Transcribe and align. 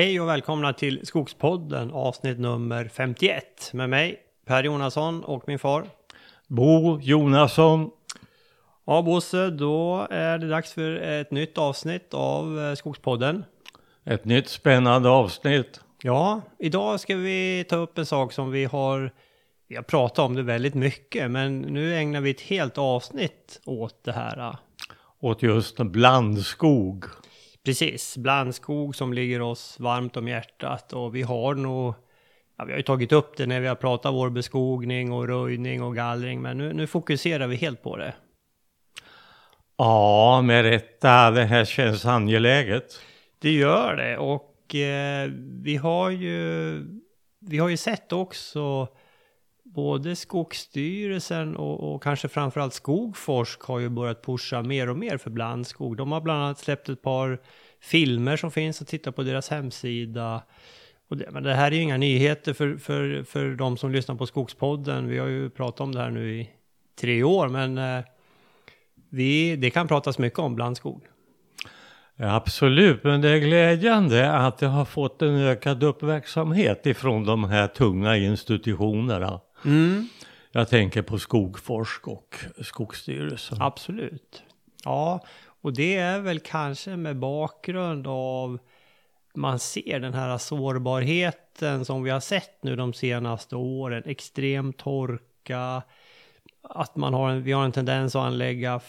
Hej 0.00 0.20
och 0.20 0.28
välkomna 0.28 0.72
till 0.72 1.06
Skogspodden 1.06 1.90
avsnitt 1.90 2.38
nummer 2.38 2.88
51 2.88 3.70
med 3.72 3.90
mig 3.90 4.18
Per 4.46 4.64
Jonasson 4.64 5.24
och 5.24 5.44
min 5.46 5.58
far. 5.58 5.84
Bo 6.46 7.00
Jonasson. 7.00 7.90
Ja 8.86 9.02
Bosse, 9.02 9.50
då 9.50 10.06
är 10.10 10.38
det 10.38 10.48
dags 10.48 10.72
för 10.72 10.92
ett 10.92 11.30
nytt 11.30 11.58
avsnitt 11.58 12.14
av 12.14 12.60
eh, 12.60 12.74
Skogspodden. 12.74 13.44
Ett 14.04 14.24
nytt 14.24 14.48
spännande 14.48 15.08
avsnitt. 15.08 15.80
Ja, 16.02 16.42
idag 16.58 17.00
ska 17.00 17.16
vi 17.16 17.64
ta 17.68 17.76
upp 17.76 17.98
en 17.98 18.06
sak 18.06 18.32
som 18.32 18.50
vi 18.50 18.64
har, 18.64 19.12
vi 19.68 19.76
har 19.76 19.82
pratat 19.82 20.18
om 20.18 20.34
det 20.34 20.42
väldigt 20.42 20.74
mycket, 20.74 21.30
men 21.30 21.60
nu 21.60 21.96
ägnar 21.96 22.20
vi 22.20 22.30
ett 22.30 22.40
helt 22.40 22.78
avsnitt 22.78 23.60
åt 23.64 24.04
det 24.04 24.12
här. 24.12 24.56
Åt 25.20 25.42
just 25.42 25.76
blandskog. 25.76 27.04
Precis, 27.64 28.16
blandskog 28.16 28.96
som 28.96 29.12
ligger 29.12 29.42
oss 29.42 29.80
varmt 29.80 30.16
om 30.16 30.28
hjärtat 30.28 30.92
och 30.92 31.14
vi 31.14 31.22
har 31.22 31.54
nog, 31.54 31.94
ja, 32.58 32.64
vi 32.64 32.72
har 32.72 32.78
ju 32.78 32.82
tagit 32.82 33.12
upp 33.12 33.36
det 33.36 33.46
när 33.46 33.60
vi 33.60 33.68
har 33.68 33.74
pratat 33.74 34.14
vår 34.14 34.30
beskogning 34.30 35.12
och 35.12 35.28
röjning 35.28 35.82
och 35.82 35.94
gallring, 35.94 36.42
men 36.42 36.58
nu, 36.58 36.72
nu 36.72 36.86
fokuserar 36.86 37.46
vi 37.46 37.56
helt 37.56 37.82
på 37.82 37.96
det. 37.96 38.14
Ja, 39.76 40.42
med 40.42 40.62
rätta, 40.62 41.30
det 41.30 41.44
här 41.44 41.64
känns 41.64 42.06
angeläget. 42.06 43.00
Det 43.38 43.50
gör 43.50 43.96
det 43.96 44.18
och 44.18 44.74
eh, 44.74 45.30
vi 45.62 45.76
har 45.76 46.10
ju, 46.10 46.84
vi 47.40 47.58
har 47.58 47.68
ju 47.68 47.76
sett 47.76 48.12
också 48.12 48.88
både 49.74 50.16
Skogsstyrelsen 50.16 51.56
och, 51.56 51.94
och 51.94 52.02
kanske 52.02 52.28
framförallt 52.28 52.74
Skogforsk 52.74 53.62
har 53.62 53.78
ju 53.78 53.88
börjat 53.88 54.22
pusha 54.22 54.62
mer 54.62 54.90
och 54.90 54.96
mer 54.96 55.16
för 55.16 55.30
blandskog. 55.30 55.96
De 55.96 56.12
har 56.12 56.20
bland 56.20 56.42
annat 56.42 56.58
släppt 56.58 56.88
ett 56.88 57.02
par 57.02 57.40
filmer 57.80 58.36
som 58.36 58.50
finns 58.50 58.82
att 58.82 58.88
titta 58.88 59.12
på 59.12 59.22
deras 59.22 59.48
hemsida. 59.48 60.42
Och 61.08 61.16
det, 61.16 61.30
men 61.30 61.42
det 61.42 61.54
här 61.54 61.72
är 61.72 61.76
ju 61.76 61.82
inga 61.82 61.96
nyheter 61.96 62.52
för, 62.52 62.76
för, 62.76 63.22
för 63.22 63.54
de 63.54 63.76
som 63.76 63.92
lyssnar 63.92 64.14
på 64.14 64.26
Skogspodden. 64.26 65.08
Vi 65.08 65.18
har 65.18 65.26
ju 65.26 65.50
pratat 65.50 65.80
om 65.80 65.94
det 65.94 66.00
här 66.00 66.10
nu 66.10 66.40
i 66.40 66.50
tre 67.00 67.22
år, 67.22 67.48
men 67.48 67.78
eh, 67.78 68.04
vi, 69.10 69.56
det 69.56 69.70
kan 69.70 69.88
pratas 69.88 70.18
mycket 70.18 70.38
om 70.38 70.54
blandskog. 70.54 71.02
Ja, 72.16 72.34
absolut, 72.34 73.04
men 73.04 73.20
det 73.20 73.28
är 73.28 73.38
glädjande 73.38 74.32
att 74.32 74.58
det 74.58 74.66
har 74.66 74.84
fått 74.84 75.22
en 75.22 75.34
ökad 75.34 75.82
uppmärksamhet 75.82 76.86
ifrån 76.86 77.24
de 77.24 77.44
här 77.44 77.66
tunga 77.66 78.16
institutionerna. 78.16 79.40
Mm. 79.64 80.08
Jag 80.52 80.68
tänker 80.68 81.02
på 81.02 81.18
Skogforsk 81.18 82.08
och 82.08 82.36
Skogsstyrelsen. 82.62 83.62
Absolut. 83.62 84.42
Ja, 84.84 85.24
och 85.60 85.72
det 85.72 85.96
är 85.96 86.20
väl 86.20 86.40
kanske 86.40 86.96
med 86.96 87.16
bakgrund 87.16 88.06
av 88.06 88.58
man 89.34 89.58
ser 89.58 90.00
den 90.00 90.14
här 90.14 90.38
sårbarheten 90.38 91.84
som 91.84 92.02
vi 92.02 92.10
har 92.10 92.20
sett 92.20 92.62
nu 92.62 92.76
de 92.76 92.92
senaste 92.92 93.56
åren. 93.56 94.02
Extrem 94.06 94.72
torka, 94.72 95.82
att 96.62 96.96
man 96.96 97.14
har 97.14 97.30
en, 97.30 97.42
vi 97.42 97.52
har 97.52 97.64
en 97.64 97.72
tendens 97.72 98.16
att 98.16 98.22
anlägga 98.22 98.80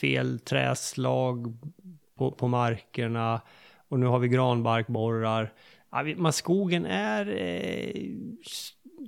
fel 0.00 0.38
träslag 0.38 1.56
på, 2.18 2.30
på 2.30 2.48
markerna 2.48 3.40
och 3.88 4.00
nu 4.00 4.06
har 4.06 4.18
vi 4.18 4.28
granbarkborrar. 4.28 5.52
Ja, 5.90 6.02
vi, 6.02 6.14
man, 6.14 6.32
skogen 6.32 6.86
är 6.86 7.26
eh, 7.28 8.10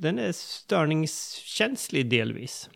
den 0.01 0.19
är 0.19 0.33
störningskänslig 0.33 2.11
delvis. 2.11 2.71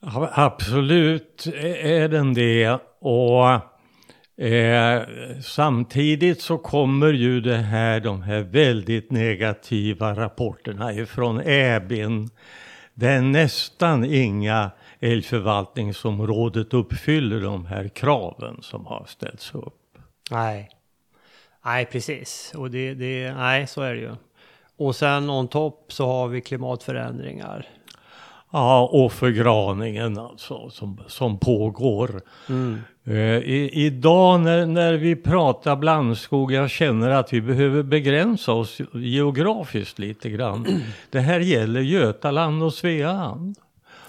Ja, 0.00 0.30
absolut 0.34 1.46
är 1.82 2.08
den 2.08 2.34
det. 2.34 2.78
Och 3.00 3.50
eh, 4.44 5.02
samtidigt 5.42 6.42
så 6.42 6.58
kommer 6.58 7.12
ju 7.12 7.40
det 7.40 7.56
här, 7.56 8.00
de 8.00 8.22
här 8.22 8.40
väldigt 8.40 9.10
negativa 9.10 10.14
rapporterna 10.14 10.92
ifrån 10.92 11.40
ÄBIN. 11.40 12.30
Där 12.94 13.20
nästan 13.20 14.04
inga 14.04 14.70
älgförvaltningsområdet 15.00 16.74
uppfyller 16.74 17.40
de 17.40 17.66
här 17.66 17.88
kraven 17.88 18.58
som 18.62 18.86
har 18.86 19.04
ställts 19.08 19.54
upp. 19.54 19.98
Nej, 20.30 20.70
nej 21.64 21.86
precis. 21.86 22.52
Och 22.56 22.70
det, 22.70 22.94
det, 22.94 23.34
nej 23.34 23.66
så 23.66 23.82
är 23.82 23.94
det 23.94 24.00
ju. 24.00 24.16
Och 24.76 24.96
sen 24.96 25.30
on 25.30 25.48
topp 25.48 25.84
så 25.88 26.06
har 26.06 26.28
vi 26.28 26.40
klimatförändringar. 26.40 27.66
Ja, 28.52 28.88
och 28.92 29.12
förgraningen 29.12 30.18
alltså 30.18 30.70
som, 30.70 31.00
som 31.06 31.38
pågår. 31.38 32.20
Mm. 32.48 32.78
Uh, 33.08 33.38
i, 33.38 33.70
idag 33.72 34.40
när, 34.40 34.66
när 34.66 34.94
vi 34.94 35.16
pratar 35.16 35.76
blandskog, 35.76 36.52
jag 36.52 36.70
känner 36.70 37.10
att 37.10 37.32
vi 37.32 37.40
behöver 37.40 37.82
begränsa 37.82 38.52
oss 38.52 38.80
geografiskt 38.94 39.98
lite 39.98 40.30
grann. 40.30 40.66
Det 41.10 41.20
här 41.20 41.40
gäller 41.40 41.80
Götaland 41.80 42.62
och 42.62 42.74
Svealand. 42.74 43.56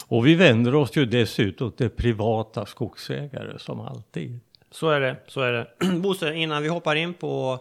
Och 0.07 0.27
vi 0.27 0.35
vänder 0.35 0.75
oss 0.75 0.97
ju 0.97 1.05
dessutom 1.05 1.71
till 1.71 1.89
privata 1.89 2.65
skogsägare 2.65 3.59
som 3.59 3.79
alltid. 3.79 4.39
Så 4.71 4.89
är 4.89 4.99
det, 4.99 5.15
så 5.27 5.41
är 5.41 5.51
det. 5.51 5.67
Bosse, 5.99 6.33
innan 6.33 6.63
vi 6.63 6.69
hoppar 6.69 6.95
in 6.95 7.13
på 7.13 7.59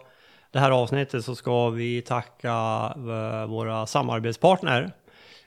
det 0.53 0.59
här 0.59 0.71
avsnittet 0.71 1.25
så 1.25 1.35
ska 1.35 1.69
vi 1.69 2.01
tacka 2.01 2.53
eh, 2.95 3.45
våra 3.47 3.85
samarbetspartner. 3.85 4.91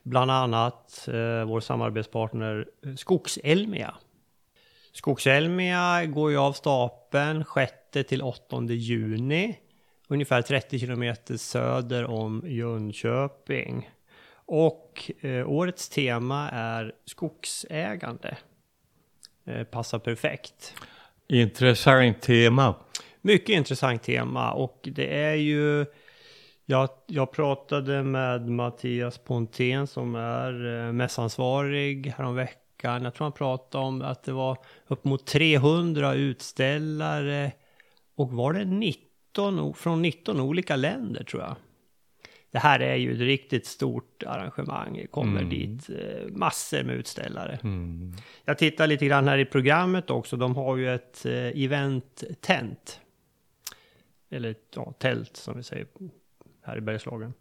Bland 0.03 0.31
annat 0.31 1.09
eh, 1.09 1.45
vår 1.45 1.61
samarbetspartner 1.61 2.69
Skogselmia. 2.97 3.95
Skogselmia 4.93 6.07
går 6.07 6.31
ju 6.31 6.37
av 6.37 6.53
stapeln 6.53 7.45
6 7.55 8.09
till 8.09 8.23
8 8.23 8.63
juni. 8.63 9.59
Ungefär 10.09 10.43
30 10.43 10.79
kilometer 10.79 11.37
söder 11.37 12.05
om 12.05 12.43
Jönköping. 12.47 13.91
Och 14.47 15.11
eh, 15.21 15.51
årets 15.51 15.89
tema 15.89 16.51
är 16.51 16.93
skogsägande. 17.05 18.37
Eh, 19.45 19.65
passar 19.65 19.99
perfekt. 19.99 20.75
Intressant 21.29 22.23
tema. 22.23 22.75
Mycket 23.27 23.49
intressant 23.49 24.03
tema 24.03 24.53
och 24.53 24.89
det 24.93 25.15
är 25.15 25.35
ju 25.35 25.87
jag, 26.67 26.89
jag 27.07 27.33
pratade 27.33 28.03
med 28.03 28.49
Mattias 28.49 29.19
Pontén 29.19 29.87
som 29.87 30.15
är 30.15 30.87
eh, 30.87 30.93
mässansvarig 30.93 32.07
häromveckan. 32.07 33.03
Jag 33.05 33.15
tror 33.15 33.25
han 33.25 33.33
pratade 33.33 33.85
om 33.85 34.03
att 34.03 34.23
det 34.25 34.33
var 34.33 34.59
upp 34.87 35.05
mot 35.05 35.27
300 35.27 36.15
utställare 36.15 37.53
och 38.17 38.33
var 38.33 38.53
det 38.53 38.65
19 38.65 39.75
från 39.75 40.03
19 40.03 40.41
olika 40.41 40.77
länder 40.77 41.25
tror 41.25 41.43
jag. 41.43 41.57
Det 42.51 42.59
här 42.59 42.81
är 42.81 42.97
ju 42.97 43.13
ett 43.13 43.21
riktigt 43.21 43.67
stort 43.67 44.23
arrangemang. 44.27 44.97
Det 44.97 45.07
kommer 45.07 45.41
mm. 45.41 45.51
dit 45.51 45.91
eh, 45.91 46.29
massor 46.29 46.83
med 46.83 46.97
utställare. 46.97 47.59
Mm. 47.63 48.15
Jag 48.45 48.59
tittar 48.59 48.87
lite 48.87 49.07
grann 49.07 49.29
här 49.29 49.39
i 49.39 49.45
programmet 49.45 50.11
också. 50.11 50.37
De 50.37 50.57
har 50.57 50.77
ju 50.77 50.95
ett 50.95 51.27
eh, 51.27 51.33
event-tent 51.33 53.01
eller 54.31 54.55
ja, 54.75 54.93
tält 54.99 55.37
som 55.37 55.57
vi 55.57 55.63
säger 55.63 55.87
här 56.63 56.77
i 56.79 56.81
Bergslagen. 56.81 57.33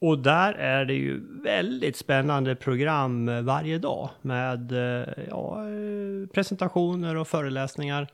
Och 0.00 0.18
där 0.18 0.52
är 0.52 0.84
det 0.84 0.94
ju 0.94 1.40
väldigt 1.42 1.96
spännande 1.96 2.56
program 2.56 3.44
varje 3.44 3.78
dag 3.78 4.10
med 4.22 4.72
eh, 4.72 5.08
ja, 5.28 5.68
eh, 5.68 6.28
presentationer 6.28 7.16
och 7.16 7.28
föreläsningar. 7.28 8.08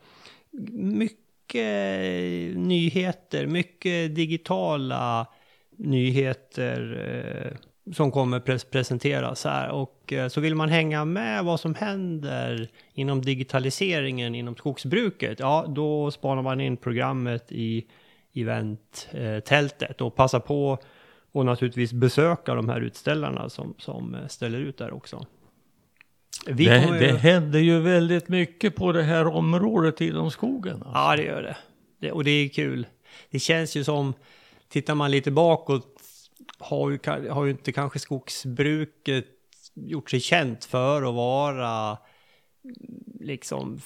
Mycket 0.73 2.57
nyheter, 2.57 3.47
mycket 3.47 4.15
digitala 4.15 5.27
nyheter 5.77 7.03
eh, 7.07 7.93
som 7.95 8.11
kommer 8.11 8.41
pres 8.41 8.65
presenteras 8.65 9.45
här. 9.45 9.69
Och 9.71 10.13
så 10.29 10.41
vill 10.41 10.55
man 10.55 10.69
hänga 10.69 11.05
med 11.05 11.45
vad 11.45 11.61
som 11.61 11.75
händer 11.75 12.69
inom 12.95 13.23
digitaliseringen 13.23 14.35
inom 14.35 14.57
skogsbruket, 14.57 15.41
ja 15.41 15.65
då 15.69 16.11
spanar 16.11 16.43
man 16.43 16.61
in 16.61 16.77
programmet 16.77 17.53
i 17.53 17.87
eventtältet 18.35 20.01
och 20.01 20.15
passar 20.15 20.41
på 20.41 20.79
och 21.33 21.47
naturligtvis 21.47 21.93
besöka 21.93 22.55
de 22.55 22.69
här 22.69 22.81
utställarna 22.81 23.49
som, 23.49 23.75
som 23.79 24.17
ställer 24.29 24.59
ut 24.59 24.79
där 24.79 24.93
också. 24.93 25.27
Vi 26.47 26.65
det, 26.65 26.85
ju... 26.85 26.99
det 26.99 27.19
händer 27.19 27.59
ju 27.59 27.81
väldigt 27.81 28.29
mycket 28.29 28.77
på 28.77 28.93
det 28.93 29.03
här 29.03 29.27
området 29.27 30.01
inom 30.01 30.31
skogen. 30.31 30.75
Alltså. 30.75 30.91
Ja, 30.95 31.17
det 31.17 31.23
gör 31.23 31.43
det. 31.43 31.57
det. 31.99 32.13
Och 32.13 32.25
det 32.25 32.31
är 32.31 32.49
kul. 32.49 32.87
Det 33.31 33.39
känns 33.39 33.77
ju 33.77 33.85
som, 33.85 34.15
tittar 34.69 34.95
man 34.95 35.11
lite 35.11 35.31
bakåt, 35.31 35.87
har 36.59 36.91
ju, 36.91 36.99
har 37.31 37.45
ju 37.45 37.51
inte 37.51 37.73
kanske 37.73 37.99
skogsbruket 37.99 39.27
gjort 39.75 40.11
sig 40.11 40.21
känt 40.21 40.65
för 40.65 41.03
att 41.03 41.15
vara 41.15 41.99
liksom 43.21 43.81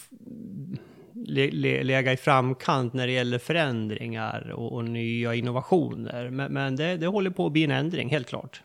lägga 1.26 2.12
i 2.12 2.16
framkant 2.16 2.92
när 2.92 3.06
det 3.06 3.12
gäller 3.12 3.38
förändringar 3.38 4.50
och, 4.50 4.72
och 4.72 4.84
nya 4.84 5.34
innovationer. 5.34 6.30
Men, 6.30 6.52
men 6.52 6.76
det, 6.76 6.96
det, 6.96 7.06
håller 7.06 7.30
på 7.30 7.46
att 7.46 7.52
bli 7.52 7.64
en 7.64 7.70
ändring, 7.70 8.08
helt 8.08 8.28
klart. 8.28 8.62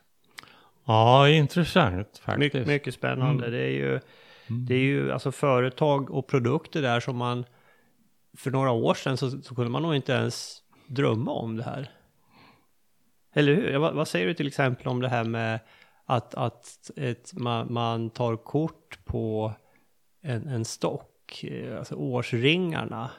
Ja, 0.85 1.29
intressant 1.29 2.21
faktiskt. 2.25 2.53
My, 2.53 2.65
mycket 2.65 2.93
spännande. 2.93 3.47
Mm. 3.47 3.59
Det 3.59 3.63
är 3.65 3.71
ju, 3.71 3.89
mm. 3.89 4.65
det 4.65 4.75
är 4.75 4.79
ju 4.79 5.11
alltså 5.11 5.31
företag 5.31 6.11
och 6.11 6.27
produkter 6.27 6.81
där 6.81 6.99
som 6.99 7.17
man 7.17 7.45
för 8.37 8.51
några 8.51 8.71
år 8.71 8.93
sedan 8.93 9.17
så, 9.17 9.29
så 9.29 9.55
kunde 9.55 9.71
man 9.71 9.81
nog 9.81 9.95
inte 9.95 10.11
ens 10.11 10.57
drömma 10.87 11.31
om 11.31 11.57
det 11.57 11.63
här. 11.63 11.89
Eller 13.33 13.55
hur? 13.55 13.77
Vad, 13.77 13.93
vad 13.93 14.07
säger 14.07 14.27
du 14.27 14.33
till 14.33 14.47
exempel 14.47 14.87
om 14.87 14.99
det 14.99 15.09
här 15.09 15.23
med 15.23 15.59
att, 16.05 16.35
att 16.35 16.91
ett, 16.95 17.33
man, 17.33 17.73
man 17.73 18.09
tar 18.09 18.35
kort 18.35 19.05
på 19.05 19.53
en, 20.21 20.47
en 20.47 20.65
stock, 20.65 21.11
alltså 21.77 21.95
årsringarna, 21.95 23.09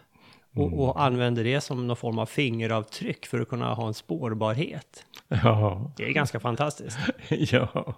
och, 0.56 0.80
och 0.80 1.02
använder 1.02 1.44
det 1.44 1.60
som 1.60 1.86
någon 1.86 1.96
form 1.96 2.18
av 2.18 2.26
fingeravtryck 2.26 3.26
för 3.26 3.40
att 3.40 3.48
kunna 3.48 3.74
ha 3.74 3.86
en 3.86 3.94
spårbarhet. 3.94 5.06
Ja. 5.28 5.92
Det 5.96 6.04
är 6.04 6.12
ganska 6.12 6.40
fantastiskt. 6.40 6.98
ja. 7.28 7.94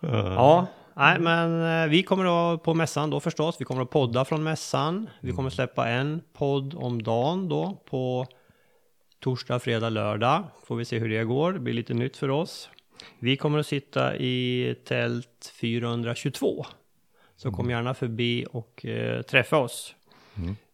Ja, 0.00 0.66
nej 0.94 1.18
men 1.20 1.82
eh, 1.82 1.88
vi 1.88 2.02
kommer 2.02 2.24
att 2.24 2.30
vara 2.30 2.58
på 2.58 2.74
mässan 2.74 3.10
då 3.10 3.20
förstås. 3.20 3.56
Vi 3.60 3.64
kommer 3.64 3.82
att 3.82 3.90
podda 3.90 4.24
från 4.24 4.42
mässan. 4.42 5.10
Vi 5.20 5.32
kommer 5.32 5.46
att 5.46 5.54
släppa 5.54 5.88
en 5.88 6.22
podd 6.32 6.74
om 6.74 7.02
dagen 7.02 7.48
då 7.48 7.82
på 7.90 8.26
torsdag, 9.20 9.58
fredag, 9.58 9.88
lördag. 9.88 10.44
Får 10.64 10.76
vi 10.76 10.84
se 10.84 10.98
hur 10.98 11.08
det 11.08 11.24
går. 11.24 11.52
Det 11.52 11.60
blir 11.60 11.74
lite 11.74 11.94
nytt 11.94 12.16
för 12.16 12.30
oss. 12.30 12.70
Vi 13.18 13.36
kommer 13.36 13.58
att 13.58 13.66
sitta 13.66 14.16
i 14.16 14.74
tält 14.84 15.52
422. 15.60 16.66
Så 17.36 17.50
kom 17.50 17.70
gärna 17.70 17.94
förbi 17.94 18.46
och 18.52 18.86
eh, 18.86 19.22
träffa 19.22 19.58
oss. 19.58 19.94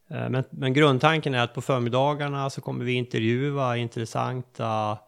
Eh, 0.09 0.31
Men, 0.31 0.44
men 0.50 0.73
grundtanken 0.73 1.35
är 1.35 1.43
att 1.43 1.55
på 1.55 1.61
förmiddagarna 1.61 2.50
så 2.50 2.61
kommer 2.61 2.85
vi 2.85 2.93
intervjua 2.93 3.76
intressanta 3.76 4.99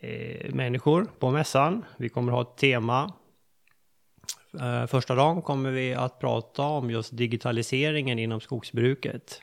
eh, 0.00 0.54
människor 0.54 1.06
på 1.18 1.30
mässan. 1.30 1.84
Vi 1.96 2.08
kommer 2.08 2.32
ha 2.32 2.42
ett 2.42 2.56
tema. 2.56 3.12
Eh, 4.60 4.86
första 4.86 5.14
dagen 5.14 5.42
kommer 5.42 5.70
vi 5.70 5.94
att 5.94 6.18
prata 6.18 6.62
om 6.62 6.90
just 6.90 7.16
digitaliseringen 7.16 8.18
inom 8.18 8.40
skogsbruket. 8.40 9.42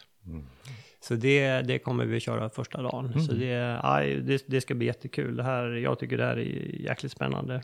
Så 0.99 1.15
det, 1.15 1.61
det 1.61 1.79
kommer 1.79 2.05
vi 2.05 2.19
köra 2.19 2.49
första 2.49 2.81
dagen. 2.81 3.13
Så 3.21 3.33
det, 3.33 3.79
aj, 3.83 4.15
det, 4.15 4.43
det 4.47 4.61
ska 4.61 4.75
bli 4.75 4.85
jättekul. 4.87 5.35
Det 5.35 5.43
här, 5.43 5.63
jag 5.69 5.99
tycker 5.99 6.17
det 6.17 6.25
här 6.25 6.37
är 6.37 6.75
jäkligt 6.81 7.11
spännande. 7.11 7.61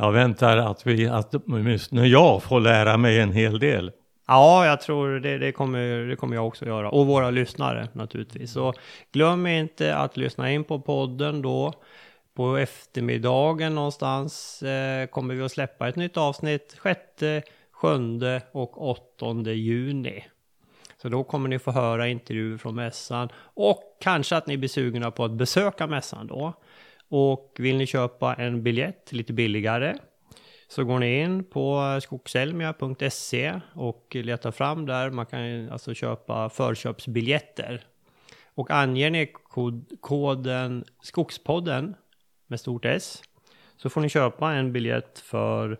Jag 0.00 0.12
väntar 0.12 0.56
att, 0.56 0.86
vi, 0.86 1.06
att 1.06 1.34
åtminstone 1.34 2.06
jag 2.06 2.42
får 2.42 2.60
lära 2.60 2.96
mig 2.96 3.20
en 3.20 3.32
hel 3.32 3.58
del. 3.58 3.92
Ja, 4.26 4.66
jag 4.66 4.80
tror 4.80 5.20
det, 5.20 5.38
det, 5.38 5.52
kommer, 5.52 6.06
det 6.06 6.16
kommer 6.16 6.36
jag 6.36 6.46
också 6.46 6.66
göra. 6.66 6.90
Och 6.90 7.06
våra 7.06 7.30
lyssnare 7.30 7.88
naturligtvis. 7.92 8.52
Så 8.52 8.74
glöm 9.12 9.46
inte 9.46 9.96
att 9.96 10.16
lyssna 10.16 10.52
in 10.52 10.64
på 10.64 10.80
podden 10.80 11.42
då. 11.42 11.72
På 12.34 12.56
eftermiddagen 12.56 13.74
någonstans 13.74 14.62
eh, 14.62 15.06
kommer 15.06 15.34
vi 15.34 15.42
att 15.42 15.52
släppa 15.52 15.88
ett 15.88 15.96
nytt 15.96 16.16
avsnitt 16.16 16.76
6, 16.82 17.00
7 17.72 18.40
och 18.52 18.90
8 18.90 19.52
juni. 19.52 20.24
Så 21.02 21.08
då 21.08 21.24
kommer 21.24 21.48
ni 21.48 21.58
få 21.58 21.70
höra 21.70 22.08
intervjuer 22.08 22.58
från 22.58 22.74
mässan 22.74 23.28
och 23.38 23.82
kanske 24.00 24.36
att 24.36 24.46
ni 24.46 24.56
blir 24.56 24.68
sugna 24.68 25.10
på 25.10 25.24
att 25.24 25.32
besöka 25.32 25.86
mässan 25.86 26.26
då. 26.26 26.54
Och 27.08 27.56
vill 27.58 27.76
ni 27.76 27.86
köpa 27.86 28.34
en 28.34 28.62
biljett 28.62 29.12
lite 29.12 29.32
billigare 29.32 29.94
så 30.68 30.84
går 30.84 30.98
ni 30.98 31.20
in 31.20 31.44
på 31.44 31.98
skogselmia.se 32.02 33.60
och 33.74 34.14
letar 34.14 34.50
fram 34.50 34.86
där. 34.86 35.10
Man 35.10 35.26
kan 35.26 35.70
alltså 35.70 35.94
köpa 35.94 36.48
förköpsbiljetter. 36.48 37.84
Och 38.54 38.70
anger 38.70 39.10
ni 39.10 39.26
kod, 39.26 39.92
koden 40.00 40.84
Skogspodden 41.02 41.94
med 42.46 42.60
stort 42.60 42.84
S 42.84 43.22
så 43.76 43.90
får 43.90 44.00
ni 44.00 44.08
köpa 44.08 44.52
en 44.52 44.72
biljett 44.72 45.18
för 45.18 45.78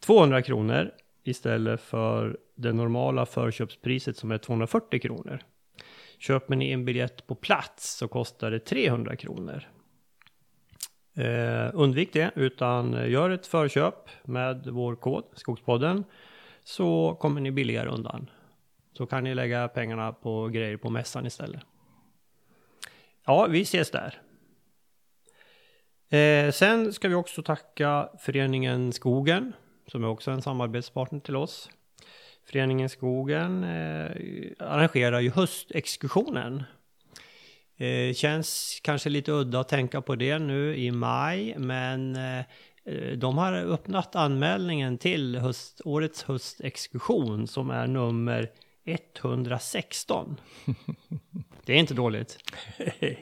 200 0.00 0.42
kronor 0.42 0.90
istället 1.24 1.80
för 1.80 2.38
det 2.54 2.72
normala 2.72 3.26
förköpspriset 3.26 4.16
som 4.16 4.30
är 4.30 4.38
240 4.38 5.00
kronor. 5.00 5.42
Köper 6.18 6.56
ni 6.56 6.72
en 6.72 6.84
biljett 6.84 7.26
på 7.26 7.34
plats 7.34 7.96
så 7.96 8.08
kostar 8.08 8.50
det 8.50 8.58
300 8.58 9.16
kronor. 9.16 9.68
Eh, 11.16 11.70
undvik 11.74 12.12
det, 12.12 12.30
utan 12.34 12.94
eh, 12.94 13.10
gör 13.10 13.30
ett 13.30 13.46
förköp 13.46 14.08
med 14.22 14.66
vår 14.66 14.96
kod, 14.96 15.24
Skogspodden, 15.34 16.04
så 16.64 17.16
kommer 17.20 17.40
ni 17.40 17.50
billigare 17.50 17.88
undan. 17.88 18.30
Så 18.92 19.06
kan 19.06 19.24
ni 19.24 19.34
lägga 19.34 19.68
pengarna 19.68 20.12
på 20.12 20.48
grejer 20.48 20.76
på 20.76 20.90
mässan 20.90 21.26
istället. 21.26 21.60
Ja, 23.26 23.46
vi 23.46 23.62
ses 23.62 23.90
där. 23.90 24.20
Eh, 26.18 26.52
sen 26.52 26.92
ska 26.92 27.08
vi 27.08 27.14
också 27.14 27.42
tacka 27.42 28.08
Föreningen 28.20 28.92
Skogen, 28.92 29.52
som 29.86 30.04
är 30.04 30.08
också 30.08 30.30
en 30.30 30.42
samarbetspartner 30.42 31.20
till 31.20 31.36
oss. 31.36 31.70
Föreningen 32.46 32.88
Skogen 32.88 33.64
eh, 33.64 34.10
arrangerar 34.58 35.20
ju 35.20 35.30
höstexkursionen 35.30 36.62
Eh, 37.76 38.14
känns 38.14 38.80
kanske 38.82 39.08
lite 39.08 39.32
udda 39.32 39.60
att 39.60 39.68
tänka 39.68 40.00
på 40.00 40.14
det 40.14 40.38
nu 40.38 40.76
i 40.76 40.90
maj, 40.90 41.54
men 41.58 42.16
eh, 42.16 42.44
de 43.16 43.38
har 43.38 43.52
öppnat 43.52 44.16
anmälningen 44.16 44.98
till 44.98 45.36
höst, 45.36 45.80
årets 45.84 46.22
höstexkursion 46.22 47.46
som 47.46 47.70
är 47.70 47.86
nummer 47.86 48.50
116. 48.84 50.40
Det 51.66 51.72
är 51.72 51.76
inte 51.76 51.94
dåligt. 51.94 52.38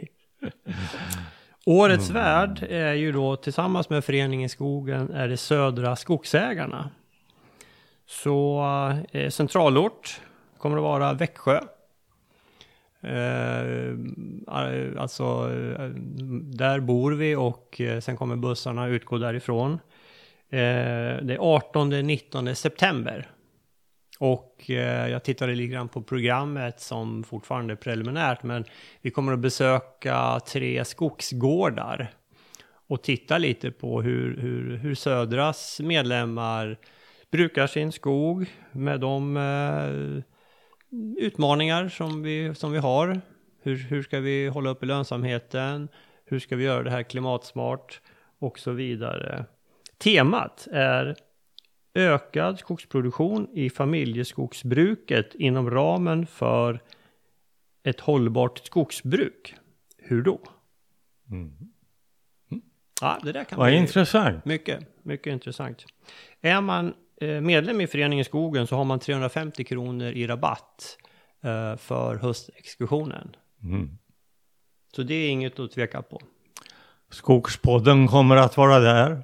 Årets 1.67 2.11
värd 2.11 2.63
är 2.63 2.93
ju 2.93 3.13
då 3.13 3.37
tillsammans 3.37 3.91
med 3.91 4.05
Föreningen 4.05 4.49
Skogen 4.49 5.11
är 5.11 5.29
det 5.29 5.37
Södra 5.37 5.97
Skogsägarna. 5.97 6.91
Så 8.07 8.63
eh, 9.13 9.31
centralort 9.31 10.21
kommer 10.59 10.77
att 10.77 10.83
vara 10.83 11.13
Växjö. 11.13 11.61
Eh, 13.03 13.89
eh, 14.49 15.03
alltså, 15.03 15.25
eh, 15.79 15.89
där 16.43 16.81
bor 16.81 17.13
vi 17.13 17.37
och 17.37 17.81
eh, 17.81 18.01
sen 18.01 18.17
kommer 18.17 18.37
bussarna 18.37 18.87
utgå 18.87 19.19
därifrån. 19.19 19.73
Eh, 20.51 21.19
det 21.23 21.35
är 21.35 21.39
18-19 21.39 22.55
september. 22.55 23.31
Och 24.19 24.71
eh, 24.71 25.09
jag 25.09 25.25
tittade 25.25 25.55
lite 25.55 25.73
grann 25.73 25.89
på 25.89 26.03
programmet 26.03 26.81
som 26.81 27.25
fortfarande 27.25 27.75
är 27.75 27.77
preliminärt, 27.77 28.43
men 28.43 28.65
vi 29.01 29.11
kommer 29.11 29.33
att 29.33 29.39
besöka 29.39 30.41
tre 30.47 30.85
skogsgårdar 30.85 32.11
och 32.89 33.03
titta 33.03 33.39
lite 33.39 33.71
på 33.71 34.03
hur, 34.03 34.37
hur, 34.37 34.77
hur 34.77 34.95
Södras 34.95 35.81
medlemmar 35.81 36.79
brukar 37.31 37.67
sin 37.67 37.93
skog 37.93 38.47
med 38.73 39.01
de 39.01 39.37
eh, 39.37 40.23
utmaningar 41.19 41.89
som 41.89 42.23
vi, 42.23 42.55
som 42.55 42.73
vi 42.73 42.79
har. 42.79 43.21
Hur, 43.63 43.77
hur 43.77 44.03
ska 44.03 44.21
vi 44.21 44.49
hålla 44.49 44.71
uppe 44.71 44.87
lönsamheten? 44.87 45.89
Hur 46.25 46.39
ska 46.39 46.57
vi 46.57 46.65
göra 46.65 46.83
det 46.83 46.91
här 46.91 47.03
klimatsmart? 47.03 48.01
Och 48.39 48.59
så 48.59 48.71
vidare. 48.71 49.45
Temat 49.99 50.69
är 50.73 51.17
ökad 51.95 52.59
skogsproduktion 52.59 53.49
i 53.53 53.71
familjeskogsbruket 53.71 55.35
inom 55.35 55.71
ramen 55.71 56.27
för 56.27 56.81
ett 57.83 58.01
hållbart 58.01 58.67
skogsbruk. 58.67 59.55
Hur 59.99 60.23
då? 60.23 60.41
Mm. 61.31 61.53
Ja, 63.01 63.19
det 63.23 63.33
där 63.33 63.45
kan 63.45 63.59
Vad 63.59 63.69
bli 63.69 63.77
intressant. 63.77 64.45
mycket, 64.45 65.05
mycket 65.05 65.33
intressant. 65.33 65.85
Är 66.41 66.61
man 66.61 66.95
medlem 67.27 67.81
i 67.81 67.87
Föreningen 67.87 68.25
Skogen 68.25 68.67
så 68.67 68.77
har 68.77 68.85
man 68.85 68.99
350 68.99 69.65
kronor 69.65 70.07
i 70.07 70.27
rabatt 70.27 70.99
eh, 71.43 71.77
för 71.77 72.17
höstexkursionen. 72.17 73.37
Mm. 73.63 73.99
Så 74.97 75.03
det 75.03 75.15
är 75.15 75.31
inget 75.31 75.59
att 75.59 75.73
tveka 75.73 76.03
på. 76.03 76.21
Skogspodden 77.11 78.09
kommer 78.09 78.37
att 78.37 78.57
vara 78.57 78.79
där. 78.79 79.23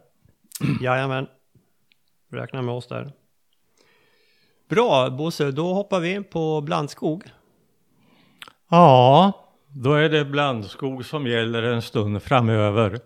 Jajamän. 0.81 1.27
Räkna 2.33 2.63
med 2.63 2.75
oss 2.75 2.87
där. 2.87 3.13
Bra 4.69 5.11
Bosse, 5.11 5.51
då 5.51 5.75
hoppar 5.75 6.01
vi 6.01 6.13
in 6.13 6.25
på 6.25 6.61
blandskog. 6.61 7.25
Ja, 8.71 9.33
då 9.69 9.95
är 9.95 10.09
det 10.09 10.25
blandskog 10.25 11.05
som 11.05 11.27
gäller 11.27 11.63
en 11.63 11.83
stund 11.83 12.23
framöver. 12.23 13.01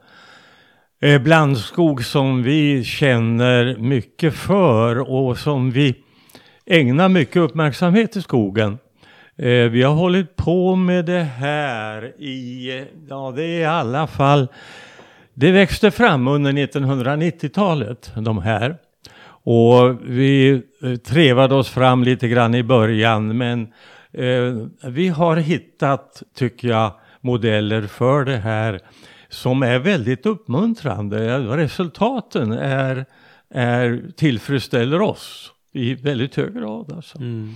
Eh, 1.04 1.22
Blandskog 1.22 2.04
som 2.04 2.42
vi 2.42 2.84
känner 2.84 3.76
mycket 3.76 4.34
för 4.34 5.10
och 5.10 5.38
som 5.38 5.70
vi 5.70 5.94
ägnar 6.66 7.08
mycket 7.08 7.36
uppmärksamhet 7.36 8.16
i 8.16 8.22
skogen. 8.22 8.78
Eh, 9.36 9.48
Vi 9.48 9.82
har 9.82 9.94
hållit 9.94 10.36
på 10.36 10.76
med 10.76 11.04
det 11.04 11.22
här 11.22 12.04
i, 12.22 12.84
ja 13.08 13.32
det 13.36 13.44
är 13.44 13.60
i 13.60 13.64
alla 13.64 14.06
fall, 14.06 14.48
det 15.34 15.50
växte 15.52 15.90
fram 15.90 16.28
under 16.28 16.52
1990-talet, 16.52 18.12
de 18.16 18.38
här. 18.38 18.76
Och 19.44 19.98
vi 20.04 20.62
eh, 20.82 20.96
trevade 20.96 21.54
oss 21.54 21.68
fram 21.68 22.04
lite 22.04 22.28
grann 22.28 22.54
i 22.54 22.62
början 22.62 23.36
men 23.36 23.62
eh, 24.12 24.66
vi 24.90 25.08
har 25.08 25.36
hittat, 25.36 26.22
tycker 26.36 26.68
jag, 26.68 26.92
modeller 27.20 27.82
för 27.82 28.24
det 28.24 28.36
här 28.36 28.80
som 29.32 29.62
är 29.62 29.78
väldigt 29.78 30.26
uppmuntrande. 30.26 31.38
Resultaten 31.38 32.52
är, 32.52 33.04
är, 33.50 34.02
tillfredsställer 34.16 35.00
oss. 35.00 35.52
i 35.74 35.94
väldigt 35.94 36.36
hög 36.36 36.54
grad. 36.54 36.92
Alltså. 36.92 37.18
Mm. 37.18 37.54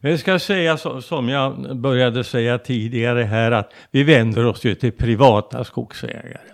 Men 0.00 0.10
jag 0.10 0.20
ska 0.20 0.38
säga 0.38 0.76
som 1.00 1.28
jag 1.28 1.76
började 1.76 2.24
säga 2.24 2.58
tidigare 2.58 3.22
här 3.22 3.52
att 3.52 3.72
vi 3.90 4.02
vänder 4.02 4.46
oss 4.46 4.64
ju 4.64 4.74
till 4.74 4.92
privata 4.92 5.64
skogsägare. 5.64 6.48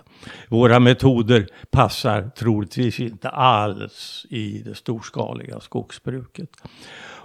Våra 0.47 0.79
metoder 0.79 1.47
passar 1.71 2.29
troligtvis 2.29 2.99
inte 2.99 3.29
alls 3.29 4.25
i 4.29 4.61
det 4.65 4.75
storskaliga 4.75 5.59
skogsbruket. 5.59 6.49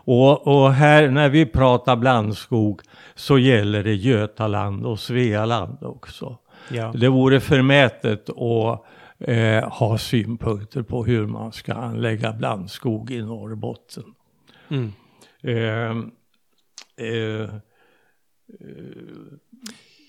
Och, 0.07 0.47
och 0.47 0.73
här 0.73 1.09
när 1.09 1.29
vi 1.29 1.47
pratar 1.47 1.97
blandskog 1.97 2.81
så 3.15 3.39
gäller 3.39 3.85
det 3.85 3.95
Götaland 3.95 4.87
och 4.87 5.01
Svealand 5.01 5.79
också. 5.83 6.39
Ja. 6.71 6.93
Det 6.97 7.09
vore 7.09 7.41
förmätet 7.41 8.31
att 8.31 8.85
eh, 9.19 9.69
ha 9.69 9.99
synpunkter 9.99 10.83
på 10.83 11.05
hur 11.05 11.27
man 11.27 11.53
ska 11.53 11.75
anlägga 11.75 12.33
blandskog 12.33 13.11
i 13.11 13.23
Norrbotten. 13.23 14.05
Mm. 14.69 14.93
Eh, 15.43 15.97
eh, 17.07 17.43
eh, 17.43 17.49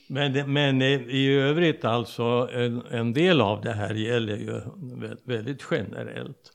men, 0.08 0.54
men 0.54 0.82
i- 0.82 1.28
övrigt 1.34 1.86
alltså 1.86 2.50
en, 2.54 2.82
en 2.92 3.14
del 3.14 3.42
av 3.42 3.62
det 3.62 3.74
här 3.74 3.94
gäller 3.94 4.38
ju 4.38 4.52
vä- 4.76 5.18
väldigt 5.24 5.68
generellt. 5.72 6.52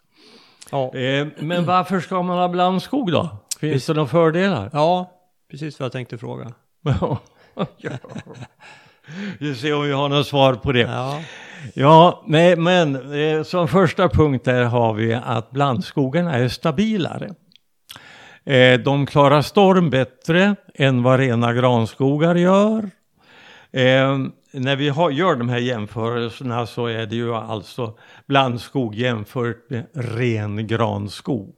Ja. 0.71 0.95
Eh, 0.95 1.27
men 1.39 1.65
varför 1.65 2.01
ska 2.01 2.23
man 2.23 2.39
ha 2.39 2.49
blandskog 2.49 3.13
då? 3.13 3.29
Finns 3.61 3.87
det 3.87 3.95
några 3.95 4.09
fördelar? 4.09 4.71
ja, 4.73 5.13
precis 5.51 5.81
vad 5.81 5.85
jag 5.85 5.93
tänkte 5.93 6.19
fråga. 6.19 6.53
ja. 6.83 7.19
Vi 9.41 9.55
ser 9.55 9.75
om 9.75 9.83
vi 9.83 9.93
har 9.93 10.09
något 10.09 10.27
svar 10.27 10.55
på 10.55 10.73
det. 10.73 10.81
Ja. 10.81 11.21
Ja, 11.75 12.23
nej, 12.27 12.57
men 12.57 13.15
eh, 13.15 13.43
som 13.43 13.69
första 13.69 14.09
punkt 14.09 14.45
där 14.45 14.65
har 14.65 14.95
vi 14.95 15.15
att 15.15 15.51
blandskogarna 15.51 16.35
är 16.35 16.49
stabilare. 16.49 17.31
Eh, 18.45 18.81
de 18.81 19.07
klarar 19.07 19.43
storm 19.43 19.91
bättre 19.91 20.57
än 20.75 21.03
vad 21.03 21.21
rena 21.21 21.53
granskogar 21.53 22.35
gör. 22.35 22.91
Eh, 23.73 24.19
när 24.53 24.77
vi 24.77 24.89
har, 24.89 25.11
gör 25.11 25.37
de 25.37 25.49
här 25.49 25.59
jämförelserna 25.59 26.67
så 26.67 26.87
är 26.87 27.07
det 27.07 27.17
ju 27.17 27.35
alltså 27.35 27.99
blandskog 28.27 28.95
jämfört 28.95 29.71
med 29.71 29.87
ren 29.95 30.67
granskog. 30.67 31.55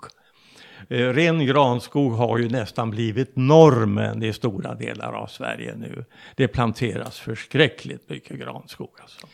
Eh, 0.88 1.08
ren 1.08 1.46
granskog 1.46 2.12
har 2.12 2.38
ju 2.38 2.48
nästan 2.48 2.90
blivit 2.90 3.36
normen 3.36 4.22
i 4.22 4.32
stora 4.32 4.74
delar 4.74 5.12
av 5.12 5.26
Sverige 5.26 5.74
nu. 5.76 6.04
Det 6.36 6.48
planteras 6.48 7.18
förskräckligt 7.18 8.10
mycket 8.10 8.38
granskog 8.38 8.90
alltså. 9.00 9.26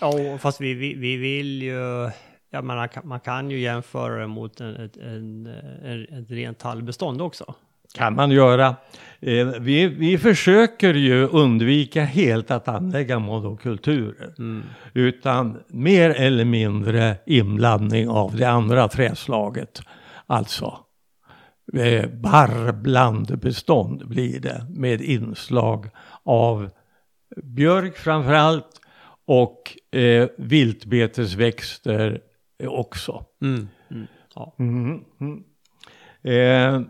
Ja, 0.00 0.38
fast 0.38 0.60
vi, 0.60 0.74
vi, 0.74 0.94
vi 0.94 1.16
vill 1.16 1.62
ju... 1.62 2.10
Ja, 2.50 2.62
man, 2.62 2.88
kan, 2.88 3.08
man 3.08 3.20
kan 3.20 3.50
ju 3.50 3.60
jämföra 3.60 4.20
det 4.20 4.26
mot 4.26 4.60
en, 4.60 4.90
en, 5.02 5.46
en, 5.84 6.22
ett 6.22 6.30
rent 6.30 6.58
tallbestånd 6.58 7.22
också. 7.22 7.54
kan 7.94 8.14
man 8.14 8.30
göra. 8.30 8.76
Eh, 9.20 9.46
vi, 9.46 9.86
vi 9.86 10.18
försöker 10.18 10.94
ju 10.94 11.28
undvika 11.28 12.04
helt 12.04 12.50
att 12.50 12.68
anlägga 12.68 13.18
monokulturer. 13.18 14.34
Utan 14.92 15.58
mer 15.68 16.10
eller 16.10 16.44
mindre 16.44 17.16
inblandning 17.26 18.08
av 18.08 18.36
det 18.36 18.44
andra 18.44 18.88
träslaget. 18.88 19.80
Alltså 20.26 20.83
barrblandbestånd 22.12 24.08
blir 24.08 24.40
det 24.40 24.66
med 24.70 25.00
inslag 25.00 25.90
av 26.22 26.70
björk 27.42 27.96
framförallt 27.96 28.80
och 29.26 29.78
eh, 29.98 30.28
viltbetesväxter 30.38 32.20
också. 32.66 33.24
Mm. 33.42 33.68
Mm. 33.90 34.06
Ja. 34.34 34.54
Mm, 34.58 35.04
mm. 35.20 35.44
Eh, 36.22 36.82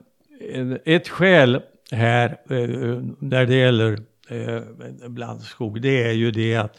ett 0.84 1.08
skäl 1.08 1.62
här 1.90 2.28
eh, 2.50 3.02
när 3.18 3.46
det 3.46 3.54
gäller 3.54 3.98
eh, 4.28 4.62
blandskog 5.08 5.80
det 5.80 6.02
är 6.02 6.12
ju 6.12 6.30
det 6.30 6.56
att 6.56 6.78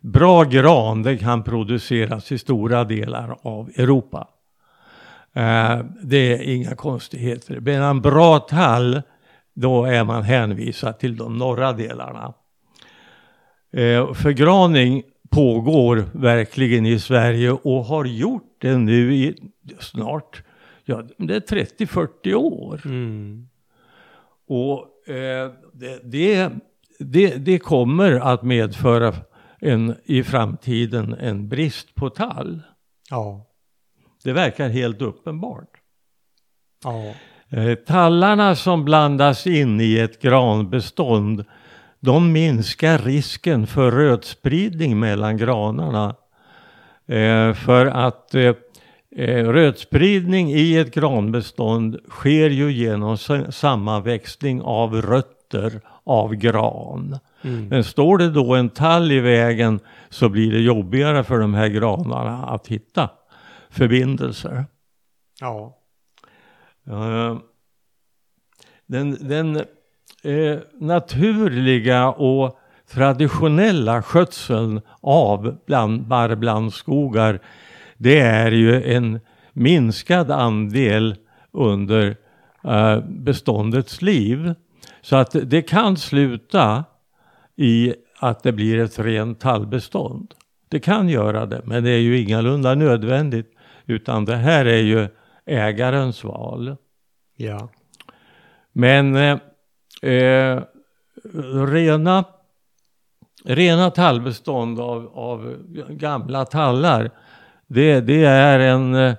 bra 0.00 0.44
gran 0.44 1.02
det 1.02 1.18
kan 1.18 1.42
produceras 1.42 2.32
i 2.32 2.38
stora 2.38 2.84
delar 2.84 3.36
av 3.42 3.70
Europa. 3.76 4.28
Eh, 5.36 5.84
det 6.02 6.32
är 6.32 6.54
inga 6.54 6.74
konstigheter. 6.74 7.60
Medan 7.60 8.00
bra 8.00 8.38
tall 8.38 9.02
då 9.54 9.84
är 9.84 10.04
man 10.04 10.22
hänvisad 10.22 10.98
till 10.98 11.16
de 11.16 11.38
norra 11.38 11.72
delarna. 11.72 12.34
Eh, 13.72 14.12
förgraning 14.12 15.02
pågår 15.30 16.04
verkligen 16.12 16.86
i 16.86 16.98
Sverige 16.98 17.50
och 17.50 17.84
har 17.84 18.04
gjort 18.04 18.56
det 18.58 18.78
nu 18.78 19.14
i 19.14 19.34
snart, 19.80 20.42
ja 20.84 21.02
det 21.18 21.34
är 21.34 21.40
30-40 21.40 22.34
år. 22.34 22.82
Mm. 22.84 23.48
Och 24.48 25.08
eh, 25.08 25.52
det, 25.72 26.00
det, 26.02 26.52
det, 26.98 27.36
det 27.36 27.58
kommer 27.58 28.12
att 28.12 28.42
medföra 28.42 29.14
en, 29.60 29.94
i 30.04 30.22
framtiden 30.22 31.14
en 31.14 31.48
brist 31.48 31.94
på 31.94 32.10
tall. 32.10 32.62
Ja. 33.10 33.46
Det 34.26 34.32
verkar 34.32 34.68
helt 34.68 35.02
uppenbart. 35.02 35.68
Ja. 36.84 37.04
Eh, 37.58 37.74
tallarna 37.74 38.54
som 38.56 38.84
blandas 38.84 39.46
in 39.46 39.80
i 39.80 39.98
ett 39.98 40.22
granbestånd 40.22 41.44
de 42.00 42.32
minskar 42.32 42.98
risken 42.98 43.66
för 43.66 43.90
rötspridning 43.90 44.98
mellan 44.98 45.36
granarna. 45.36 46.14
Eh, 47.08 47.52
för 47.54 47.86
att 47.86 48.34
eh, 48.34 48.54
rötspridning 49.52 50.50
i 50.52 50.76
ett 50.76 50.94
granbestånd 50.94 51.98
sker 52.08 52.50
ju 52.50 52.72
genom 52.72 53.14
s- 53.14 53.56
sammanväxning 53.56 54.62
av 54.62 55.02
rötter 55.02 55.80
av 56.04 56.34
gran. 56.34 57.18
Mm. 57.42 57.68
Men 57.68 57.84
står 57.84 58.18
det 58.18 58.30
då 58.30 58.54
en 58.54 58.68
tall 58.68 59.12
i 59.12 59.20
vägen 59.20 59.80
så 60.08 60.28
blir 60.28 60.52
det 60.52 60.60
jobbigare 60.60 61.24
för 61.24 61.38
de 61.38 61.54
här 61.54 61.68
granarna 61.68 62.46
att 62.46 62.66
hitta 62.66 63.10
förbindelser. 63.76 64.64
Ja. 65.40 65.78
Den, 68.86 69.28
den 69.28 69.56
eh, 70.22 70.58
naturliga 70.74 72.08
och 72.08 72.58
traditionella 72.90 74.02
skötseln 74.02 74.80
av 75.00 75.58
bland, 75.66 76.06
barrblandskogar 76.06 77.40
det 77.96 78.18
är 78.18 78.52
ju 78.52 78.82
en 78.82 79.20
minskad 79.52 80.30
andel 80.30 81.16
under 81.52 82.16
eh, 82.64 83.00
beståndets 83.00 84.02
liv. 84.02 84.54
Så 85.00 85.16
att 85.16 85.36
det 85.42 85.62
kan 85.62 85.96
sluta 85.96 86.84
i 87.56 87.94
att 88.18 88.42
det 88.42 88.52
blir 88.52 88.78
ett 88.78 88.98
rent 88.98 89.40
tallbestånd. 89.40 90.34
Det 90.68 90.80
kan 90.80 91.08
göra 91.08 91.46
det, 91.46 91.62
men 91.64 91.84
det 91.84 91.90
är 91.90 91.98
ju 91.98 92.18
ingalunda 92.20 92.74
nödvändigt. 92.74 93.55
Utan 93.86 94.24
det 94.24 94.36
här 94.36 94.64
är 94.64 94.82
ju 94.82 95.08
ägarens 95.46 96.24
val. 96.24 96.76
Ja. 97.36 97.68
Men 98.72 99.16
eh, 99.16 99.38
eh, 100.12 100.62
rena, 101.66 102.24
rena 103.44 103.90
tallbestånd 103.90 104.80
av, 104.80 105.10
av 105.14 105.56
gamla 105.88 106.44
tallar, 106.44 107.10
det, 107.66 108.00
det 108.00 108.24
är 108.24 108.58
en, 108.58 108.94
eh, 108.94 109.14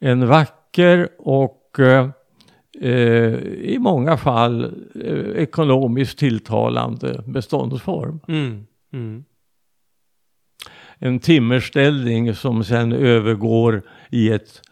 en 0.00 0.26
vacker 0.26 1.08
och 1.18 1.78
eh, 1.78 2.08
eh, 2.80 3.34
i 3.44 3.76
många 3.80 4.16
fall 4.16 4.64
eh, 5.04 5.42
ekonomiskt 5.42 6.18
tilltalande 6.18 7.22
beståndsform. 7.26 8.20
Mm. 8.28 8.66
Mm. 8.92 9.24
En 10.98 11.18
timmerställning 11.18 12.34
som 12.34 12.64
sen 12.64 12.92
övergår 12.92 13.82
i 14.12 14.30
ett, 14.30 14.62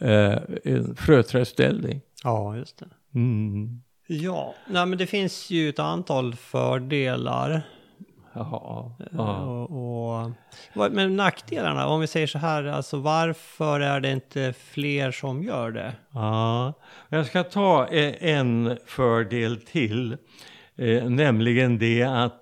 eh, 0.00 0.38
en 0.64 0.96
fröträdställning. 0.96 2.00
Ja, 2.24 2.56
just 2.56 2.78
det. 2.78 2.88
Mm. 3.14 3.82
Ja, 4.06 4.54
nej 4.66 4.86
men 4.86 4.98
det 4.98 5.06
finns 5.06 5.50
ju 5.50 5.68
ett 5.68 5.78
antal 5.78 6.34
fördelar. 6.34 7.62
Jaha, 8.32 8.92
Eh, 9.00 9.06
ja. 9.10 9.40
Och, 9.44 10.32
och, 10.74 10.92
men 10.92 11.16
nackdelarna, 11.16 11.86
om 11.86 12.00
vi 12.00 12.06
säger 12.06 12.26
så 12.26 12.38
här, 12.38 12.64
alltså 12.64 12.96
varför 12.96 13.80
är 13.80 14.00
det 14.00 14.12
inte 14.12 14.54
fler 14.58 15.10
som 15.10 15.42
gör 15.42 15.70
det? 15.70 15.92
Ja, 16.12 16.72
jag 17.08 17.26
ska 17.26 17.42
ta 17.42 17.86
eh, 17.86 18.30
en 18.34 18.78
fördel 18.86 19.60
till, 19.60 20.16
eh, 20.76 21.04
nämligen 21.04 21.78
det 21.78 22.02
att 22.02 22.36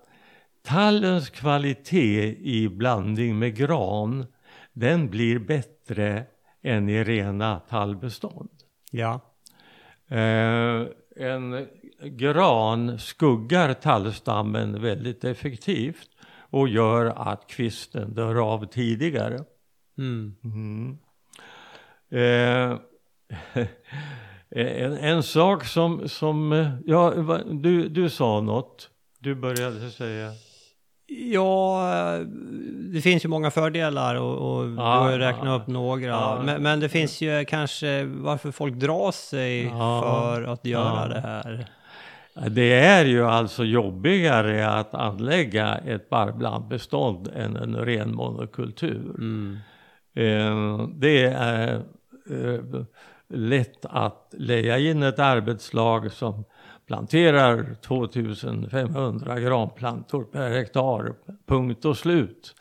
tallens 0.66 1.30
kvalitet 1.30 2.36
i 2.40 2.68
blandning 2.68 3.38
med 3.38 3.56
gran, 3.56 4.26
den 4.72 5.10
blir 5.10 5.38
bättre 5.38 6.24
än 6.68 6.88
i 6.88 7.04
rena 7.04 7.60
tallbestånd. 7.60 8.50
Ja. 8.90 9.20
Eh, 10.08 10.86
en 11.16 11.66
gran 12.02 12.98
skuggar 12.98 13.74
tallstammen 13.74 14.82
väldigt 14.82 15.24
effektivt 15.24 16.08
och 16.50 16.68
gör 16.68 17.06
att 17.06 17.46
kvisten 17.46 18.14
dör 18.14 18.34
av 18.34 18.66
tidigare. 18.66 19.44
Mm. 19.98 20.34
Mm. 20.44 20.98
Eh, 22.10 22.78
En, 24.50 24.92
en 24.92 25.22
sak 25.22 25.64
som, 25.64 26.08
som 26.08 26.52
eh, 26.52 26.70
ja, 26.86 27.10
du, 27.50 27.88
du 27.88 28.10
sa 28.10 28.40
något. 28.40 28.90
Du 29.18 29.34
började 29.34 29.90
säga. 29.90 30.30
Ja, 31.10 32.18
det 32.92 33.00
finns 33.00 33.24
ju 33.24 33.28
många 33.28 33.50
fördelar 33.50 34.14
och, 34.14 34.58
och 34.58 34.68
du 34.68 34.76
har 34.76 35.12
ju 35.12 35.18
räknat 35.18 35.62
upp 35.62 35.66
några. 35.66 36.06
Ja, 36.06 36.42
men, 36.44 36.62
men, 36.62 36.80
det 36.80 36.88
finns 36.88 37.20
ju 37.20 37.44
kanske 37.44 38.04
varför 38.04 38.50
folk 38.50 38.74
drar 38.74 39.12
sig 39.12 39.70
för 39.70 40.42
att 40.42 40.64
göra 40.64 41.08
det 41.08 41.20
här. 41.20 41.66
Det 42.48 42.80
är 42.80 43.04
ju 43.04 43.26
alltså 43.26 43.64
jobbigare 43.64 44.70
att 44.70 44.94
anlägga 44.94 45.74
ett 45.74 46.08
barrblandbestånd 46.08 47.28
än 47.36 47.56
en 47.56 47.76
ren 47.76 48.14
monokultur. 48.14 49.14
Mm. 49.18 49.58
Eh, 50.14 50.88
det 50.88 51.24
är 51.24 51.74
eh, 52.30 52.82
lätt 53.28 53.86
att 53.86 54.34
lägga 54.38 54.78
in 54.78 55.02
ett 55.02 55.18
arbetslag 55.18 56.12
som 56.12 56.44
planterar 56.88 57.74
2500 57.80 59.40
granplantor 59.40 60.24
per 60.24 60.50
hektar, 60.50 61.14
punkt 61.46 61.84
och 61.84 61.96
slut. 61.96 62.54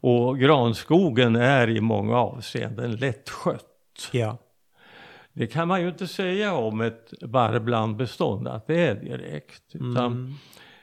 Och 0.00 0.38
granskogen 0.38 1.36
är 1.36 1.70
i 1.70 1.80
många 1.80 2.16
avseenden 2.16 2.96
lättskött. 2.96 4.10
Ja. 4.12 4.38
Det 5.32 5.46
kan 5.46 5.68
man 5.68 5.82
ju 5.82 5.88
inte 5.88 6.06
säga 6.06 6.54
om 6.54 6.80
ett 6.80 7.12
barrblandbestånd 7.20 8.48
att 8.48 8.66
det 8.66 8.86
är 8.86 8.94
direkt. 8.94 9.74
Mm. 9.74 10.34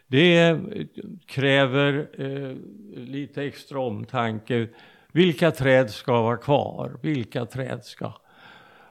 Det 0.08 0.60
kräver 1.26 2.08
eh, 2.18 2.56
lite 2.96 3.44
extra 3.44 3.80
omtanke. 3.80 4.68
Vilka 5.12 5.52
träd 5.52 5.90
ska 5.90 6.22
vara 6.22 6.38
kvar? 6.38 7.00
Vilka 7.02 7.46
träd 7.46 7.84
ska 7.84 8.14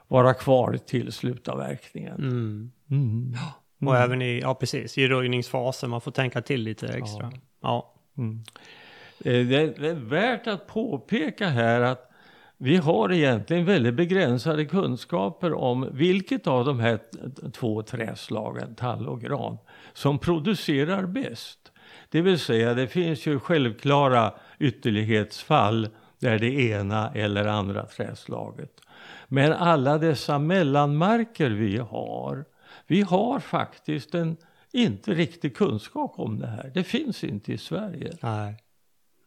vara 0.07 0.33
kvar 0.33 0.77
till 0.85 1.11
slutavverkningen? 1.11 2.15
Mm. 2.15 2.71
Mm. 2.89 3.33
Och 3.81 3.95
mm. 3.95 4.03
även 4.03 4.21
i, 4.21 4.39
ja 4.39 4.55
precis, 4.55 4.97
i 4.97 5.07
röjningsfasen, 5.07 5.89
man 5.89 6.01
får 6.01 6.11
tänka 6.11 6.41
till 6.41 6.61
lite 6.61 6.87
extra. 6.87 7.31
Ja. 7.61 7.93
Mm. 8.17 8.43
Eh, 9.25 9.47
det 9.47 9.87
är 9.87 9.93
värt 9.93 10.47
att 10.47 10.67
påpeka 10.67 11.47
här 11.47 11.81
att 11.81 12.11
vi 12.57 12.77
har 12.77 13.11
egentligen 13.11 13.65
väldigt 13.65 13.93
begränsade 13.93 14.65
kunskaper 14.65 15.53
om 15.53 15.89
vilket 15.91 16.47
av 16.47 16.65
de 16.65 16.79
här 16.79 16.99
två 17.51 17.81
träslagen, 17.81 18.75
tall 18.75 19.07
och 19.07 19.21
gran, 19.21 19.57
som 19.93 20.19
producerar 20.19 21.05
bäst. 21.05 21.71
Det 22.09 22.21
vill 22.21 22.39
säga, 22.39 22.73
det 22.73 22.87
finns 22.87 23.25
ju 23.25 23.39
självklara 23.39 24.33
ytterlighetsfall 24.59 25.89
där 26.19 26.39
det 26.39 26.53
ena 26.53 27.11
eller 27.13 27.45
andra 27.45 27.85
träslaget. 27.85 28.81
Men 29.27 29.53
alla 29.53 29.97
dessa 29.97 30.39
mellanmarker 30.39 31.49
vi 31.49 31.77
har, 31.77 32.45
vi 32.91 33.01
har 33.01 33.39
faktiskt 33.39 34.13
en 34.15 34.37
inte 34.71 35.13
riktig 35.13 35.55
kunskap 35.55 36.13
om 36.17 36.39
det 36.39 36.47
här. 36.47 36.71
Det 36.73 36.83
finns 36.83 37.23
inte 37.23 37.53
i 37.53 37.57
Sverige. 37.57 38.17
Nej, 38.21 38.55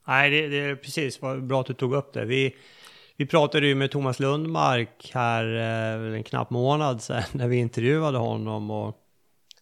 Nej 0.06 0.30
det, 0.30 0.49
det 0.49 0.56
är 0.56 0.76
precis 0.76 1.21
bra 1.21 1.61
att 1.61 1.66
du 1.66 1.75
tog 1.75 1.94
upp 1.94 2.12
det. 2.12 2.25
Vi, 2.25 2.56
vi 3.16 3.26
pratade 3.26 3.66
ju 3.66 3.75
med 3.75 3.90
Thomas 3.90 4.21
Lundmark 4.21 5.11
här 5.14 5.56
eh, 5.56 6.14
en 6.16 6.23
knapp 6.23 6.50
månad 6.50 7.02
sedan 7.02 7.23
när 7.33 7.49
vi 7.49 7.56
intervjuade 7.56 8.18
honom 8.18 8.71
och 8.71 8.97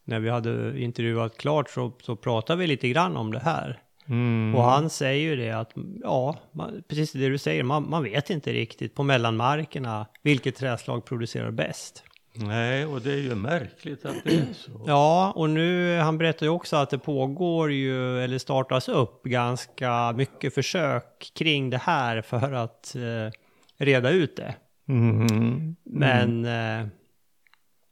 när 0.04 0.20
vi 0.20 0.30
hade 0.30 0.80
intervjuat 0.80 1.36
klart 1.36 1.70
så, 1.70 1.92
så 2.02 2.16
pratade 2.16 2.60
vi 2.60 2.66
lite 2.66 2.88
grann 2.88 3.16
om 3.16 3.32
det 3.32 3.40
här. 3.40 3.82
Mm. 4.06 4.54
Och 4.54 4.62
han 4.62 4.90
säger 4.90 5.30
ju 5.30 5.36
det 5.36 5.50
att, 5.50 5.72
ja, 6.02 6.36
man, 6.52 6.82
precis 6.88 7.12
det 7.12 7.28
du 7.28 7.38
säger, 7.38 7.62
man, 7.62 7.90
man 7.90 8.02
vet 8.02 8.30
inte 8.30 8.52
riktigt 8.52 8.94
på 8.94 9.02
mellanmarkerna 9.02 10.06
vilket 10.22 10.56
träslag 10.56 11.04
producerar 11.04 11.50
bäst. 11.50 12.04
Nej, 12.34 12.86
och 12.86 13.00
det 13.00 13.12
är 13.12 13.18
ju 13.18 13.34
märkligt 13.34 14.04
att 14.04 14.24
det 14.24 14.34
är 14.34 14.52
så. 14.52 14.70
Ja, 14.86 15.32
och 15.36 15.50
nu, 15.50 15.98
han 15.98 16.18
berättar 16.18 16.46
ju 16.46 16.50
också 16.50 16.76
att 16.76 16.90
det 16.90 16.98
pågår 16.98 17.72
ju, 17.72 18.20
eller 18.24 18.38
startas 18.38 18.88
upp 18.88 19.22
ganska 19.22 20.12
mycket 20.12 20.54
försök 20.54 21.32
kring 21.34 21.70
det 21.70 21.78
här 21.78 22.22
för 22.22 22.52
att 22.52 22.94
eh, 22.94 23.32
reda 23.78 24.10
ut 24.10 24.36
det. 24.36 24.54
Mm. 24.88 25.76
Men 25.84 26.44
eh, 26.44 26.88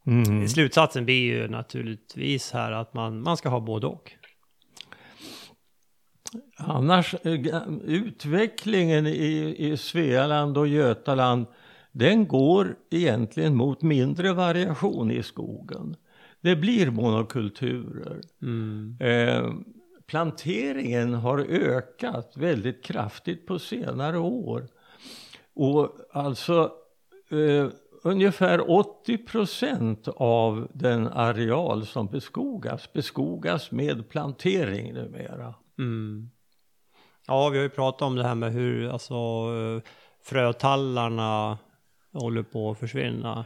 mm. 0.07 0.47
slutsatsen 0.47 1.05
blir 1.05 1.21
ju 1.21 1.47
naturligtvis 1.47 2.51
här 2.51 2.71
att 2.71 2.93
man, 2.93 3.21
man 3.21 3.37
ska 3.37 3.49
ha 3.49 3.59
både 3.59 3.87
och. 3.87 4.11
Annars, 6.57 7.15
eh, 7.23 7.61
utvecklingen 7.85 9.07
i, 9.07 9.55
i 9.57 9.77
Svealand 9.77 10.57
och 10.57 10.67
Götaland, 10.67 11.45
den 11.91 12.27
går 12.27 12.75
egentligen 12.89 13.55
mot 13.55 13.81
mindre 13.81 14.33
variation 14.33 15.11
i 15.11 15.23
skogen. 15.23 15.95
Det 16.41 16.55
blir 16.55 16.91
monokulturer. 16.91 18.21
Mm. 18.41 18.97
Eh, 18.99 19.53
planteringen 20.05 21.13
har 21.13 21.39
ökat 21.39 22.37
väldigt 22.37 22.83
kraftigt 22.83 23.47
på 23.47 23.59
senare 23.59 24.19
år. 24.19 24.67
Och 25.53 25.91
alltså 26.13 26.71
eh, 27.29 27.67
ungefär 28.03 28.71
80 28.71 29.17
procent 29.17 30.07
av 30.15 30.67
den 30.73 31.07
areal 31.07 31.85
som 31.85 32.07
beskogas 32.07 32.93
beskogas 32.93 33.71
med 33.71 34.09
plantering 34.09 34.93
numera. 34.93 35.53
Mm. 35.79 36.29
Ja, 37.27 37.49
vi 37.49 37.57
har 37.57 37.63
ju 37.63 37.69
pratat 37.69 38.01
om 38.01 38.15
det 38.15 38.23
här 38.23 38.35
med 38.35 38.51
hur 38.51 38.89
alltså, 38.89 39.15
frötallarna 40.23 41.57
håller 42.13 42.43
på 42.43 42.71
att 42.71 42.79
försvinna. 42.79 43.45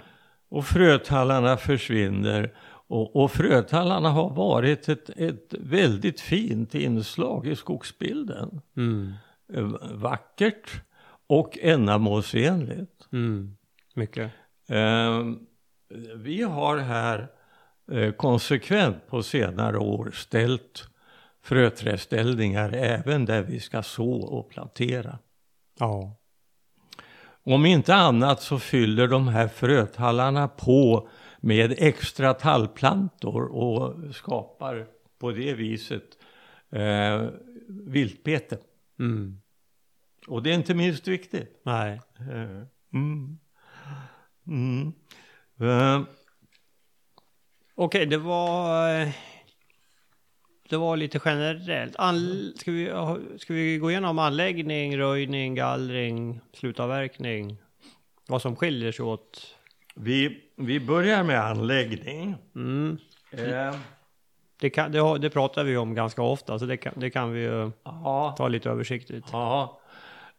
Och 0.49 0.65
frötallarna 0.65 1.58
försvinner. 1.58 2.54
Och, 2.88 3.15
och 3.15 3.32
frötallarna 3.32 4.10
har 4.10 4.30
varit 4.30 4.89
ett, 4.89 5.10
ett 5.10 5.54
väldigt 5.60 6.21
fint 6.21 6.75
inslag 6.75 7.47
i 7.47 7.56
skogsbilden. 7.56 8.62
Mm. 8.78 9.13
Eh, 9.54 9.63
vackert 9.91 10.82
och 11.28 11.58
ändamålsenligt. 11.62 13.08
Mm, 13.12 13.58
mycket. 13.93 14.32
Eh, 14.69 15.23
vi 16.15 16.41
har 16.41 16.78
här 16.78 17.28
eh, 17.91 18.12
konsekvent 18.12 19.08
på 19.08 19.23
senare 19.23 19.78
år 19.78 20.12
ställt 20.13 20.89
fröträdställningar 21.43 22.71
även 22.73 23.25
där 23.25 23.41
vi 23.41 23.60
ska 23.60 23.84
så 23.84 24.12
och 24.12 24.49
plantera. 24.49 25.19
Ja. 25.80 26.15
Om 27.48 27.66
inte 27.66 27.96
annat 27.96 28.42
så 28.42 28.60
fyller 28.60 29.08
de 29.08 29.28
här 29.28 29.48
frötallarna 29.48 30.48
på 30.48 31.10
med 31.40 31.76
extra 31.78 32.34
tallplantor 32.34 33.44
och 33.44 34.16
skapar 34.16 34.88
på 35.20 35.32
det 35.32 35.54
viset 35.54 36.04
eh, 36.72 37.30
viltbete. 37.68 38.58
Mm. 39.00 39.42
Och 40.28 40.44
det 40.44 40.50
är 40.50 40.54
inte 40.54 40.74
minst 40.74 41.08
viktigt. 41.08 41.62
Nej. 41.64 42.02
Eh, 42.20 42.62
mm. 42.94 43.38
Mm. 44.48 44.94
Uh. 45.62 46.02
Okej, 46.02 46.08
okay, 47.76 48.06
det 48.06 48.18
var... 48.18 49.08
Det 50.69 50.78
var 50.78 50.97
lite 50.97 51.19
generellt. 51.25 51.95
An, 51.97 52.54
ska, 52.56 52.71
vi, 52.71 52.91
ska 53.38 53.54
vi 53.54 53.78
gå 53.78 53.91
igenom 53.91 54.19
anläggning, 54.19 54.97
röjning, 54.97 55.56
gallring, 55.56 56.41
slutavverkning? 56.54 57.58
Vad 58.28 58.41
som 58.41 58.56
skiljer 58.56 58.91
sig 58.91 59.06
åt? 59.06 59.56
Vi, 59.95 60.41
vi 60.56 60.80
börjar 60.80 61.23
med 61.23 61.45
anläggning. 61.45 62.36
Mm. 62.56 62.97
Uh. 63.34 63.75
Det, 64.60 64.69
kan, 64.69 64.91
det, 64.91 65.17
det, 65.17 65.30
pratar 65.30 65.63
vi 65.63 65.78
om 65.78 65.95
ganska 65.95 66.21
ofta, 66.21 66.60
så 66.60 66.65
det 66.65 66.78
kan, 66.78 66.93
det 66.95 67.10
kan 67.10 67.32
vi 67.32 67.41
ju 67.41 67.71
ta 68.38 68.47
lite 68.47 68.69
översiktligt. 68.69 69.28
Ja. 69.32 69.80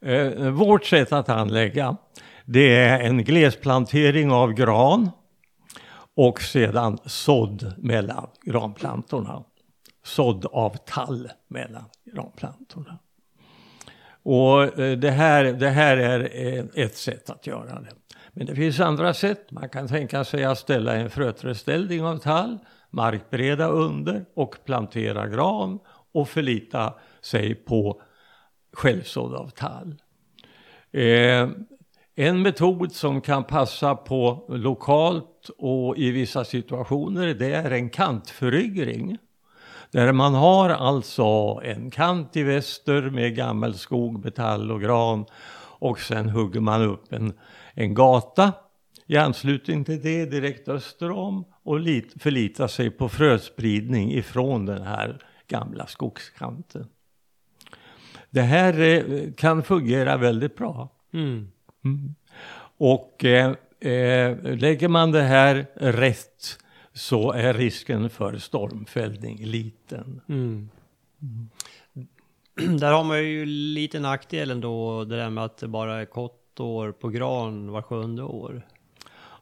Eh, 0.00 0.50
vårt 0.50 0.84
sätt 0.84 1.12
att 1.12 1.28
anlägga 1.28 1.96
det 2.48 2.76
är 2.76 3.00
en 3.00 3.24
glesplantering 3.24 4.32
av 4.32 4.52
gran 4.52 5.10
och 6.16 6.42
sedan 6.42 6.98
sådd 7.04 7.74
mellan 7.78 8.26
granplantorna. 8.42 9.44
Sådd 10.07 10.47
av 10.47 10.77
tall 10.77 11.31
mellan 11.49 11.85
granplantorna. 12.05 12.99
Och 14.23 14.79
eh, 14.81 14.99
det 14.99 15.11
här, 15.11 15.45
det 15.45 15.69
här 15.69 15.97
är 15.97 16.21
eh, 16.21 16.64
ett 16.75 16.97
sätt 16.97 17.31
att 17.31 17.47
göra 17.47 17.81
det. 17.81 17.90
Men 18.33 18.47
det 18.47 18.55
finns 18.55 18.81
andra 18.81 19.14
sätt. 19.14 19.51
Man 19.51 19.69
kan 19.69 19.88
tänka 19.88 20.25
sig 20.25 20.45
att 20.45 20.59
ställa 20.59 20.95
en 20.95 21.11
fröträdställning 21.11 22.05
av 22.05 22.19
tall, 22.19 22.59
markbereda 22.90 23.69
under 23.69 24.25
och 24.35 24.57
plantera 24.64 25.27
gran 25.27 25.79
och 26.12 26.29
förlita 26.29 26.95
sig 27.21 27.55
på 27.55 28.03
självsådd 28.73 29.35
av 29.35 29.51
tall. 29.51 29.95
Eh, 30.92 31.49
en 32.14 32.42
metod 32.42 32.92
som 32.92 33.21
kan 33.21 33.45
passa 33.45 33.95
på 33.95 34.47
lokalt 34.49 35.51
och 35.59 35.99
i 35.99 36.11
vissa 36.11 36.45
situationer 36.45 37.35
det 37.35 37.53
är 37.53 37.71
en 37.71 37.90
kantföryngring. 37.90 39.19
Där 39.96 40.12
man 40.12 40.35
har 40.35 40.70
alltså 40.70 41.61
en 41.64 41.90
kant 41.90 42.37
i 42.37 42.42
väster 42.42 43.02
med 43.02 43.37
gammelskog, 43.37 44.24
metall 44.24 44.70
och 44.70 44.80
gran 44.80 45.24
och 45.78 46.00
sen 46.00 46.28
hugger 46.28 46.61
man 46.61 46.82
upp 46.82 47.12
en, 47.12 47.32
en 47.74 47.94
gata 47.94 48.52
i 49.06 49.16
anslutning 49.16 49.85
till 49.85 50.02
det 50.02 50.26
direkt 50.26 50.68
öster 50.68 51.11
om 51.11 51.44
och 51.62 51.80
lit, 51.80 52.22
förlita 52.22 52.68
sig 52.68 52.90
på 52.90 53.09
fröspridning 53.09 54.12
ifrån 54.12 54.66
den 54.66 54.82
här 54.82 55.18
gamla 55.48 55.87
skogskanten. 55.87 56.87
Det 58.30 58.42
här 58.42 58.80
eh, 58.80 59.32
kan 59.32 59.62
fungera 59.62 60.16
väldigt 60.16 60.56
bra. 60.56 60.88
Mm. 61.12 61.48
Mm. 61.85 62.14
Och 62.78 63.24
eh, 63.24 63.52
eh, 63.80 64.56
lägger 64.56 64.88
man 64.88 65.12
det 65.12 65.22
här 65.22 65.66
rätt 65.74 66.59
så 66.96 67.32
är 67.32 67.54
risken 67.54 68.11
för 68.11 68.38
stormfällning 68.38 69.44
liten. 69.44 70.20
Mm. 70.28 70.68
Där 72.78 72.92
har 72.92 73.04
man 73.04 73.24
ju 73.24 73.46
lite 73.46 74.00
nackdelen 74.00 74.61
då, 74.61 75.04
det 75.04 75.16
där 75.16 75.30
med 75.30 75.44
att 75.44 75.56
det 75.59 75.68
bara 75.68 76.00
är 76.00 76.04
kottår 76.04 76.92
på 76.92 77.09
gran 77.09 77.70
var 77.70 77.82
sjunde 77.82 78.22
år. 78.22 78.66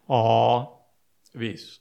Ja, 0.06 0.80
visst. 1.32 1.80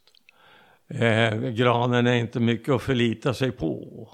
Eh, 0.87 1.35
granen 1.37 2.07
är 2.07 2.13
inte 2.15 2.39
mycket 2.39 2.69
att 2.73 2.81
förlita 2.81 3.33
sig 3.33 3.51
på. 3.51 4.09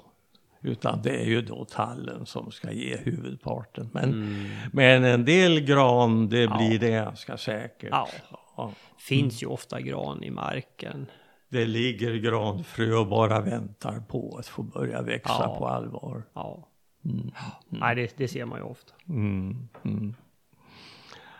Utan 0.62 1.02
det 1.02 1.20
är 1.22 1.26
ju 1.26 1.42
då 1.42 1.64
tallen 1.64 2.26
som 2.26 2.50
ska 2.50 2.72
ge 2.72 2.96
huvudparten. 2.96 3.90
Men, 3.92 4.04
Mm. 4.12 4.46
men 4.72 5.04
en 5.04 5.24
del 5.24 5.60
gran, 5.60 6.28
det 6.28 6.40
Ja. 6.42 6.56
blir 6.56 6.78
det 6.78 6.90
ganska 6.90 7.36
säkert. 7.36 7.88
Ja. 7.90 8.08
Ja. 8.56 8.72
Finns 8.98 9.42
ju 9.42 9.46
ofta 9.46 9.80
gran 9.80 10.22
i 10.22 10.30
marken. 10.30 11.06
Det 11.52 11.64
ligger 11.66 12.14
granfrö 12.14 12.94
och 12.94 13.06
bara 13.06 13.40
väntar 13.40 14.00
på 14.08 14.36
att 14.38 14.46
få 14.46 14.62
börja 14.62 15.02
växa 15.02 15.36
Ja. 15.38 15.56
på 15.58 15.68
allvar. 15.68 16.22
Ja. 16.34 16.68
Mm. 17.04 17.30
Nej, 17.68 17.94
det, 17.96 18.14
det 18.16 18.28
ser 18.28 18.44
man 18.44 18.58
ju 18.58 18.64
ofta. 18.64 18.92
Mm. 19.08 19.68
Mm. 19.84 20.14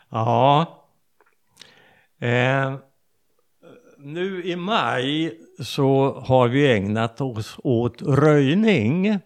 Ja. 0.09 0.67
Eh, 2.19 2.75
nu 3.99 4.45
i 4.45 4.57
maj 4.57 5.39
så 5.65 6.21
har 6.21 6.49
vi 6.49 6.73
ägnat 6.73 7.21
oss 7.21 7.57
åt 7.65 8.03
röjning 8.03 9.19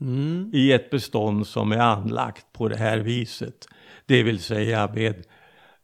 Mm. 0.00 0.50
i 0.54 0.72
ett 0.72 0.90
bestånd 0.90 1.46
som 1.46 1.72
är 1.72 1.78
anlagt 1.78 2.46
på 2.52 2.68
det 2.68 2.76
här 2.76 2.98
viset. 2.98 3.66
Det 4.06 4.22
vill 4.22 4.38
säga 4.42 4.90
med 4.94 5.24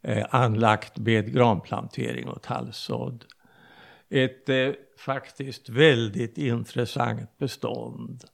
eh, 0.02 0.26
anlagt 0.30 0.98
med 0.98 1.32
granplantering 1.34 2.28
och 2.28 2.42
tallsådd. 2.42 3.24
Ett 4.14 4.48
eh, 4.48 4.70
faktiskt 4.98 5.68
väldigt 5.68 6.38
intressant 6.38 7.38
bestånd. 7.38 8.24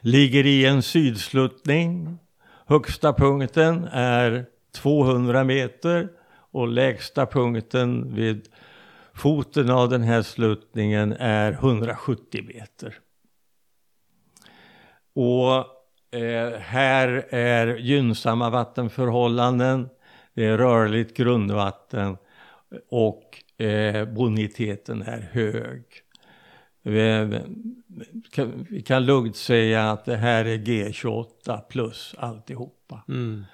Ligger 0.00 0.46
i 0.46 0.66
en 0.66 0.82
sydsluttning. 0.82 2.18
Högsta 2.66 3.12
punkten 3.12 3.84
är 3.92 4.46
200 4.74 5.44
meter 5.44 6.08
och 6.50 6.68
lägsta 6.68 7.26
punkten 7.26 8.14
vid 8.14 8.48
foten 9.14 9.70
av 9.70 9.88
den 9.88 10.02
här 10.02 10.22
sluttningen 10.22 11.12
är 11.12 11.52
170 11.52 12.44
meter. 12.46 12.98
Och 15.14 15.56
eh, 16.18 16.58
här 16.58 17.26
är 17.30 17.76
gynnsamma 17.76 18.50
vattenförhållanden, 18.50 19.88
det 20.34 20.44
är 20.44 20.58
rörligt 20.58 21.16
grundvatten 21.16 22.16
och 22.90 23.41
boniteten 24.14 25.02
är 25.02 25.28
hög. 25.32 25.84
Vi, 26.82 27.40
kan, 28.30 28.66
vi 28.70 28.82
kan 28.82 29.06
lugnt 29.06 29.36
säga 29.36 29.90
att 29.90 30.04
det 30.04 30.16
här 30.16 30.44
är 30.44 30.58
G28 30.58 31.60
plus 31.68 32.14
alltihopa. 32.18 33.04
Mm. 33.08 33.44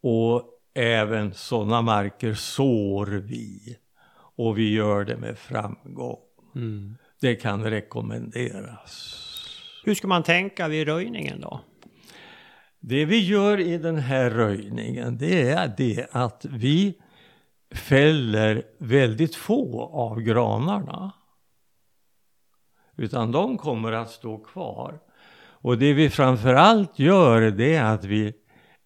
Och 0.00 0.42
även 0.74 1.34
sådana 1.34 1.82
marker 1.82 2.34
sår 2.34 3.06
vi. 3.06 3.76
Och 4.36 4.58
vi 4.58 4.72
gör 4.72 5.04
det 5.04 5.16
med 5.16 5.38
framgång. 5.38 6.18
Mm. 6.54 6.96
Det 7.20 7.34
kan 7.34 7.64
rekommenderas. 7.64 9.18
Hur 9.84 9.94
ska 9.94 10.08
man 10.08 10.22
tänka 10.22 10.68
vid 10.68 10.88
röjningen 10.88 11.40
då? 11.40 11.60
Det 12.80 13.04
vi 13.04 13.18
gör 13.18 13.60
i 13.60 13.78
den 13.78 13.96
här 13.96 14.30
röjningen 14.30 15.18
det 15.18 15.48
är 15.48 15.74
det 15.76 16.06
att 16.10 16.46
vi 16.50 16.94
fäller 17.74 18.62
väldigt 18.78 19.34
få 19.34 19.82
av 19.82 20.20
granarna. 20.20 21.12
Utan 22.96 23.32
de 23.32 23.58
kommer 23.58 23.92
att 23.92 24.10
stå 24.10 24.38
kvar. 24.38 25.00
Och 25.62 25.78
det 25.78 25.92
vi 25.92 26.10
framförallt 26.10 26.98
gör 26.98 27.40
det 27.40 27.74
är 27.74 27.84
att 27.84 28.04
vi 28.04 28.32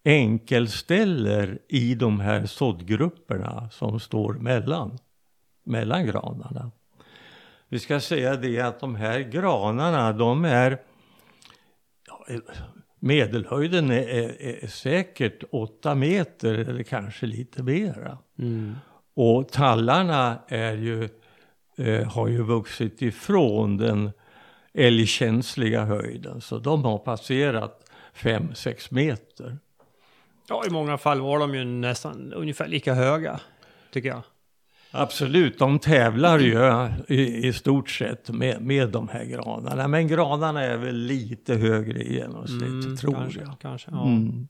enkelställer 0.03 1.59
i 1.67 1.95
de 1.95 2.19
här 2.19 2.45
såddgrupperna 2.45 3.69
som 3.69 3.99
står 3.99 4.33
mellan, 4.33 4.97
mellan 5.63 6.05
granarna. 6.05 6.71
Vi 7.69 7.79
ska 7.79 7.99
säga 7.99 8.35
det 8.35 8.61
att 8.61 8.79
de 8.79 8.95
här 8.95 9.19
granarna 9.19 10.13
de 10.13 10.45
är 10.45 10.81
medelhöjden 13.07 13.91
är, 13.91 14.09
är, 14.09 14.63
är 14.63 14.67
säkert 14.67 15.43
åtta 15.51 15.95
meter 15.95 16.53
eller 16.53 16.83
kanske 16.83 17.25
lite 17.25 17.63
mera. 17.63 18.17
Mm. 18.39 18.75
Och 19.13 19.49
tallarna 19.51 20.39
är 20.47 20.73
ju, 20.73 21.09
eh, 21.77 22.07
har 22.07 22.27
ju 22.27 22.43
vuxit 22.43 23.01
ifrån 23.01 23.77
den 23.77 24.11
älgkänsliga 24.73 25.85
höjden. 25.85 26.41
Så 26.41 26.59
de 26.59 26.85
har 26.85 26.97
passerat 26.97 27.89
5-6 28.13 28.87
meter. 28.93 29.57
Ja, 30.49 30.63
i 30.67 30.69
många 30.69 30.97
fall 30.97 31.21
var 31.21 31.39
de 31.39 31.55
ju 31.55 31.63
nästan 31.65 32.33
ungefär 32.33 32.67
lika 32.67 32.93
höga, 32.93 33.39
tycker 33.91 34.09
jag. 34.09 34.23
Absolut, 34.91 35.59
de 35.59 35.79
tävlar 35.79 36.39
ju 36.39 36.89
i, 37.07 37.47
i 37.47 37.53
stort 37.53 37.89
sett 37.89 38.29
med, 38.29 38.61
med 38.61 38.89
de 38.89 39.07
här 39.07 39.25
granarna. 39.25 39.87
Men 39.87 40.07
granarna 40.07 40.63
är 40.63 40.77
väl 40.77 40.95
lite 40.95 41.55
högre 41.55 41.99
i 41.99 42.13
genomsnitt, 42.13 42.99
tror 42.99 43.11
Mm, 43.13 43.21
kanske, 43.23 43.39
jag. 43.39 43.59
Kanske, 43.61 43.91
ja. 43.91 44.07
Mm. 44.07 44.47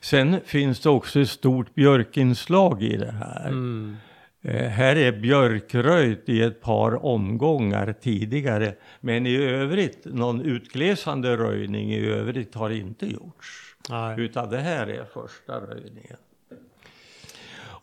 Sen 0.00 0.40
finns 0.44 0.80
det 0.80 0.90
också 0.90 1.20
ett 1.20 1.30
stort 1.30 1.74
björkinslag 1.74 2.82
i 2.82 2.96
det 2.96 3.12
här. 3.12 3.48
Mm. 3.48 3.96
Eh, 4.42 4.68
här 4.68 4.96
är 4.96 5.12
björkröjt 5.12 6.28
i 6.28 6.42
ett 6.42 6.60
par 6.60 7.04
omgångar 7.04 7.94
tidigare. 8.00 8.74
Men 9.00 9.26
i 9.26 9.36
övrigt, 9.36 10.04
någon 10.04 10.40
utglesande 10.40 11.36
röjning 11.36 11.92
i 11.92 12.06
övrigt 12.06 12.54
har 12.54 12.70
inte 12.70 13.06
gjorts. 13.06 13.76
Nej. 13.90 14.20
Utan 14.20 14.50
det 14.50 14.58
här 14.58 14.86
är 14.86 15.04
första 15.04 15.60
röjningen. 15.60 16.16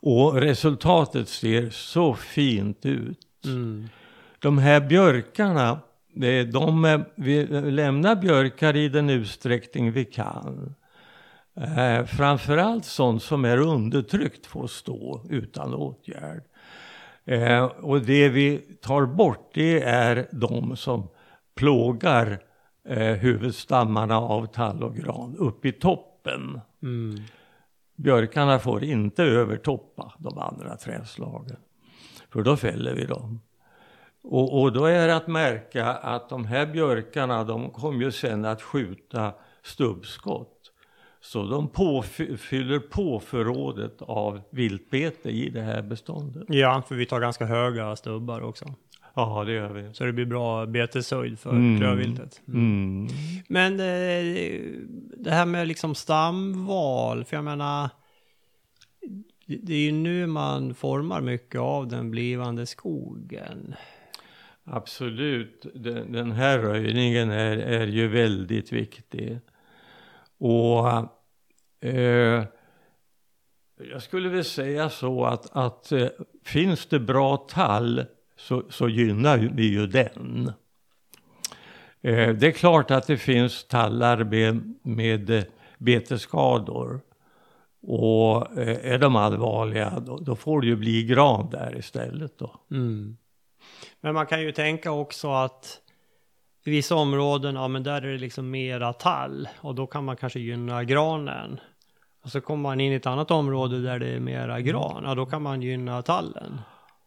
Och 0.06 0.34
resultatet 0.42 1.30
ser 1.30 1.70
så 1.70 2.14
fint 2.14 2.86
ut. 2.86 3.46
Mm. 3.46 3.90
De 4.40 4.58
här 4.58 4.82
björkarna, 4.82 5.80
de, 6.52 6.86
eh, 6.86 7.00
vi 7.16 7.46
lämnar 7.72 8.16
björkar 8.16 8.76
i 8.76 8.90
den 8.90 9.10
utsträckning 9.10 9.92
vi 9.92 10.06
kan. 10.06 10.76
Eh, 11.56 12.06
framförallt 12.06 12.86
sånt 12.86 13.24
som 13.24 13.46
är 13.46 13.58
undertryckt 13.58 14.46
får 14.46 14.68
stå 14.68 15.22
utan 15.30 15.74
åtgärd. 15.74 16.44
Eh, 17.26 17.64
och 17.64 18.02
det 18.02 18.30
vi 18.30 18.58
tar 18.82 19.06
bort 19.06 19.52
det 19.54 19.84
är 19.84 20.28
de 20.32 20.76
som 20.76 21.10
plågar 21.56 22.40
eh, 22.90 23.14
huvudstammarna 23.14 24.18
av 24.18 24.46
tall 24.46 24.84
och 24.84 24.96
gran 24.96 25.36
upp 25.38 25.66
i 25.66 25.72
toppen. 25.72 26.62
Mm. 26.84 27.16
Björkarna 27.96 28.60
får 28.60 28.84
inte 28.84 29.24
övertoppa 29.24 30.14
de 30.18 30.38
andra 30.38 30.78
trädslagen. 30.78 31.58
För 32.30 32.42
då 32.42 32.58
fäller 32.58 32.94
vi 32.94 33.06
dem. 33.06 33.40
Och, 34.24 34.62
och 34.62 34.74
då 34.74 34.86
är 34.86 35.08
det 35.08 35.16
att 35.16 35.28
märka 35.28 35.86
att 35.86 36.30
de 36.30 36.46
här 36.46 36.66
björkarna 36.66 37.44
de 37.44 37.70
kommer 37.70 38.04
ju 38.04 38.12
sen 38.12 38.46
att 38.46 38.62
skjuta 38.62 39.34
stubbskott. 39.64 40.60
Så 41.22 41.44
de 41.44 41.68
påfyller 41.68 42.38
fyller 42.38 42.80
på 42.80 43.20
förrådet 43.20 44.02
av 44.02 44.42
viltbete 44.50 45.30
i 45.30 45.50
det 45.50 45.62
här 45.62 45.82
beståndet. 45.82 46.44
Ja, 46.48 46.84
för 46.88 46.96
vi 46.96 47.06
tar 47.06 47.20
ganska 47.20 47.46
höga 47.46 47.96
stubbar 47.96 48.42
också. 48.42 48.66
Ja, 49.16 49.44
det 49.46 49.52
gör 49.52 49.70
vi. 49.74 49.94
Så 49.94 50.04
det 50.04 50.14
blir 50.14 50.26
bra 50.26 50.66
beteshöjd 50.66 51.40
för 51.40 51.50
Mm. 51.50 51.80
klövviltet. 51.80 52.42
Mm. 52.48 53.08
Men 53.48 53.78
det, 53.78 54.22
det 55.18 55.32
här 55.32 55.46
med 55.46 55.68
liksom 55.68 55.96
stamval, 55.96 57.26
för 57.26 57.38
jag 57.38 57.44
menar, 57.44 57.90
det 59.46 59.74
är 59.74 59.80
ju 59.86 59.92
nu 59.92 60.28
man 60.28 60.74
formar 60.76 61.22
mycket 61.22 61.62
av 61.62 61.88
den 61.88 62.12
blivande 62.12 62.66
skogen. 62.66 63.76
Absolut, 64.64 65.66
den, 65.74 66.12
den 66.12 66.32
här 66.32 66.60
röjningen 66.60 67.32
är, 67.32 67.58
är 67.58 67.88
ju 67.88 68.08
väldigt 68.08 68.72
viktig. 68.72 69.40
Och 70.38 70.88
eh, 71.90 72.44
jag 73.92 74.02
skulle 74.02 74.30
väl 74.30 74.44
säga 74.44 74.90
så 74.90 75.26
att, 75.26 75.56
att 75.56 75.92
eh, 75.92 76.08
finns 76.44 76.86
det 76.86 77.00
bra 77.00 77.38
tall 77.38 78.06
så, 78.44 78.64
så 78.70 78.90
gynnar 78.90 79.38
vi 79.38 79.64
ju 79.64 79.88
den. 79.88 80.52
Eh, 82.02 82.30
det 82.30 82.48
är 82.48 82.52
klart 82.52 82.92
att 82.92 83.08
det 83.08 83.18
finns 83.18 83.68
tallar 83.68 84.24
med, 84.24 84.76
med 84.82 85.30
eh, 85.30 85.44
betesskador. 85.78 87.02
Och 87.88 88.58
eh, 88.58 88.94
är 88.94 89.00
de 89.00 89.16
allvarliga 89.16 90.00
då, 90.00 90.18
då 90.18 90.36
får 90.36 90.62
det 90.62 90.68
ju 90.68 90.76
bli 90.76 91.04
gran 91.04 91.50
där 91.50 91.78
istället 91.78 92.38
då. 92.38 92.56
Mm. 92.72 93.18
Men 94.02 94.14
man 94.14 94.26
kan 94.26 94.42
ju 94.42 94.52
tänka 94.52 94.92
också 94.92 95.32
att 95.32 95.80
i 96.66 96.72
vissa 96.72 96.96
områden, 96.96 97.56
ja 97.56 97.68
men 97.68 97.84
där 97.84 98.02
är 98.02 98.12
det 98.12 98.18
liksom 98.18 98.52
mera 98.52 98.94
tall 98.94 99.50
och 99.62 99.76
då 99.76 99.88
kan 99.88 100.06
man 100.06 100.16
kanske 100.16 100.40
gynna 100.40 100.84
granen. 100.84 101.60
Och 102.24 102.30
så 102.30 102.42
kommer 102.42 102.62
man 102.62 102.80
in 102.80 102.92
i 102.92 102.96
ett 102.96 103.06
annat 103.06 103.32
område 103.32 103.82
där 103.82 104.00
det 104.00 104.08
är 104.08 104.20
mera 104.20 104.62
gran, 104.62 105.04
ja 105.04 105.16
då 105.16 105.26
kan 105.26 105.42
man 105.42 105.62
gynna 105.62 106.02
tallen. 106.02 106.62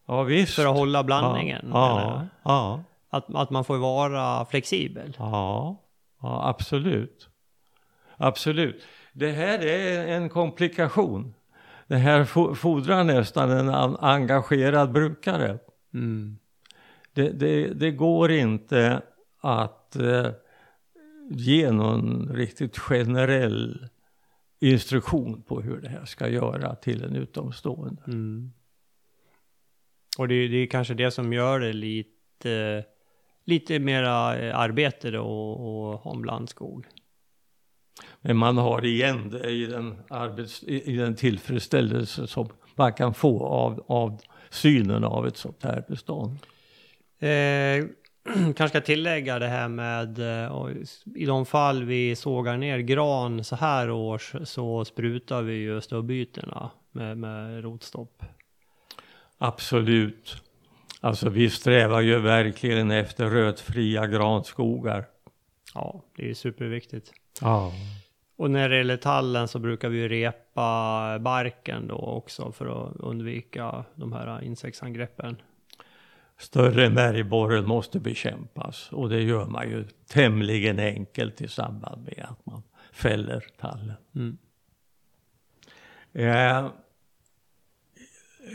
Ja 0.07 0.23
visst. 0.23 0.55
För 0.55 0.65
att 0.65 0.77
hålla 0.77 1.03
blandningen. 1.03 1.69
Ja, 1.73 2.21
ja, 2.43 2.83
Att, 3.09 3.35
att 3.35 3.49
man 3.49 3.63
får 3.65 3.77
vara 3.77 4.45
flexibel. 4.45 5.13
ja, 5.19 5.77
ja, 6.21 6.49
absolut. 6.49 7.29
Absolut. 8.17 8.83
Det 9.13 9.31
här 9.31 9.59
är 9.65 10.07
en 10.07 10.29
komplikation. 10.29 11.33
Det 11.87 11.95
här 11.95 12.23
fo- 12.23 12.53
fordrar 12.55 13.03
nästan 13.03 13.51
en 13.51 13.69
engagerad 13.99 14.91
brukare. 14.91 15.59
Mm. 15.93 16.37
Det, 17.13 17.29
det, 17.29 17.73
det 17.73 17.91
går 17.91 18.31
inte 18.31 19.01
att 19.41 19.95
eh, 19.95 20.27
ge 21.29 21.71
någon 21.71 22.29
riktigt 22.33 22.77
generell 22.77 23.87
instruktion 24.59 25.41
på 25.41 25.61
hur 25.61 25.81
det 25.81 25.89
här 25.89 26.05
ska 26.05 26.27
göra 26.27 26.75
till 26.75 27.03
en 27.03 27.15
utomstående. 27.15 28.01
Mm. 28.07 28.51
Och 30.17 30.27
det, 30.27 30.35
är- 30.35 30.49
det 30.49 30.57
är 30.57 30.67
kanske 30.67 30.93
det 30.93 31.11
som 31.11 31.33
gör 31.33 31.59
det 31.59 31.73
lite, 31.73 32.83
lite 33.45 33.79
mera 33.79 34.37
eh, 34.39 34.59
arbete 34.59 35.11
då 35.11 35.21
och, 35.23 35.91
och 35.91 35.99
ha 35.99 36.11
en 36.15 36.21
blandskog. 36.21 36.85
Men 38.21 38.37
man 38.37 38.57
har 38.57 38.85
igen 38.85 39.29
det 39.29 39.49
i 39.49 39.65
den, 39.65 39.97
arbets, 40.09 40.63
i, 40.63 40.95
den 40.95 41.15
tillfredsställelse 41.15 42.27
som 42.27 42.49
man 42.75 42.93
kan 42.93 43.13
få 43.13 43.45
av, 43.45 43.83
av 43.87 44.21
synen 44.49 45.03
av 45.03 45.27
ett 45.27 45.37
sånt 45.37 45.63
här 45.63 45.83
bestånd. 45.87 46.37
Eh, 47.19 47.85
kanske 48.55 48.69
ska 48.69 48.81
tillägga 48.81 49.39
det 49.39 49.47
här 49.47 49.67
med 49.67 50.19
eh, 50.19 50.67
i 51.15 51.25
de 51.25 51.45
fall 51.45 51.83
vi 51.83 52.15
sågar 52.15 52.57
ner 52.57 52.79
gran 52.79 53.43
så 53.43 53.55
här 53.55 53.89
års 53.91 54.35
så 54.43 54.85
sprutar 54.85 55.41
vi 55.41 55.53
ju 55.55 55.81
stubbytorna 55.81 56.71
med, 56.91 57.17
med 57.17 57.63
rotstopp. 57.63 58.23
Absolut. 59.37 60.43
Alltså 61.01 61.29
vi 61.29 61.49
strävar 61.49 62.01
ju 62.01 62.19
verkligen 62.19 62.91
efter 62.91 63.29
rötfria 63.29 64.07
granskogar. 64.07 65.05
Ja, 65.73 66.03
det 66.15 66.23
är 66.23 66.27
ju 66.27 66.35
superviktigt. 66.35 67.11
Ja. 67.41 67.71
Och 68.35 68.51
när 68.51 68.69
det 68.69 68.77
gäller 68.77 68.97
tallen 68.97 69.47
så 69.47 69.59
brukar 69.59 69.89
vi 69.89 70.07
repa 70.07 71.19
barken 71.19 71.87
då 71.87 71.95
också 71.95 72.51
för 72.51 72.87
att 72.87 72.95
undvika 72.95 73.85
de 73.95 74.13
här 74.13 74.43
insektsangreppen. 74.43 75.41
Större 76.37 76.89
märgborren 76.89 77.67
måste 77.67 77.99
bekämpas 77.99 78.91
och 78.91 79.09
det 79.09 79.21
gör 79.21 79.45
man 79.45 79.69
ju 79.69 79.85
tämligen 80.07 80.79
enkelt 80.79 81.41
i 81.41 81.47
samband 81.47 82.03
med 82.03 82.25
att 82.29 82.45
man 82.45 82.63
fäller 82.91 83.45
tallen. 83.57 83.93
Mm. 84.15 84.37
Eh, 86.13 86.71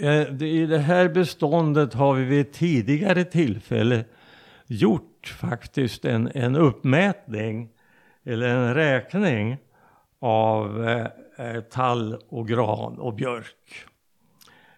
Eh, 0.01 0.43
I 0.43 0.67
det 0.67 0.79
här 0.79 1.09
beståndet 1.09 1.95
har 1.95 2.15
vi 2.15 2.25
vid 2.25 2.41
ett 2.41 2.53
tidigare 2.53 3.25
tillfälle 3.25 4.05
gjort 4.67 5.37
faktiskt 5.41 6.05
en, 6.05 6.31
en 6.35 6.57
uppmätning 6.57 7.69
eller 8.25 8.49
en 8.49 8.75
räkning 8.75 9.59
av 10.21 10.89
eh, 10.89 11.07
eh, 11.37 11.61
tall 11.61 12.19
och 12.29 12.49
gran 12.49 12.99
och 12.99 13.15
björk. 13.15 13.87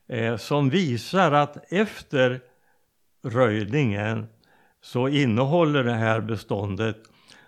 Eh, 0.08 0.36
som 0.36 0.70
visar 0.70 1.32
att 1.32 1.72
efter 1.72 2.40
röjningen 3.24 4.26
så 4.82 5.08
innehåller 5.08 5.84
det 5.84 5.94
här 5.94 6.20
beståndet 6.20 6.96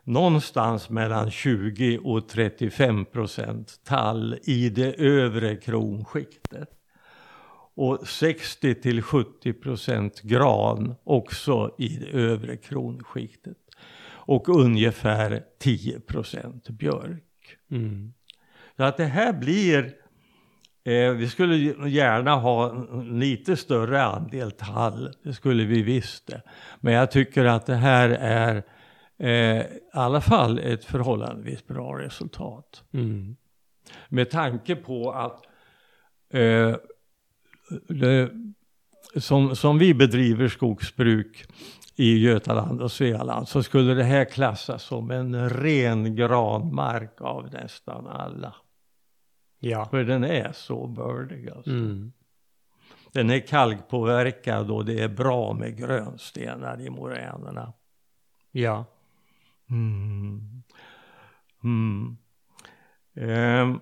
någonstans 0.05 0.91
mellan 0.91 1.31
20 1.31 1.99
och 1.99 2.29
35 2.29 3.05
procent 3.05 3.81
tall 3.85 4.39
i 4.43 4.69
det 4.69 4.95
övre 4.95 5.57
kronskiktet. 5.57 6.76
Och 7.77 8.09
60 8.09 8.75
till 8.75 9.03
70 9.03 9.53
procent 9.53 10.23
gran 10.23 10.95
också 11.05 11.75
i 11.79 11.89
det 11.89 12.11
övre 12.11 12.57
kronskiktet. 12.57 13.57
Och 14.09 14.49
ungefär 14.49 15.45
10 15.59 16.01
procent 16.01 16.69
björk. 16.69 17.23
Mm. 17.71 18.13
Så 18.77 18.85
att 18.85 18.97
det 18.97 19.05
här 19.05 19.33
blir, 19.33 19.95
eh, 20.85 21.11
vi 21.11 21.29
skulle 21.29 21.57
gärna 21.89 22.35
ha 22.35 22.71
en 22.71 23.19
lite 23.19 23.57
större 23.57 24.03
andel 24.03 24.51
tall, 24.51 25.13
det 25.23 25.33
skulle 25.33 25.65
vi 25.65 25.83
visst 25.83 26.27
det. 26.27 26.43
Men 26.81 26.93
jag 26.93 27.11
tycker 27.11 27.45
att 27.45 27.67
det 27.67 27.75
här 27.75 28.09
är 28.21 28.63
eh, 29.19 29.61
i 29.61 29.81
alla 29.93 30.21
fall 30.21 30.59
ett 30.59 30.85
förhållandevis 30.85 31.67
bra 31.67 31.99
resultat. 31.99 32.85
Mm. 32.93 33.37
Med 34.09 34.31
tanke 34.31 34.77
på 34.77 35.11
att 35.13 35.43
eh, 36.31 36.77
det, 37.89 38.31
som, 39.17 39.57
som 39.57 39.79
vi 39.79 39.95
bedriver 39.95 40.49
skogsbruk 40.49 41.47
i 41.97 42.19
Götaland 42.19 42.83
och 42.83 42.93
Svealand 42.93 43.49
så 43.49 43.63
skulle 43.63 43.95
det 43.95 44.05
här 44.05 44.25
klassas 44.25 44.83
som 44.83 45.11
en 45.11 45.51
ren 45.51 46.17
granmark 46.17 47.21
av 47.21 47.51
nästan 47.53 48.07
alla. 48.07 48.55
Ja. 49.59 49.85
För 49.85 50.05
den 50.05 50.25
är 50.25 50.53
så 50.53 50.87
bördig 50.87 51.51
alltså. 51.51 51.71
Mm. 51.71 52.13
Den 53.13 53.31
är 53.31 53.47
kalkpåverkad 53.47 54.71
och 54.71 54.85
det 54.85 55.01
är 55.01 55.09
bra 55.09 55.53
med 55.53 55.79
grönstenar 55.79 56.81
i 56.81 56.91
moränerna. 56.91 57.73
Ja. 58.51 58.85
Mm. 59.71 60.63
Mm. 61.65 62.17
Ehm, 63.15 63.81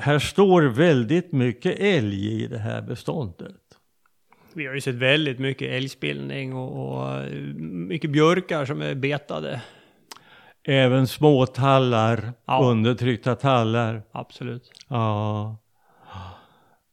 här 0.00 0.18
står 0.18 0.62
väldigt 0.62 1.32
mycket 1.32 1.78
älg 1.78 2.42
i 2.42 2.46
det 2.46 2.58
här 2.58 2.82
beståndet. 2.82 3.54
Vi 4.54 4.66
har 4.66 4.74
ju 4.74 4.80
sett 4.80 4.94
väldigt 4.94 5.38
mycket 5.38 5.70
älgspillning 5.70 6.54
och, 6.54 6.98
och 6.98 7.24
mycket 7.88 8.10
björkar 8.10 8.64
som 8.64 8.82
är 8.82 8.94
betade. 8.94 9.62
Även 10.64 11.06
småtallar, 11.06 12.32
Ja. 12.46 12.60
undertryckta 12.64 13.34
tallar. 13.34 14.02
Absolut. 14.12 14.70
Ja. 14.88 15.56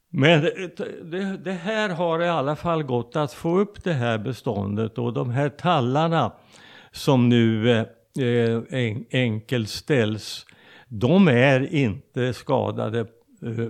Men 0.09 0.41
det, 0.41 0.71
det, 1.03 1.37
det 1.37 1.51
här 1.51 1.89
har 1.89 2.21
i 2.23 2.27
alla 2.29 2.55
fall 2.55 2.83
gått 2.83 3.15
att 3.15 3.33
få 3.33 3.59
upp 3.59 3.83
det 3.83 3.93
här 3.93 4.17
beståndet 4.17 4.97
och 4.97 5.13
de 5.13 5.29
här 5.29 5.49
tallarna 5.49 6.31
som 6.91 7.29
nu 7.29 7.71
eh, 7.71 7.85
eh, 8.19 8.61
en, 8.69 9.05
enkelt 9.11 9.69
ställs, 9.69 10.45
de 10.87 11.27
är 11.27 11.73
inte 11.73 12.33
skadade. 12.33 12.99
Eh, 13.41 13.67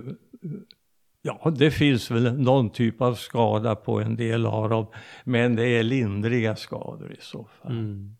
ja, 1.22 1.52
det 1.56 1.70
finns 1.70 2.10
väl 2.10 2.32
någon 2.32 2.70
typ 2.70 3.00
av 3.00 3.14
skada 3.14 3.74
på 3.74 4.00
en 4.00 4.16
del 4.16 4.46
av 4.46 4.68
dem, 4.68 4.86
men 5.24 5.56
det 5.56 5.66
är 5.66 5.82
lindriga 5.82 6.56
skador 6.56 7.12
i 7.12 7.20
så 7.20 7.44
fall. 7.44 7.72
Mm. 7.72 8.16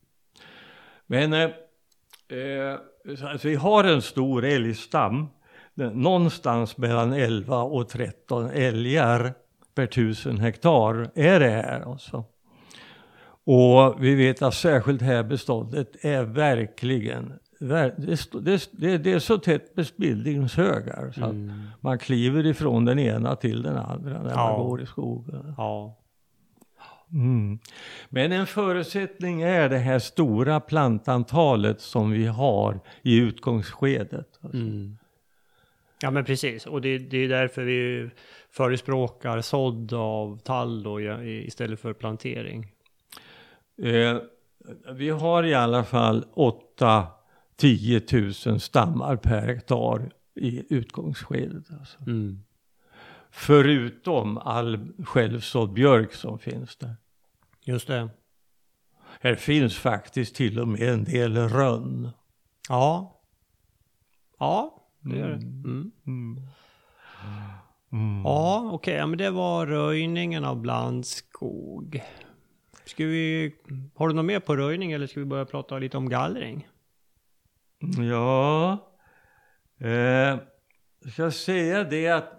Men 1.07 1.33
eh, 1.33 1.51
så 3.19 3.27
alltså, 3.27 3.49
vi 3.49 3.55
har 3.55 3.85
en 3.85 4.03
stor 4.03 4.45
älgstam. 4.45 5.27
Någonstans 5.75 6.77
mellan 6.77 7.13
11 7.13 7.63
och 7.63 7.89
13 7.89 8.51
älgar 8.51 9.35
per 9.75 9.87
tusen 9.87 10.39
hektar 10.39 11.11
är 11.15 11.41
det 11.41 11.51
här 11.51 11.81
alltså. 11.81 12.25
Och 13.45 14.05
vi 14.05 14.15
vet 14.15 14.43
att 14.43 14.55
särskilt 14.55 14.99
det 14.99 15.05
här 15.05 15.23
beståndet 15.23 16.05
är 16.05 16.23
verkligen, 16.23 17.25
ver- 17.25 17.39
det, 17.59 17.95
det, 18.73 18.99
det, 18.99 19.13
är 19.13 19.19
så 19.19 19.39
tätt 19.39 19.75
bespillningshögar 19.75 21.13
så 21.15 21.25
att 21.25 21.31
Mm. 21.31 21.53
man 21.81 21.99
kliver 21.99 22.47
ifrån 22.47 22.85
den 22.85 22.99
ena 22.99 23.37
till 23.37 23.63
den 23.63 23.77
andra 23.77 24.23
när 24.23 24.31
Ja. 24.31 24.37
man 24.59 24.67
går 24.67 24.83
i 24.83 24.87
skogen. 24.87 25.55
Ja. 25.57 25.97
Mm. 27.13 27.59
Men 28.09 28.33
en 28.33 28.47
förutsättning 28.47 29.43
är 29.43 29.69
det 29.69 29.79
här 29.79 29.99
stora 29.99 30.61
plantantalet 30.61 31.81
som 31.81 32.11
vi 32.11 32.27
har 32.27 32.81
i 33.03 33.17
utgångsskedet. 33.19 34.39
Alltså. 34.41 34.59
Mm. 34.59 34.99
Ja 36.03 36.11
men 36.11 36.25
precis, 36.25 36.67
och 36.67 36.81
det, 36.81 36.99
det 36.99 37.17
är 37.19 37.29
därför 37.29 37.63
vi 37.63 38.11
förespråkar 38.51 39.41
sådd 39.41 39.93
av 39.93 40.39
tall 40.39 40.83
då 40.83 41.01
istället 41.23 41.81
för 41.81 41.93
plantering. 41.93 42.67
Eh, 43.83 44.17
vi 44.93 45.11
har 45.11 45.43
i 45.45 45.55
alla 45.55 45.85
fall 45.85 46.25
8-10 47.63 48.49
000 48.49 48.61
stammar 48.61 49.17
per 49.17 49.47
hektar 49.47 50.11
i 50.35 50.75
utgångsskedet. 50.75 51.65
Alltså. 51.81 51.99
Mm. 52.01 52.43
Förutom 53.31 54.39
all 54.39 54.93
självsådd 55.05 55.73
björk 55.73 56.15
som 56.15 56.39
finns 56.39 56.77
där. 56.77 56.97
Just 57.65 57.87
det. 57.87 58.09
Här 59.21 59.35
finns 59.35 59.77
faktiskt 59.77 60.35
till 60.35 60.61
och 60.61 60.69
med 60.69 60.83
en 60.83 61.05
del 61.05 61.37
rönn. 61.37 62.11
Ja. 62.69 63.21
Ja, 64.39 64.89
det 65.01 65.17
gör 65.17 65.29
det. 65.29 65.35
Mm. 65.35 65.93
Mm. 66.07 66.37
Ja, 68.25 68.71
okej, 68.73 68.95
ja, 68.95 69.07
men 69.07 69.19
det 69.19 69.31
var 69.31 69.67
röjningen 69.67 70.45
av 70.45 70.61
blandskog. 70.61 72.03
Ska 72.85 73.07
vi, 73.07 73.55
har 73.95 74.09
du 74.09 74.15
något 74.15 74.25
mer 74.25 74.41
på 74.41 74.57
röjning 74.57 74.93
eller 74.93 75.07
ska 75.07 75.21
vi 75.21 75.27
börja 75.27 75.45
prata 75.45 75.79
lite 75.79 75.97
om 75.97 76.09
gallring? 76.09 76.69
Ja, 77.79 78.73
eh, 79.81 80.39
ska 81.11 81.23
jag 81.23 81.35
säga 81.35 81.85
det 81.85 82.09
att 82.09 82.37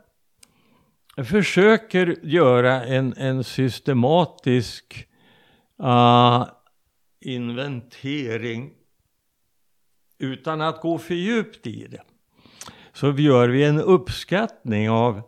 jag 1.16 1.28
försöker 1.28 2.20
göra 2.24 2.86
en, 2.86 3.14
en 3.18 3.44
systematisk 3.44 5.08
uh, 5.84 6.48
inventering 7.20 8.74
utan 10.18 10.62
att 10.62 10.82
gå 10.82 10.98
för 10.98 11.14
djupt 11.14 11.68
i 11.68 11.88
det. 11.88 12.02
Så 12.94 13.12
gör 13.12 13.50
vi 13.50 13.64
en 13.64 13.82
uppskattning 13.82 14.90
av 14.90 15.22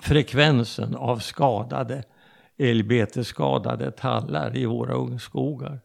frekvensen 0.00 0.96
av 0.96 1.18
skadade 1.18 2.04
älgbetesskadade 2.58 3.90
tallar 3.90 4.56
i 4.56 4.66
våra 4.66 4.94
ungskogar. 4.94 5.80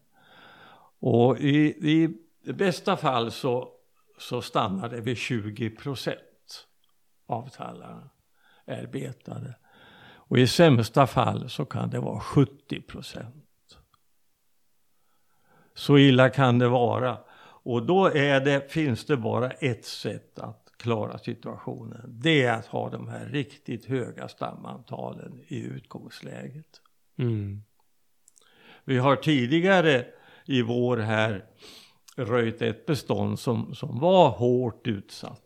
Och 1.00 1.40
i, 1.40 1.66
i 1.92 2.18
bästa 2.44 2.98
fall 2.98 3.32
så, 3.32 3.72
så 4.18 4.42
stannar 4.42 4.90
det 4.90 5.02
vid 5.02 5.18
20 5.18 5.70
procent 5.70 6.68
av 7.28 7.50
tallarna 7.50 8.10
är 8.66 8.88
betade. 8.88 9.56
Och 10.34 10.38
i 10.38 10.48
sämsta 10.48 11.08
fall 11.08 11.50
så 11.50 11.66
kan 11.66 11.90
det 11.90 12.00
vara 12.00 12.20
70 12.20 12.82
procent. 12.82 13.78
Så 15.74 15.98
illa 15.98 16.30
kan 16.30 16.60
det 16.60 16.68
vara. 16.68 17.18
Och 17.66 17.86
då 17.86 18.06
är 18.06 18.42
det, 18.42 18.72
finns 18.72 19.06
det 19.06 19.18
bara 19.18 19.52
ett 19.52 19.86
sätt 19.86 20.40
att 20.40 20.64
klara 20.78 21.18
situationen. 21.18 22.02
Det 22.08 22.44
är 22.44 22.54
att 22.54 22.66
ha 22.66 22.90
de 22.90 23.08
här 23.08 23.26
riktigt 23.26 23.86
höga 23.86 24.28
stamantalen 24.28 25.42
i 25.48 25.60
utgångsläget. 25.60 26.82
Mm. 27.18 27.64
Vi 28.84 28.98
har 28.98 29.16
tidigare 29.16 30.06
i 30.46 30.62
vår 30.62 30.98
här 30.98 31.46
röjt 32.16 32.62
ett 32.62 32.86
bestånd 32.86 33.40
som, 33.40 33.76
som 33.76 34.00
var 34.00 34.30
hårt 34.30 34.88
utsatt. 34.88 35.42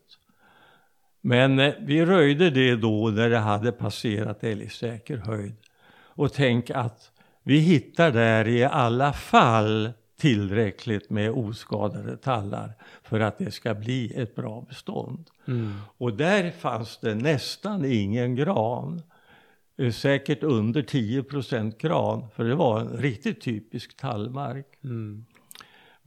Men 1.22 1.60
eh, 1.60 1.74
vi 1.80 2.06
röjde 2.06 2.50
det 2.50 2.76
då 2.76 3.08
när 3.10 3.30
det 3.30 3.38
hade 3.38 3.72
passerat 3.72 4.44
älgsäker 4.44 5.18
höjd. 5.18 5.56
Och 5.90 6.34
tänk 6.34 6.70
att 6.70 7.12
vi 7.44 7.60
hittar 7.60 8.12
där 8.12 8.48
i 8.48 8.64
alla 8.64 9.14
fall 9.14 9.92
tillräckligt 10.18 11.10
med 11.10 11.32
oskadade 11.32 12.18
tallar 12.18 12.74
för 13.04 13.20
att 13.20 13.38
det 13.38 13.52
ska 13.52 13.74
bli 13.74 14.14
ett 14.16 14.36
bra 14.36 14.66
bestånd. 14.70 15.30
Mm. 15.48 15.74
Och 15.98 16.14
där 16.14 16.52
fanns 16.52 16.98
det 16.98 17.16
nästan 17.16 17.86
ingen 17.86 18.36
gran. 18.36 19.02
Eh, 19.78 19.92
Säkert 19.92 20.44
under 20.44 20.82
10% 20.82 21.78
gran, 21.80 22.30
för 22.36 22.44
det 22.44 22.56
var 22.56 22.80
en 22.80 22.98
riktigt 22.98 23.42
typisk 23.42 23.98
tallmark. 23.98 24.68
Mm. 24.84 25.26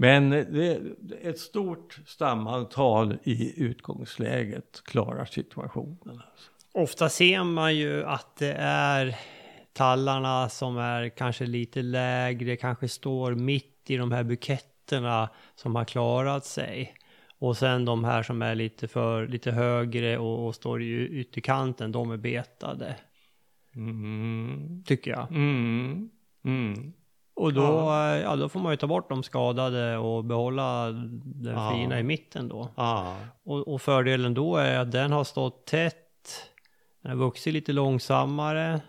Men 0.01 0.31
det, 0.31 0.81
ett 1.23 1.39
stort 1.39 2.01
stamantal 2.07 3.19
i 3.23 3.63
utgångsläget 3.63 4.83
klarar 4.85 5.25
situationen. 5.25 5.99
Alltså. 6.05 6.51
Ofta 6.73 7.09
ser 7.09 7.45
man 7.45 7.77
ju 7.77 8.05
att 8.05 8.37
det 8.37 8.53
är 8.59 9.17
tallarna 9.73 10.49
som 10.49 10.79
är 10.79 11.09
kanske 11.09 11.47
lite 11.47 11.83
lägre, 11.83 12.57
kanske 12.57 12.89
står 12.89 13.35
mitt 13.35 13.91
i 13.91 13.97
de 13.97 14.13
här 14.13 14.25
buketterna 14.25 15.29
som 15.55 15.77
har 15.77 15.85
klarat 15.85 16.45
sig. 16.45 16.95
Och 17.39 17.57
sen 17.57 17.85
de 17.85 18.05
här 18.05 18.23
som 18.23 18.43
är 18.43 18.55
lite 18.55 18.89
för 18.89 19.27
lite 19.29 19.51
högre 19.51 20.19
och, 20.19 20.47
och 20.47 20.55
står 20.55 20.83
i 20.83 21.09
ytterkanten, 21.09 21.93
de 21.93 22.11
är 22.11 22.17
betade. 22.17 22.97
Mm. 23.75 24.85
Tycker 24.87 25.11
jag. 25.11 25.31
Mm. 25.31 26.11
Mm. 26.45 26.93
Och 27.35 27.53
då, 27.53 27.63
ja. 28.23 28.37
då 28.37 28.49
får 28.49 28.61
man 28.61 28.73
ju 28.73 28.77
ta 28.77 28.87
bort 28.87 29.09
de 29.09 29.23
skadade 29.23 29.99
och 29.99 30.25
behålla 30.25 30.91
den 31.23 31.55
Ja. 31.55 31.71
fina 31.73 32.01
i 32.01 32.03
mitten 32.03 32.49
då. 32.49 32.69
Ah. 32.75 33.15
Och, 33.43 33.69
och 33.69 33.83
fördelen 33.83 34.35
då 34.35 34.57
är 34.57 34.79
att 34.79 34.93
den 34.93 35.13
har 35.13 35.25
stått 35.25 35.67
tätt, 35.67 35.97
den 37.03 37.11
har 37.11 37.19
vuxit 37.19 37.55
lite 37.55 37.73
långsammare 37.73 38.81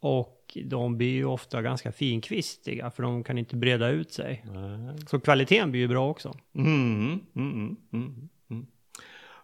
och 0.00 0.58
de 0.64 0.96
blir 0.96 1.12
ju 1.12 1.24
ofta 1.24 1.62
ganska 1.62 1.92
finkvistiga 1.92 2.90
för 2.90 3.02
de 3.02 3.24
kan 3.24 3.38
inte 3.38 3.56
breda 3.56 3.88
ut 3.88 4.12
sig. 4.12 4.44
Nej. 4.52 4.96
Så 5.06 5.20
kvaliteten 5.20 5.70
blir 5.70 5.80
ju 5.80 5.88
bra 5.88 6.10
också. 6.10 6.34
Mm, 6.54 7.20
mm, 7.34 7.76
mm, 7.92 8.28
mm. 8.50 8.66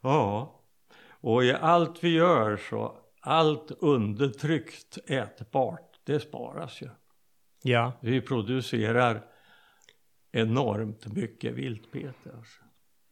Ja, 0.00 0.52
och 1.10 1.44
i 1.44 1.52
allt 1.52 2.04
vi 2.04 2.08
gör 2.08 2.56
så, 2.70 2.94
allt 3.20 3.70
undertryckt 3.78 4.98
ätbart, 5.06 6.00
det 6.04 6.20
sparas 6.20 6.82
ju. 6.82 6.88
Ja. 7.62 7.92
Vi 8.00 8.20
producerar 8.20 9.24
enormt 10.32 11.06
mycket 11.06 11.54
viltbete. 11.54 12.30
Alltså. 12.36 12.62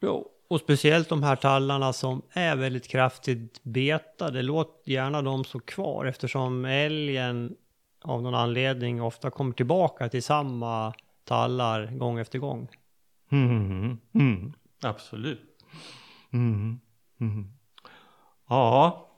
Jo. 0.01 0.29
Och 0.49 0.61
speciellt 0.61 1.09
de 1.09 1.23
här 1.23 1.37
tallarna 1.37 1.93
som 1.93 2.23
är 2.33 2.57
väldigt 2.57 2.89
kraftigt 2.89 3.63
betade, 3.63 4.43
låt 4.43 4.83
gärna 4.85 5.23
dem 5.23 5.45
stå 5.45 5.61
kvar 5.61 6.05
eftersom 6.05 6.65
älgen 6.65 7.57
av 8.01 8.23
någon 8.23 8.35
anledning 8.35 9.03
ofta 9.03 9.31
kommer 9.31 9.53
tillbaka 9.53 10.09
till 10.09 10.23
samma 10.23 10.95
tallar 11.25 11.87
gång 11.87 12.19
efter 12.19 12.39
gång. 12.39 12.69
Mm, 13.33 13.99
mm, 14.15 14.53
absolut. 14.83 15.65
Mm, 16.33 16.81
mm. 17.21 17.53
Ja, 18.49 19.09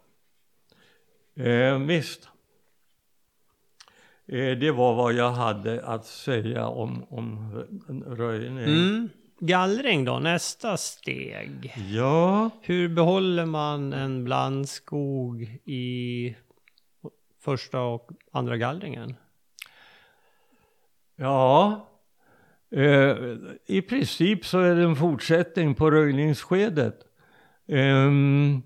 eh, 1.37 1.79
visst. 1.79 2.29
Eh, 4.33 4.59
det 4.59 4.71
var 4.71 4.95
vad 4.95 5.13
jag 5.13 5.31
hade 5.33 5.85
att 5.85 6.07
säga 6.07 6.67
om, 6.67 7.05
om 7.09 7.53
rö- 7.89 8.17
röjning. 8.17 8.59
Mm. 8.65 9.09
Gallring 9.41 10.05
då, 10.05 10.19
nästa 10.19 10.77
steg. 10.77 11.75
Ja, 11.91 12.51
Hur 12.63 12.89
behåller 12.89 13.47
man 13.47 13.93
en 13.93 14.25
blandskog 14.25 15.43
i 15.65 16.37
första 17.41 17.81
och 17.81 18.11
andra 18.33 18.57
gallringen? 18.57 19.15
ja. 21.17 21.87
Eh, 22.73 23.17
I 23.67 23.83
princip 23.83 24.47
så 24.47 24.59
är 24.59 24.75
det 24.75 24.83
en 24.83 24.97
fortsättning 24.97 25.75
på 25.75 25.91
röjningsskedet. 25.91 26.99
Ehm, 27.69 28.63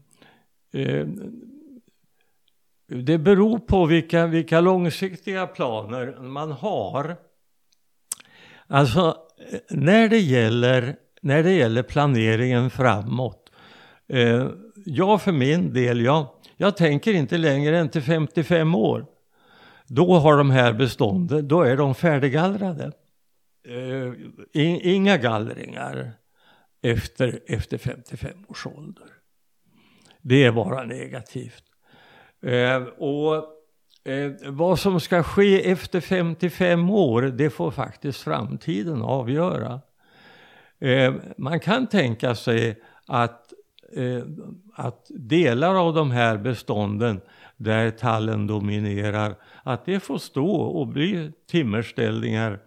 eh, 0.73 1.07
det 3.03 3.19
beror 3.19 3.59
på 3.59 3.87
vilka, 3.87 4.27
vilka 4.27 4.61
långsiktiga 4.61 5.47
planer 5.47 6.17
man 6.21 6.53
har. 6.53 7.17
Alltså, 8.67 9.17
när 9.71 10.09
det 10.09 10.19
gäller, 10.19 10.97
när 11.23 11.43
det 11.43 11.53
gäller 11.53 11.83
planeringen 11.83 12.71
framåt. 12.71 13.53
Eh, 14.09 14.49
jag 14.87 15.23
för 15.23 15.33
min 15.33 15.73
del, 15.73 16.01
jag, 16.01 16.27
jag 16.57 16.77
tänker 16.77 17.15
inte 17.15 17.39
längre 17.39 17.79
än 17.79 17.89
till 17.89 18.03
55 18.03 18.75
år. 18.75 19.07
Då 19.87 20.15
har 20.15 20.37
de 20.37 20.51
här 20.51 20.73
bestånden, 20.73 21.49
då 21.49 21.63
är 21.63 21.77
de 21.77 21.95
färdiggallrade. 21.95 22.93
Eh, 23.69 24.13
in, 24.63 24.81
inga 24.83 25.17
gallringar 25.17 26.13
efter, 26.83 27.41
efter 27.47 27.79
55 27.79 28.45
års 28.49 28.67
ålder. 28.67 29.09
Det 30.23 30.45
är 30.45 30.53
bara 30.53 30.85
negativt. 30.85 31.65
Eh, 32.45 32.83
och 32.83 33.35
eh, 34.05 34.33
vad 34.47 34.79
som 34.79 35.01
ska 35.01 35.23
ske 35.23 35.71
efter 35.71 36.01
55 36.01 36.91
år, 36.91 37.23
det 37.23 37.51
får 37.51 37.71
faktiskt 37.71 38.23
framtiden 38.23 39.03
avgöra. 39.03 39.81
Eh, 40.79 41.15
man 41.37 41.61
kan 41.61 41.87
tänka 41.87 42.35
sig 42.35 42.83
att, 43.07 43.53
eh, 43.97 44.23
att 44.75 45.07
delar 45.09 45.75
av 45.75 45.95
de 45.95 46.11
här 46.11 46.37
bestånden 46.37 47.21
där 47.57 47.91
tallen 47.91 48.47
dominerar, 48.47 49.35
att 49.63 49.85
det 49.85 50.01
får 50.01 50.19
stå 50.19 50.57
och 50.57 50.87
bli 50.87 51.33
timmerställningar 51.47 52.61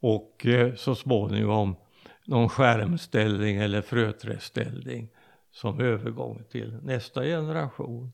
och 0.00 0.46
eh, 0.46 0.74
så 0.74 0.94
småningom 0.94 1.76
någon 2.24 2.48
skärmställning 2.48 3.56
eller 3.56 3.82
fröträdställning 3.82 5.08
som 5.52 5.80
övergång 5.80 6.42
till 6.50 6.78
nästa 6.82 7.22
generation. 7.22 8.12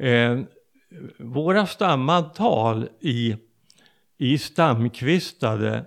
Eh, 0.00 0.40
våra 1.18 1.66
stammantal 1.66 2.88
i, 3.00 3.36
i 4.18 4.38
stamkvistade 4.38 5.84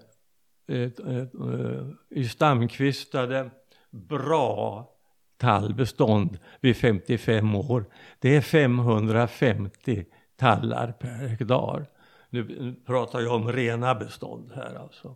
eh, 0.68 0.78
eh, 1.08 1.18
eh, 1.18 1.88
i 2.10 2.30
stamkvistade 2.30 3.50
bra 3.92 4.90
tallbestånd 5.38 6.40
vid 6.62 6.78
55 6.78 7.56
år. 7.56 7.86
Det 8.20 8.36
är 8.36 8.42
550 8.42 10.06
tallar 10.36 10.92
per 10.92 11.28
hektar. 11.28 11.86
Nu 12.30 12.44
nu 12.44 12.76
pratar 12.86 13.20
jag 13.20 13.36
om 13.36 13.52
rena 13.52 13.96
bestånd 13.96 14.52
här 14.56 14.76
alltså. 14.76 15.16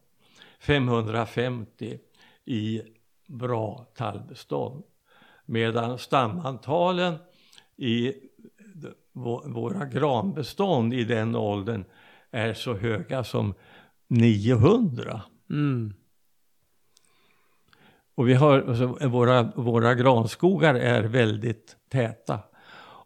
550 0.60 2.00
i 2.46 2.82
bra 3.28 3.88
tallbestånd. 3.96 4.84
Medan 5.46 5.98
stamantalen 5.98 7.16
i 7.78 8.14
våra 9.46 9.86
granbestånd 9.86 10.94
i 10.94 11.04
den 11.04 11.36
åldern 11.36 11.86
är 12.32 12.54
så 12.54 12.74
höga 12.74 13.24
som 13.24 13.54
900. 14.08 15.22
Mm. 15.50 15.94
Och 18.16 18.30
vi 18.30 18.34
har, 18.34 18.62
alltså, 18.62 19.08
våra, 19.08 19.44
våra 19.56 19.96
granskogar 19.96 20.76
är 20.76 21.04
väldigt 21.04 21.76
täta. 21.90 22.40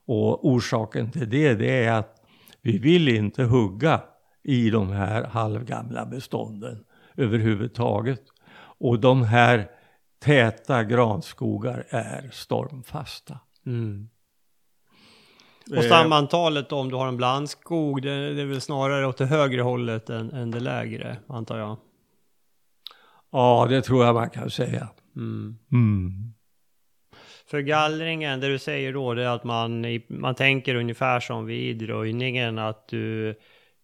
Och 0.05 0.47
orsaken 0.47 1.11
till 1.11 1.29
det, 1.29 1.53
det 1.53 1.83
är 1.83 1.91
att 1.91 2.21
vi 2.61 2.77
vill 2.77 3.07
inte 3.07 3.43
hugga 3.43 4.01
i 4.43 4.69
de 4.69 4.89
här 4.89 5.23
halvgamla 5.23 6.05
bestånden 6.05 6.83
överhuvudtaget. 7.17 8.21
Och 8.79 8.99
de 8.99 9.23
här 9.23 9.69
täta 10.19 10.83
granskogar 10.83 11.85
är 11.89 12.29
stormfasta. 12.31 13.39
Mm. 13.65 14.09
Och 15.77 15.83
stamantalet 15.83 16.71
om 16.71 16.89
du 16.89 16.95
har 16.95 17.07
en 17.07 17.17
blandskog, 17.17 18.01
det, 18.01 18.33
det 18.33 18.41
är 18.41 18.45
väl 18.45 18.61
snarare 18.61 19.07
åt 19.07 19.17
det 19.17 19.25
högre 19.25 19.61
hållet 19.61 20.09
än, 20.09 20.31
än 20.31 20.51
det 20.51 20.59
lägre, 20.59 21.17
antar 21.27 21.57
jag? 21.57 21.77
Ja, 23.31 23.67
det 23.69 23.81
tror 23.81 24.05
jag 24.05 24.15
man 24.15 24.29
kan 24.29 24.49
säga. 24.49 24.89
Mm. 25.15 25.57
Mm. 25.71 26.33
För 27.45 27.59
gallringen, 27.59 28.39
det 28.39 28.47
du 28.47 28.59
säger 28.59 28.93
då, 28.93 29.13
det 29.13 29.23
är 29.23 29.27
att 29.27 29.43
man, 29.43 29.85
man 30.07 30.35
tänker 30.35 30.75
ungefär 30.75 31.19
som 31.19 31.45
vid 31.45 31.81
röjningen, 31.81 32.59
att 32.59 32.87
du, 32.87 33.35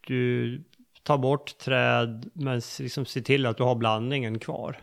du 0.08 0.64
tar 1.04 1.18
bort 1.18 1.58
träd, 1.58 2.30
men 2.34 2.62
liksom 2.80 3.06
ser 3.06 3.22
till 3.22 3.46
att 3.46 3.58
du 3.58 3.64
har 3.64 3.76
blandningen 3.76 4.40
kvar. 4.40 4.80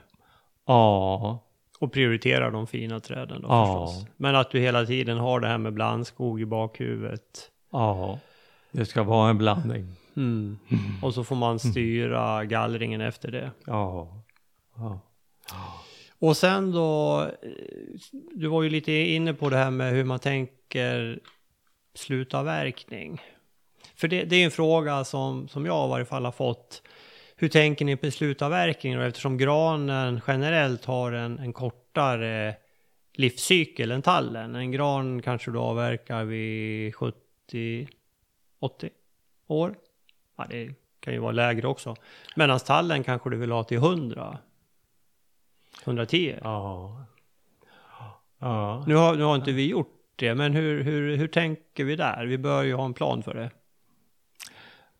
Ja. 0.66 1.44
Och 1.78 1.92
prioriterar 1.92 2.50
de 2.50 2.66
fina 2.66 3.00
träden 3.00 3.42
då 3.42 3.48
Ja. 3.48 3.86
förstås. 3.86 4.06
Men 4.16 4.36
att 4.36 4.50
du 4.50 4.60
hela 4.60 4.86
tiden 4.86 5.18
har 5.18 5.40
det 5.40 5.48
här 5.48 5.58
med 5.58 5.72
blandskog 5.72 6.40
i 6.40 6.46
bakhuvudet. 6.46 7.50
Ja. 7.72 8.18
Det 8.72 8.86
ska 8.86 9.02
vara 9.02 9.30
en 9.30 9.38
blandning. 9.38 9.86
Mm. 10.16 10.58
Och 11.02 11.14
så 11.14 11.24
får 11.24 11.36
man 11.36 11.58
styra 11.58 12.44
gallringen 12.44 13.00
efter 13.00 13.30
det. 13.30 13.50
Ja. 13.66 14.08
ja. 14.76 15.00
Och 16.18 16.36
sen 16.36 16.72
då, 16.72 17.20
eh, 17.42 17.48
du 18.34 18.46
var 18.48 18.62
ju 18.62 18.70
lite 18.70 18.92
inne 18.92 19.34
på 19.34 19.50
det 19.50 19.56
här 19.56 19.70
med 19.70 19.92
hur 19.92 20.04
man 20.04 20.18
tänker 20.18 21.20
slutavverkning. 21.94 23.20
För 23.96 24.08
det, 24.08 24.24
det 24.24 24.36
är 24.36 24.44
en 24.44 24.50
fråga 24.50 25.04
som, 25.04 25.48
som 25.48 25.66
jag 25.66 25.86
i 25.86 25.90
varje 25.90 26.04
fall 26.04 26.24
har 26.24 26.32
fått. 26.32 26.82
Hur 27.44 27.48
tänker 27.48 27.84
ni 27.84 27.96
på 27.96 28.10
slutavverkning? 28.10 28.98
Och 28.98 29.04
eftersom 29.04 29.38
granen 29.38 30.20
generellt 30.26 30.84
har 30.84 31.12
en, 31.12 31.38
en 31.38 31.52
kortare 31.52 32.56
livscykel 33.12 33.90
än 33.90 34.02
tallen. 34.02 34.54
En 34.54 34.72
gran 34.72 35.22
kanske 35.22 35.50
du 35.50 35.58
avverkar 35.58 36.24
vid 36.24 36.94
70, 36.94 37.88
80 38.58 38.90
år. 39.46 39.74
Ja, 40.36 40.46
det 40.50 40.74
kan 41.00 41.12
ju 41.12 41.18
vara 41.18 41.32
lägre 41.32 41.68
också. 41.68 41.96
Medan 42.36 42.58
tallen 42.58 43.04
kanske 43.04 43.30
du 43.30 43.36
vill 43.36 43.50
ha 43.50 43.64
till 43.64 43.76
100. 43.76 44.38
110. 45.84 46.38
Ja. 46.42 47.04
Ja. 48.38 48.84
Nu 48.86 48.94
har, 48.94 49.14
nu 49.14 49.22
har 49.22 49.36
inte 49.36 49.52
vi 49.52 49.68
gjort 49.68 50.12
det, 50.16 50.34
men 50.34 50.52
hur, 50.52 50.84
hur, 50.84 51.16
hur 51.16 51.28
tänker 51.28 51.84
vi 51.84 51.96
där? 51.96 52.26
Vi 52.26 52.38
bör 52.38 52.62
ju 52.62 52.74
ha 52.74 52.84
en 52.84 52.94
plan 52.94 53.22
för 53.22 53.34
det. 53.34 53.50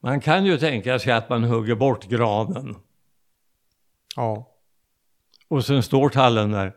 Man 0.05 0.20
kan 0.20 0.44
ju 0.46 0.59
tänka 0.59 0.98
sig 0.98 1.12
att 1.12 1.28
man 1.28 1.44
hugger 1.44 1.74
bort 1.74 2.05
granen 2.09 2.76
Ja. 4.16 4.50
och 5.48 5.64
sen 5.64 5.82
står 5.82 6.09
tallen 6.09 6.50
där. 6.50 6.72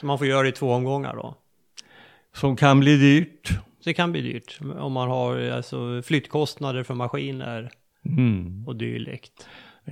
Så 0.00 0.06
man 0.06 0.18
får 0.18 0.26
göra 0.26 0.42
det 0.42 0.48
i 0.48 0.52
två 0.52 0.72
omgångar 0.72 1.14
då. 1.16 1.34
Som 2.34 2.56
kan 2.56 2.80
bli 2.80 2.96
dyrt. 2.96 3.48
Så 3.48 3.84
det 3.84 3.94
kan 3.94 4.12
bli 4.12 4.20
dyrt 4.20 4.58
om 4.78 4.92
man 4.92 5.08
har 5.08 5.50
alltså 5.50 6.02
flyttkostnader 6.02 6.82
för 6.82 6.94
maskiner 6.94 7.70
Mm. 8.04 8.64
och 8.66 8.76
dylikt. 8.76 9.46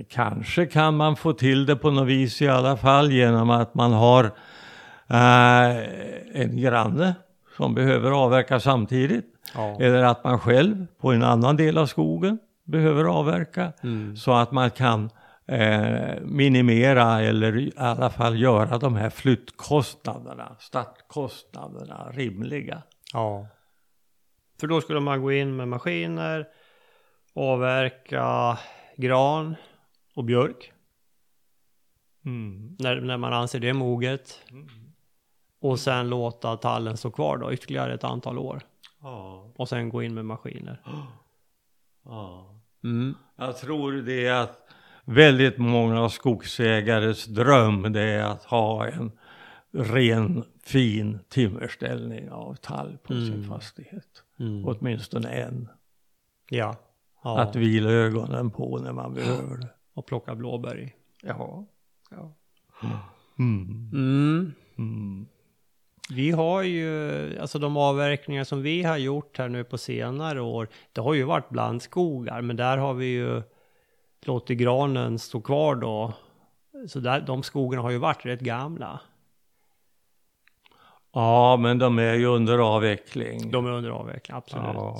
Kanske 0.08 0.66
kan 0.66 0.96
man 0.96 1.16
få 1.16 1.32
till 1.32 1.66
det 1.66 1.76
på 1.76 1.90
något 1.90 2.08
vis 2.08 2.42
i 2.42 2.48
alla 2.48 2.76
fall 2.76 3.12
genom 3.12 3.50
att 3.50 3.74
man 3.74 3.92
har 3.92 4.24
eh, 5.06 5.76
en 6.40 6.56
granne 6.60 7.14
som 7.56 7.74
behöver 7.74 8.10
avverka 8.10 8.60
samtidigt. 8.60 9.30
Ja. 9.55 9.80
Eller 9.80 10.03
att 10.03 10.24
man 10.24 10.38
själv 10.38 10.86
på 10.98 11.12
en 11.12 11.22
annan 11.22 11.57
del 11.57 11.78
av 11.78 11.86
skogen 11.86 12.38
behöver 12.64 13.05
avverka. 13.05 13.72
Mm. 13.82 14.16
Så 14.16 14.32
att 14.32 14.53
man 14.53 14.70
kan 14.70 15.11
eh, 15.46 16.20
minimera 16.22 17.20
eller 17.20 17.59
i 17.59 17.72
alla 17.76 18.11
fall 18.11 18.40
göra 18.40 18.78
de 18.78 18.96
här 18.96 19.11
flyttkostnaderna, 19.11 20.57
startkostnaderna 20.59 22.11
rimliga. 22.12 22.82
ja. 23.12 23.46
För 24.61 24.66
då 24.66 24.80
skulle 24.80 25.01
man 25.01 25.22
gå 25.22 25.32
in 25.32 25.57
med 25.57 25.68
maskiner, 25.68 26.48
avverka 27.34 28.59
gran 28.96 29.57
och 30.14 30.24
björk. 30.24 30.72
Mm. 32.24 32.76
När, 32.78 33.01
när 33.01 33.16
man 33.16 33.32
anser 33.32 33.61
det 33.61 33.72
moget. 33.72 34.40
Och 35.61 35.80
sen 35.80 36.09
låta 36.09 36.57
tallen 36.57 36.96
stå 36.96 37.11
kvar 37.11 37.36
då 37.36 37.53
ytterligare 37.53 37.94
ett 37.94 38.05
antal 38.05 38.38
år. 38.38 38.62
Ja. 39.03 39.51
Och 39.57 39.68
sen 39.68 39.88
gå 39.88 40.03
in 40.03 40.14
med 40.14 40.24
maskiner. 40.24 40.82
ja. 42.05 42.57
Mm. 42.84 43.14
Jag 43.36 43.57
tror 43.57 43.92
det 43.92 44.26
är 44.26 44.42
att 44.42 44.62
väldigt 45.05 45.59
många 45.59 46.09
skogsägares 46.09 47.24
dröm 47.26 47.92
det 47.92 48.01
är 48.03 48.22
att 48.24 48.44
ha 48.44 48.86
en 48.88 49.12
ren 49.72 50.44
fin 50.62 51.18
timmerställning 51.28 52.30
av 52.30 52.55
tall 52.55 52.98
på 53.03 53.12
sin 53.12 53.34
Mm. 53.34 53.48
fastighet. 53.48 54.22
Mm. 54.38 54.64
Åtminstone 54.68 55.28
en. 55.28 55.68
Ja. 56.51 56.76
ja. 57.24 57.38
Att 57.40 57.57
vila 57.57 57.90
ögonen 57.90 58.51
på 58.51 58.78
när 58.78 58.92
man 58.92 59.14
behöver 59.14 59.57
det. 59.57 59.68
Och 59.94 60.07
plocka 60.07 60.34
blåbär 60.34 60.78
i. 60.78 60.94
Ja. 61.22 61.66
Ja. 62.11 62.34
Mm. 63.38 64.55
Vi 66.12 66.30
har 66.30 66.62
ju, 66.62 67.38
alltså 67.40 67.58
de 67.58 67.76
avverkningar 67.76 68.44
som 68.44 68.62
vi 68.62 68.82
har 68.82 68.96
gjort 68.96 69.38
här 69.38 69.48
nu 69.48 69.64
på 69.64 69.78
senare 69.78 70.40
år, 70.40 70.68
det 70.92 71.00
har 71.00 71.14
ju 71.14 71.24
varit 71.24 71.48
blandskogar, 71.48 72.42
men 72.42 72.56
där 72.56 72.78
har 72.78 72.94
vi 72.94 73.06
ju 73.06 73.42
låtit 74.22 74.58
granen 74.58 75.18
stå 75.18 75.40
kvar 75.40 75.74
då. 75.74 76.12
Så 76.88 77.00
där, 77.00 77.20
de 77.20 77.42
skogarna 77.42 77.82
har 77.82 77.90
ju 77.90 77.98
varit 77.98 78.26
rätt 78.26 78.40
gamla. 78.40 79.00
Ja, 81.12 81.56
men 81.56 81.78
de 81.78 81.98
är 81.98 82.14
ju 82.14 82.26
under 82.26 82.58
avveckling. 82.58 83.50
De 83.50 83.66
är 83.66 83.70
under 83.70 83.90
avveckling, 83.90 84.36
absolut. 84.36 84.66
Ja. 84.66 84.98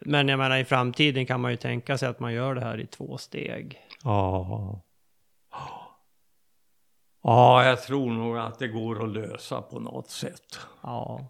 Men 0.00 0.28
jag 0.28 0.38
menar 0.38 0.58
i 0.58 0.64
framtiden 0.64 1.26
kan 1.26 1.40
man 1.40 1.50
ju 1.50 1.56
tänka 1.56 1.98
sig 1.98 2.08
att 2.08 2.20
man 2.20 2.32
gör 2.32 2.54
det 2.54 2.60
här 2.60 2.80
i 2.80 2.86
två 2.86 3.18
steg. 3.18 3.78
Ja. 4.04 4.80
Ja, 7.28 7.64
jag 7.64 7.82
tror 7.82 8.10
nog 8.10 8.38
att 8.38 8.58
det 8.58 8.68
går 8.68 9.04
att 9.04 9.08
lösa 9.08 9.62
på 9.62 9.80
något 9.80 10.10
sätt. 10.10 10.58
Ja. 10.82 11.28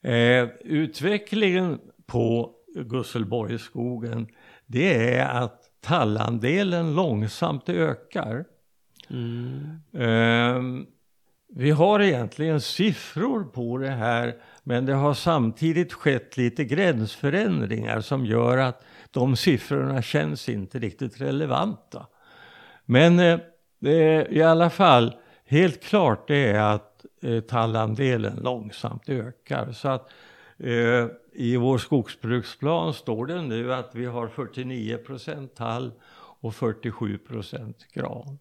Eh, 0.00 0.48
utvecklingen 0.60 1.80
på 2.06 2.50
Gusselborgsskogen 2.74 4.26
det 4.66 5.14
är 5.14 5.28
att 5.28 5.62
tallandelen 5.80 6.94
långsamt 6.94 7.68
ökar. 7.68 8.44
Mm. 9.10 9.80
Eh, 9.92 10.86
vi 11.54 11.70
har 11.70 12.00
egentligen 12.00 12.60
siffror 12.60 13.44
på 13.44 13.78
det 13.78 13.90
här 13.90 14.34
men 14.62 14.86
det 14.86 14.94
har 14.94 15.14
samtidigt 15.14 15.92
skett 15.92 16.36
lite 16.36 16.64
gränsförändringar 16.64 18.00
som 18.00 18.26
gör 18.26 18.58
att 18.58 18.84
de 19.10 19.36
siffrorna 19.36 20.02
känns 20.02 20.48
inte 20.48 20.78
riktigt 20.78 21.20
relevanta. 21.20 22.06
Men 22.84 23.18
eh, 23.18 23.38
det 23.78 24.02
är 24.02 24.32
i 24.32 24.42
alla 24.42 24.70
fall 24.70 25.14
helt 25.44 25.82
klart 25.82 26.28
det 26.28 26.50
är 26.50 26.74
att 26.74 27.04
eh, 27.22 27.40
tallandelen 27.40 28.36
långsamt 28.42 29.08
ökar. 29.08 29.72
Så 29.72 29.88
att 29.88 30.10
eh, 30.58 31.06
i 31.32 31.56
vår 31.56 31.78
skogsbruksplan 31.78 32.94
står 32.94 33.26
det 33.26 33.42
nu 33.42 33.74
att 33.74 33.94
vi 33.94 34.06
har 34.06 34.28
49 34.28 34.96
procent 34.96 35.54
tall 35.54 35.92
och 36.40 36.54
47 36.54 37.18
procent 37.18 37.86
gran. 37.92 38.38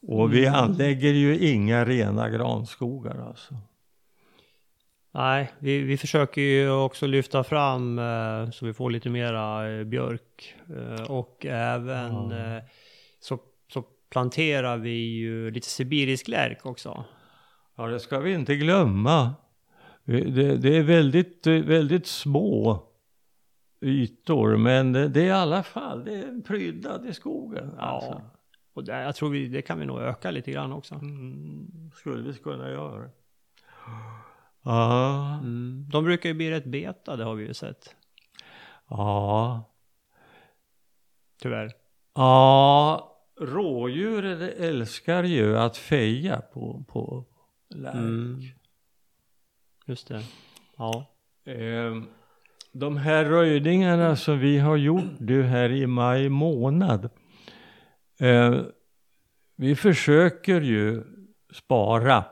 Och 0.00 0.34
vi 0.34 0.46
anlägger 0.46 1.12
ju 1.12 1.38
inga 1.38 1.84
rena 1.84 2.30
granskogar 2.30 3.26
alltså. 3.28 3.54
Nej, 5.18 5.52
vi, 5.58 5.78
vi 5.82 5.96
försöker 5.96 6.40
ju 6.40 6.70
också 6.70 7.06
lyfta 7.06 7.44
fram 7.44 7.98
eh, 7.98 8.50
så 8.50 8.66
vi 8.66 8.72
får 8.72 8.90
lite 8.90 9.10
mera 9.10 9.70
eh, 9.70 9.84
björk. 9.84 10.54
Eh, 10.76 11.10
och 11.10 11.46
även 11.46 12.30
Ja. 12.30 12.56
eh, 12.56 12.62
så, 13.20 13.38
så 13.72 13.82
planterar 14.10 14.76
vi 14.76 14.90
ju 14.90 15.50
lite 15.50 15.68
sibirisk 15.68 16.28
lärk 16.28 16.66
också. 16.66 17.04
Ja, 17.76 17.86
det 17.86 18.00
ska 18.00 18.20
vi 18.20 18.32
inte 18.32 18.56
glömma. 18.56 19.34
Det, 20.04 20.56
det 20.56 20.76
är 20.76 20.82
väldigt, 20.82 21.46
väldigt 21.46 22.06
små 22.06 22.82
ytor, 23.80 24.56
men 24.56 24.92
det, 24.92 25.08
det 25.08 25.20
är 25.20 25.26
i 25.26 25.30
alla 25.30 25.62
fall 25.62 26.04
det 26.04 26.14
är 26.14 26.42
prydnad 26.42 27.06
i 27.06 27.14
skogen. 27.14 27.70
Alltså. 27.78 28.22
Och 28.74 28.84
det, 28.84 29.02
jag 29.02 29.16
tror 29.16 29.30
vi, 29.30 29.48
det 29.48 29.62
kan 29.62 29.78
vi 29.80 29.86
nog 29.86 30.00
öka 30.00 30.30
lite 30.30 30.50
grann 30.52 30.72
också. 30.72 30.94
Mm, 30.94 31.90
skulle 31.94 32.22
vi 32.22 32.38
kunna 32.38 32.70
göra. 32.70 33.10
Ja. 34.68 35.38
Mm. 35.42 35.86
De 35.88 36.04
brukar 36.04 36.28
ju 36.28 36.34
bli 36.34 36.50
rätt 36.50 36.64
betade 36.64 37.24
har 37.24 37.34
vi 37.34 37.46
ju 37.46 37.54
sett. 37.54 37.94
Ja. 38.88 39.64
Tyvärr. 41.42 41.72
Ja. 42.14 43.14
Rådjur 43.40 44.24
älskar 44.60 45.24
ju 45.24 45.58
att 45.58 45.76
feja 45.76 46.40
på, 46.40 46.84
på 46.88 47.24
lärk. 47.68 47.94
Mm. 47.94 48.40
Just 49.86 50.08
det. 50.08 50.22
Ja. 50.76 51.06
Eh, 51.44 52.02
de 52.72 52.96
här 52.96 53.24
röjningarna 53.24 54.16
som 54.16 54.38
vi 54.38 54.58
har 54.58 54.76
gjort 54.76 55.20
nu 55.20 55.42
här 55.42 55.70
i 55.70 55.86
maj 55.86 56.28
månad. 56.28 57.10
Eh, 58.20 58.60
vi 59.56 59.76
försöker 59.76 60.60
ju 60.60 61.04
spara, 61.52 62.24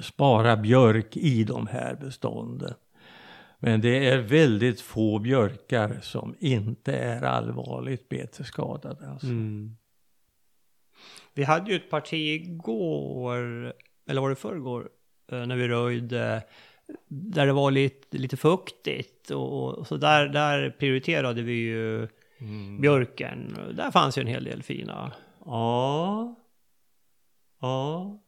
spara 0.00 0.56
björk 0.56 1.16
i 1.16 1.44
de 1.44 1.66
här 1.66 1.94
bestånden. 1.94 2.74
Men 3.58 3.80
det 3.80 4.08
är 4.08 4.18
väldigt 4.18 4.80
få 4.80 5.18
björkar 5.18 5.98
som 6.02 6.34
inte 6.38 6.96
är 6.96 7.22
allvarligt 7.22 8.08
betesskadade. 8.08 9.10
Alltså. 9.10 9.26
Mm. 9.26 9.76
Vi 11.34 11.44
hade 11.44 11.70
ju 11.70 11.76
ett 11.76 11.90
parti 11.90 12.42
igår, 12.42 13.72
eller 14.06 14.20
var 14.20 14.30
det 14.30 14.36
förrgår, 14.36 14.88
eh, 15.32 15.46
när 15.46 15.56
vi 15.56 15.68
röjde, 15.68 16.42
där 17.08 17.46
det 17.46 17.52
var 17.52 17.70
lite, 17.70 18.18
lite 18.18 18.36
fuktigt. 18.36 19.30
Och, 19.30 19.86
så 19.86 19.96
där, 19.96 20.28
där 20.28 20.70
prioriterade 20.70 21.42
vi 21.42 21.52
ju 21.52 22.08
mm. 22.38 22.80
björken. 22.80 23.56
Där 23.74 23.90
fanns 23.90 24.18
ju 24.18 24.20
en 24.20 24.26
hel 24.26 24.44
del 24.44 24.62
fina. 24.62 25.12
Ja. 25.44 26.34
Ja. 27.60 28.18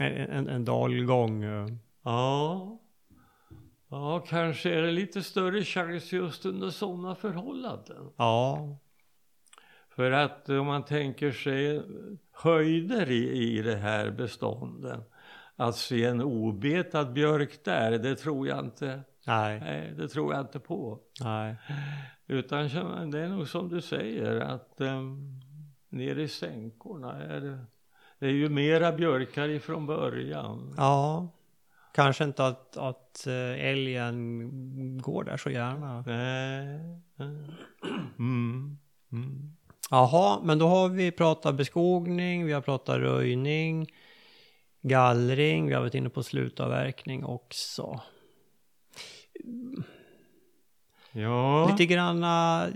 En, 0.00 0.48
en, 0.48 0.64
dalgång. 0.64 1.42
Eh. 1.42 1.66
Ja. 2.02 2.80
Ja, 3.88 4.24
kanske 4.28 4.70
är 4.70 4.82
det 4.82 4.90
lite 4.90 5.22
större 5.22 5.64
chans 5.64 6.12
just 6.12 6.46
under 6.46 6.70
sådana 6.70 7.14
förhållanden. 7.14 8.10
Ja. 8.16 8.78
För 9.88 10.10
att 10.10 10.48
om 10.48 10.66
man 10.66 10.84
tänker 10.84 11.32
sig 11.32 11.82
höjder 12.32 13.10
i, 13.10 13.30
i 13.30 13.62
det 13.62 13.76
här 13.76 14.10
bestånden. 14.10 15.02
Att 15.56 15.76
se 15.76 16.04
en 16.04 16.22
obetad 16.22 17.12
björk 17.12 17.64
där, 17.64 17.98
det 17.98 18.14
tror 18.14 18.48
jag 18.48 18.64
inte. 18.64 19.00
Nej. 19.26 19.60
Nej 19.60 19.94
det 19.96 20.08
tror 20.08 20.34
jag 20.34 20.40
inte 20.40 20.58
på. 20.58 21.00
Nej. 21.20 21.56
Utan 22.26 22.62
det 23.10 23.18
är 23.18 23.28
nog 23.28 23.48
som 23.48 23.68
du 23.68 23.80
säger 23.80 24.40
att 24.40 24.74
um, 24.80 25.40
nere 25.88 26.22
i 26.22 26.28
sänkorna 26.28 27.22
är 27.22 27.40
det, 27.40 27.58
det 28.24 28.30
är 28.30 28.32
ju 28.32 28.48
mera 28.48 28.92
björkar 28.92 29.48
ifrån 29.48 29.86
början. 29.86 30.74
Ja. 30.76 31.28
Kanske 31.94 32.24
inte 32.24 32.46
att, 32.46 32.76
att 32.76 33.26
eh, 33.26 33.66
älgen 33.66 34.98
går 35.02 35.24
där 35.24 35.36
så 35.36 35.50
gärna. 35.50 36.04
Nej. 36.06 36.80
Mm. 38.18 38.78
Mm. 39.12 39.52
Jaha, 39.90 40.40
men 40.42 40.58
då 40.58 40.66
har 40.66 40.88
vi 40.88 41.10
pratat 41.10 41.54
beskogning, 41.54 42.46
vi 42.46 42.52
har 42.52 42.60
pratat 42.60 42.96
röjning, 42.96 43.86
gallring, 44.82 45.66
vi 45.66 45.74
har 45.74 45.80
varit 45.80 45.94
inne 45.94 46.08
på 46.08 46.22
slutavverkning 46.22 47.24
också. 47.24 48.00
Ja. 51.12 51.68
Lite 51.70 51.86
granna 51.86 52.66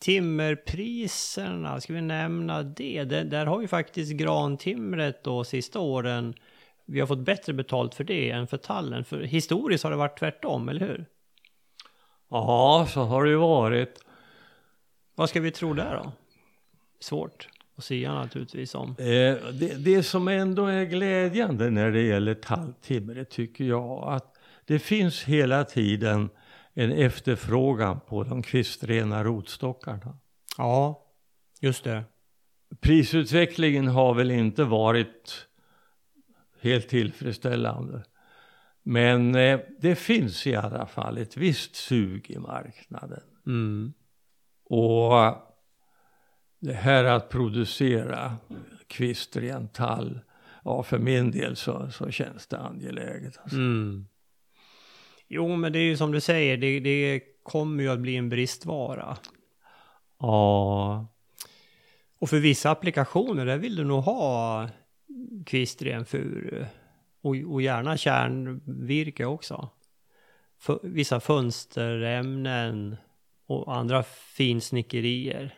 timmerpriserna, 0.00 1.80
ska 1.80 1.92
vi 1.92 2.00
nämna 2.00 2.62
det? 2.62 3.04
det? 3.04 3.22
Där 3.22 3.46
har 3.46 3.60
ju 3.60 3.68
faktiskt 3.68 4.12
grantimret 4.12 5.24
då 5.24 5.44
sista 5.44 5.80
åren, 5.80 6.34
vi 6.84 7.00
har 7.00 7.06
fått 7.06 7.18
bättre 7.18 7.52
betalt 7.52 7.94
för 7.94 8.04
det 8.04 8.30
än 8.30 8.46
för 8.46 8.56
tallen. 8.56 9.04
För 9.04 9.20
historiskt 9.22 9.84
har 9.84 9.90
det 9.90 9.96
varit 9.96 10.18
tvärtom, 10.18 10.68
eller 10.68 10.80
hur? 10.80 11.06
Ja, 12.28 12.86
så 12.90 13.02
har 13.02 13.24
det 13.24 13.30
ju 13.30 13.36
varit. 13.36 14.04
Vad 15.14 15.28
ska 15.28 15.40
vi 15.40 15.50
tro 15.50 15.74
där 15.74 15.94
då? 16.04 16.12
Svårt 17.00 17.48
att 17.76 17.84
säga 17.84 18.14
naturligtvis 18.14 18.74
om. 18.74 18.90
Eh, 18.98 19.04
det, 19.52 19.84
det 19.84 20.02
som 20.02 20.28
ändå 20.28 20.66
är 20.66 20.84
glädjande 20.84 21.70
när 21.70 21.90
det 21.90 22.02
gäller 22.02 22.34
talltimmer 22.34 23.24
tycker 23.24 23.64
jag 23.64 24.14
att 24.14 24.36
det 24.64 24.78
finns 24.78 25.22
hela 25.22 25.64
tiden 25.64 26.30
en 26.74 26.92
efterfrågan 26.92 28.00
på 28.00 28.24
de 28.24 28.42
kvistrena 28.42 29.24
rotstockarna. 29.24 30.18
Ja, 30.56 31.06
just 31.60 31.84
det. 31.84 32.04
Prisutvecklingen 32.80 33.88
har 33.88 34.14
väl 34.14 34.30
inte 34.30 34.64
varit 34.64 35.46
helt 36.60 36.88
tillfredsställande. 36.88 38.04
Men 38.82 39.34
eh, 39.34 39.60
det 39.80 39.94
finns 39.94 40.46
i 40.46 40.56
alla 40.56 40.86
fall 40.86 41.18
ett 41.18 41.36
visst 41.36 41.76
sug 41.76 42.30
i 42.30 42.38
marknaden. 42.38 43.22
Mm. 43.46 43.92
Och 44.64 45.12
det 46.60 46.72
här 46.72 47.04
att 47.04 47.28
producera 47.28 48.36
kvistren 48.86 49.68
tall, 49.68 50.20
ja 50.64 50.82
för 50.82 50.98
min 50.98 51.30
del 51.30 51.56
så, 51.56 51.90
så 51.90 52.10
känns 52.10 52.46
det 52.46 52.58
angeläget. 52.58 53.38
Alltså. 53.38 53.56
Mm. 53.56 54.06
Jo 55.32 55.56
men 55.56 55.72
det 55.72 55.78
är 55.78 55.82
ju 55.82 55.96
som 55.96 56.12
du 56.12 56.20
säger, 56.20 56.56
det, 56.56 56.80
det 56.80 57.20
kommer 57.42 57.82
ju 57.82 57.90
att 57.90 57.98
bli 57.98 58.16
en 58.16 58.28
bristvara. 58.28 59.16
Ja. 60.18 61.06
Och 62.18 62.30
för 62.30 62.40
vissa 62.40 62.70
applikationer 62.70 63.46
där 63.46 63.58
vill 63.58 63.76
du 63.76 63.84
nog 63.84 64.02
ha 64.02 64.68
kvistren 65.46 66.04
furu. 66.04 66.64
Och, 67.20 67.36
och 67.46 67.62
gärna 67.62 67.96
kärnvirke 67.96 69.24
också. 69.24 69.68
För, 70.58 70.80
vissa 70.82 71.20
fönsterämnen 71.20 72.96
och 73.46 73.76
andra 73.76 74.02
finsnickerier. 74.36 75.54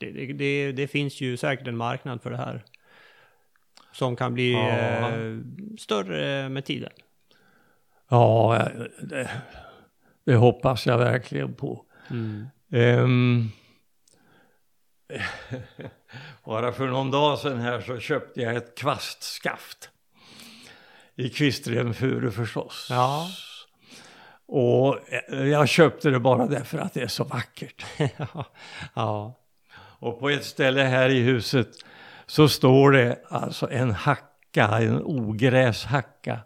Det, 0.00 0.10
det, 0.10 0.32
det, 0.32 0.72
det, 0.72 0.88
finns 0.88 1.20
ju 1.20 1.36
säkert 1.36 1.66
en 1.66 1.76
marknad 1.76 2.22
för 2.22 2.30
det 2.30 2.36
här. 2.36 2.64
Som 3.92 4.16
kan 4.16 4.34
bli 4.34 4.52
ja. 4.52 5.10
eh, 5.10 5.38
större 5.78 6.48
med 6.48 6.64
tiden. 6.64 6.92
Ja, 8.12 8.68
det, 9.00 9.30
det, 10.24 10.34
hoppas 10.34 10.86
jag 10.86 10.98
verkligen 10.98 11.54
på. 11.54 11.84
Mm. 12.10 12.46
Um, 12.70 13.52
bara 16.44 16.72
för 16.72 16.86
någon 16.86 17.10
dag 17.10 17.38
sedan 17.38 17.60
här 17.60 17.80
så 17.80 17.98
köpte 17.98 18.40
jag 18.40 18.56
ett 18.56 18.78
kvastskaft. 18.78 19.90
I 21.14 21.28
kvistremfuru 21.28 22.30
förstås. 22.30 22.86
Ja. 22.90 23.26
Och 24.46 24.98
jag 25.28 25.68
köpte 25.68 26.10
det 26.10 26.20
bara 26.20 26.46
därför 26.46 26.78
att 26.78 26.94
det 26.94 27.02
är 27.02 27.08
så 27.08 27.24
vackert. 27.24 27.86
ja. 28.94 29.34
Och 29.74 30.20
på 30.20 30.30
ett 30.30 30.44
ställe 30.44 30.82
här 30.82 31.08
i 31.08 31.20
huset 31.20 31.68
så 32.26 32.48
står 32.48 32.92
det 32.92 33.18
alltså 33.28 33.70
en 33.70 33.90
hacka, 33.90 34.66
en 34.66 35.02
ogräshacka, 35.02 36.40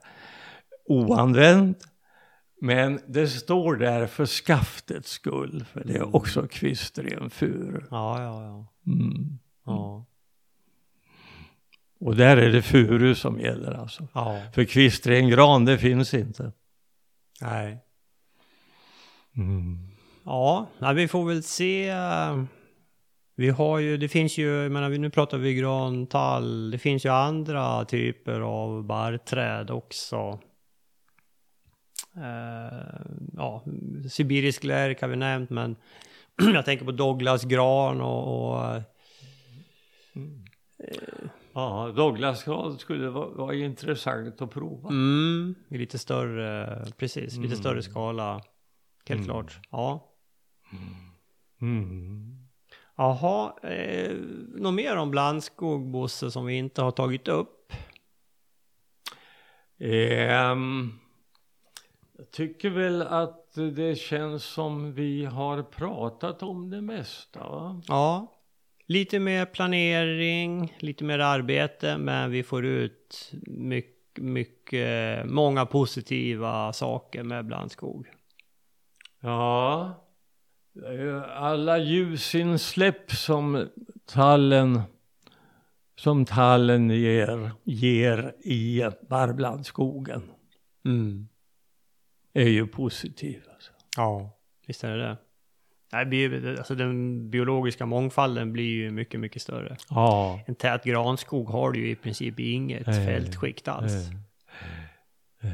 oanvänd. 0.86 1.74
Men 2.60 3.00
det 3.06 3.28
står 3.28 3.76
där 3.76 4.06
för 4.06 4.24
skaftets 4.24 5.10
skull, 5.10 5.64
för 5.72 5.84
det 5.84 5.92
är 5.92 5.96
mm. 5.96 6.14
också 6.14 6.46
kvistremfuru. 6.48 7.82
Ja, 7.90 8.22
ja, 8.22 8.42
ja. 8.42 8.92
Mm. 8.92 9.38
ja. 9.64 10.06
Och 12.00 12.16
där 12.16 12.36
är 12.36 12.52
det 12.52 12.62
furu 12.62 13.14
som 13.14 13.40
gäller 13.40 13.72
alltså. 13.72 14.08
Ja. 14.12 14.42
För 14.54 14.64
kvistrengran, 14.64 15.64
det 15.64 15.78
finns 15.78 16.14
inte. 16.14 16.52
Nej. 17.40 17.78
Mm. 19.36 19.88
Ja, 20.24 20.68
vi 20.94 21.08
får 21.08 21.24
väl 21.24 21.42
se. 21.42 21.94
Vi 23.38 23.50
har 23.50 23.78
ju, 23.78 23.96
det 23.96 24.08
finns 24.08 24.38
ju, 24.38 24.62
jag 24.62 24.72
menar 24.72 24.88
nu 24.88 25.10
pratar 25.10 25.38
vi 25.38 25.54
grantall, 25.54 26.70
det 26.70 26.78
finns 26.78 27.04
ju 27.04 27.08
andra 27.08 27.84
typer 27.84 28.40
av 28.40 28.84
barrträd 28.84 29.70
också. 29.70 30.38
Uh, 32.16 33.00
ja, 33.36 33.64
sibirisk 34.10 34.64
lärk 34.64 35.00
har 35.00 35.08
vi 35.08 35.16
nämnt, 35.16 35.50
men 35.50 35.76
jag 36.54 36.64
tänker 36.64 36.84
på 36.84 36.92
Douglasgran 36.92 38.00
och... 38.00 38.50
och 38.50 38.82
mm. 40.14 40.44
ja, 41.54 41.92
Douglasgran 41.96 42.78
skulle 42.78 43.08
vara, 43.08 43.28
vara, 43.28 43.54
intressant 43.54 44.42
att 44.42 44.50
prova. 44.50 44.88
Mm, 44.88 45.54
i 45.68 45.78
lite 45.78 45.98
större, 45.98 46.84
precis, 46.96 47.36
mm. 47.36 47.42
lite 47.42 47.56
större 47.56 47.82
skala. 47.82 48.42
Helt 49.08 49.18
mm. 49.18 49.24
klart. 49.24 49.58
Ja. 49.70 50.12
Mm. 51.60 52.36
Jaha, 52.96 53.54
eh, 53.62 54.16
något 54.54 54.74
mer 54.74 54.96
om 54.96 55.10
blandskog, 55.10 55.90
Bosse, 55.90 56.30
som 56.30 56.46
vi 56.46 56.54
inte 56.54 56.82
har 56.82 56.90
tagit 56.90 57.28
upp? 57.28 57.72
Um, 59.78 61.00
jag 62.18 62.30
tycker 62.30 62.70
väl 62.70 63.02
att 63.02 63.54
det 63.54 63.98
känns 63.98 64.44
som 64.44 64.92
vi 64.92 65.24
har 65.24 65.62
pratat 65.62 66.42
om 66.42 66.70
det 66.70 66.80
mesta. 66.80 67.40
Va? 67.40 67.82
Ja. 67.88 68.32
Lite 68.86 69.18
mer 69.18 69.46
planering, 69.46 70.76
lite 70.78 71.04
mer 71.04 71.18
arbete, 71.18 71.98
men 71.98 72.30
vi 72.30 72.42
får 72.42 72.64
ut 72.64 73.32
mycket, 73.46 74.22
mycket, 74.22 75.26
många 75.26 75.66
positiva 75.66 76.72
saker 76.72 77.22
med 77.22 77.46
blandskog. 77.46 78.06
Ja, 79.20 79.94
alla 81.34 81.78
ljusinsläpp 81.78 83.10
som 83.10 83.68
tallen, 84.06 84.80
som 85.96 86.24
tallen 86.24 86.90
ger, 86.90 87.50
ger 87.64 88.34
i 88.44 88.90
barrblandskogen 89.08 90.22
Mm. 90.86 91.28
Är 92.42 92.48
ju 92.48 92.66
positiva. 92.66 93.52
Alltså. 93.54 93.72
Ja, 93.96 94.30
visst 94.66 94.84
är 94.84 94.96
det 94.96 95.02
det. 95.02 95.16
Nej, 95.92 96.58
alltså 96.58 96.74
den 96.74 97.30
biologiska 97.30 97.86
mångfalden 97.86 98.52
blir 98.52 98.64
ju 98.64 98.90
mycket, 98.90 99.20
mycket 99.20 99.42
större. 99.42 99.76
Ja. 99.90 100.40
En 100.46 100.54
tät 100.54 100.84
granskog 100.84 101.48
har 101.48 101.72
du 101.72 101.80
ju 101.80 101.90
i 101.90 101.94
princip 101.94 102.40
inget 102.40 102.86
Nej. 102.86 103.06
fältskikt 103.06 103.68
alls. 103.68 103.92
Eh, 105.42 105.50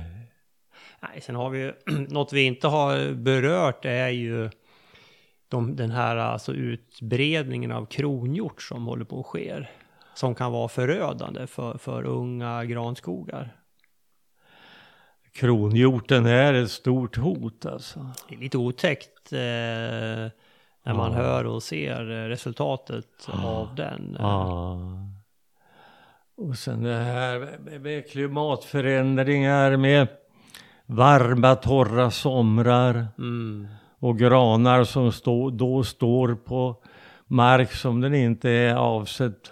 Nej, 1.01 1.21
sen 1.21 1.35
har 1.35 1.51
vi 1.51 1.59
ju, 1.59 1.73
något 2.09 2.33
vi 2.33 2.43
inte 2.43 2.69
har 2.69 3.13
berört 3.13 3.85
är 3.85 4.09
ju 4.09 4.51
de, 5.49 5.77
den 5.77 5.91
här 5.91 6.17
alltså 6.17 6.53
utbredningen 6.53 7.73
av 7.73 7.87
kronhjort 7.87 8.63
som 8.63 8.87
håller 8.87 9.05
på 9.05 9.21
att 9.21 9.27
ske. 9.27 9.67
Som 10.15 10.35
kan 10.35 10.53
vara 10.53 10.69
förödande 10.69 11.47
för, 11.47 11.79
för 11.79 12.05
unga 12.05 12.65
granskogar. 12.65 13.57
Kronhjorten 15.35 16.27
är 16.27 16.55
ett 16.55 16.71
stort 16.71 17.17
hot 17.17 17.67
alltså. 17.67 18.11
Det 18.29 18.35
är 18.35 18.39
lite 18.39 18.59
otäckt 18.59 19.33
eh, 19.33 19.39
när 20.85 20.95
man 20.95 21.13
Ja. 21.13 21.19
hör 21.19 21.45
och 21.47 21.63
ser 21.63 22.05
resultatet 22.05 23.29
av 23.45 23.75
den. 23.75 24.17
Ja. 24.19 24.79
Och 26.37 26.59
sen 26.59 26.83
det 26.83 26.95
här 26.95 27.39
med- 27.39 27.81
med 27.83 28.11
klimatförändringar, 28.11 29.77
med 29.77 30.09
varma 30.87 31.55
torra 31.55 32.11
somrar 32.11 33.07
Mm. 33.19 33.67
och 33.99 34.19
granar 34.19 34.85
som 34.85 35.13
stå, 35.13 35.51
då 35.51 35.85
står 35.85 36.35
på 36.35 36.83
mark 37.27 37.73
som 37.73 38.01
den 38.01 38.15
inte 38.15 38.51
är 38.51 38.75
avsedd 38.75 39.49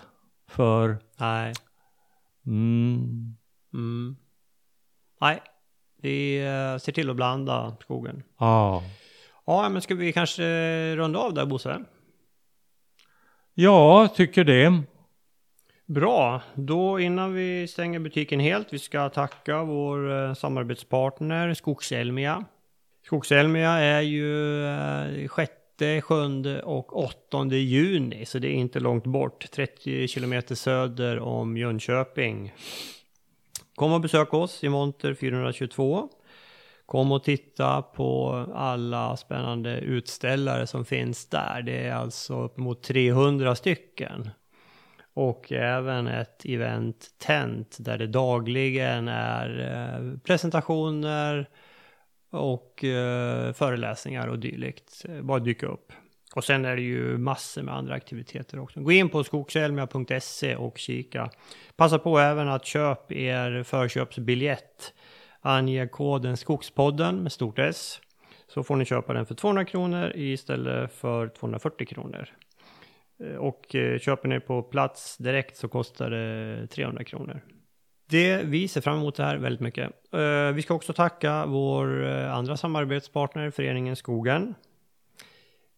för. 0.49 0.99
Nej. 1.19 1.53
Mm. 2.47 3.37
Mm. 3.75 4.17
Nej, 5.21 5.41
vi 6.01 6.39
eh, 6.39 6.79
ser 6.79 6.93
till 6.93 7.11
att 7.11 7.17
blanda 7.17 7.77
skogen. 7.81 8.23
Ja. 8.39 8.83
Ja, 9.47 9.69
men 9.69 9.83
ska 9.83 9.95
vi 9.95 10.13
kanske 10.13 10.43
runda 10.97 11.19
av 11.19 11.35
där 11.35 11.47
Bosse? 11.47 11.85
ja, 13.55 14.09
tycker 14.09 14.45
det. 14.45 14.83
Bra, 15.87 16.43
då 16.55 17.01
innan 17.01 17.35
vi 17.35 17.67
stänger 17.69 17.99
butiken 17.99 18.41
helt, 18.41 18.73
vi 18.73 18.79
ska 18.79 19.09
tacka 19.09 19.63
vår 19.63 20.13
eh, 20.13 20.35
samarbetspartner 20.35 21.55
Skogselmia. 21.55 22.45
Skogselmia 23.07 23.71
är 23.71 24.01
ju 24.01 24.65
eh, 24.67 25.29
6, 25.37 25.53
7 26.05 26.61
och 26.61 27.05
8 27.05 27.47
juni, 27.47 28.27
så 28.27 28.39
det 28.39 28.49
är 28.49 28.55
inte 28.55 28.81
långt 28.81 29.05
bort. 29.05 29.51
30 29.51 30.09
kilometer 30.09 30.55
söder 30.55 31.19
om 31.19 31.57
Jönköping. 31.57 32.53
Kom 33.81 33.93
och 33.93 34.01
besök 34.01 34.35
oss 34.35 34.65
i 34.65 34.69
monter 34.69 35.15
422. 35.15 36.09
Kom 36.87 37.13
och 37.13 37.25
titta 37.25 37.83
på 37.83 38.33
alla 38.55 39.17
spännande 39.17 39.79
utställare 39.79 40.67
som 40.67 40.85
finns 40.85 41.27
där. 41.27 41.63
Det 41.63 41.87
är 41.87 41.95
alltså 41.95 42.43
uppemot 42.43 42.83
300 42.83 43.55
stycken. 43.55 44.31
Och 45.15 45.53
även 45.53 46.07
ett 46.07 46.45
event 46.45 47.07
tent 47.19 47.77
där 47.81 47.99
det 47.99 48.07
dagligen 48.07 49.09
är 49.09 49.61
eh, 49.61 50.19
presentationer 50.19 51.49
och 52.31 52.85
eh, 52.85 53.53
föreläsningar 53.53 54.29
och 54.29 54.39
dylikt. 54.39 55.05
Eh, 55.09 55.23
bara 55.23 55.39
dyka 55.39 55.67
upp. 55.67 55.93
Och 56.35 56.45
sen 56.45 56.65
är 56.65 56.77
det 56.77 56.83
ju 56.83 57.19
massor 57.19 57.63
med 57.63 57.75
andra 57.75 57.95
aktiviteter 57.95 58.59
också. 58.59 58.81
Gå 58.81 58.93
in 58.93 59.09
på 59.09 59.25
skogselmia.se 59.25 60.57
och 60.57 60.79
kika. 60.79 61.31
Passa 61.77 61.99
på 61.99 62.19
även 62.19 62.49
att 62.49 62.67
köpa 62.67 63.15
er 63.15 63.63
förköpsbiljett. 63.63 64.95
Ange 65.41 65.87
koden 65.87 66.37
Skogspodden 66.37 67.23
med 67.23 67.33
stort 67.33 67.59
S. 67.59 68.01
Så 68.49 68.63
får 68.63 68.77
ni 68.77 68.85
köpa 68.85 69.13
den 69.13 69.27
för 69.27 69.35
200 69.35 69.65
kronor 69.65 70.13
istället 70.15 70.93
för 70.93 71.29
240 71.29 71.87
kronor. 71.87 72.29
Eh, 73.25 73.37
och 73.37 73.75
eh, 73.75 73.99
köper 73.99 74.29
ni 74.29 74.41
på 74.41 74.63
plats 74.63 75.17
direkt 75.17 75.57
så 75.57 75.69
kostar 75.69 76.11
det 76.11 76.67
300 76.67 77.05
kronor. 77.05 77.41
Det, 78.11 78.43
vi 78.45 78.69
ser 78.69 78.81
fram 78.81 78.97
emot 78.97 79.15
det 79.15 79.25
här 79.25 79.37
väldigt 79.37 79.61
mycket. 79.61 79.91
Eh, 80.13 80.53
vi 80.55 80.63
ska 80.63 80.75
också 80.75 80.93
tacka 80.93 81.47
vår 81.47 82.05
andra 82.07 82.57
samarbetspartner, 82.57 83.51
Föreningen 83.51 83.97
Skogen. 83.97 84.55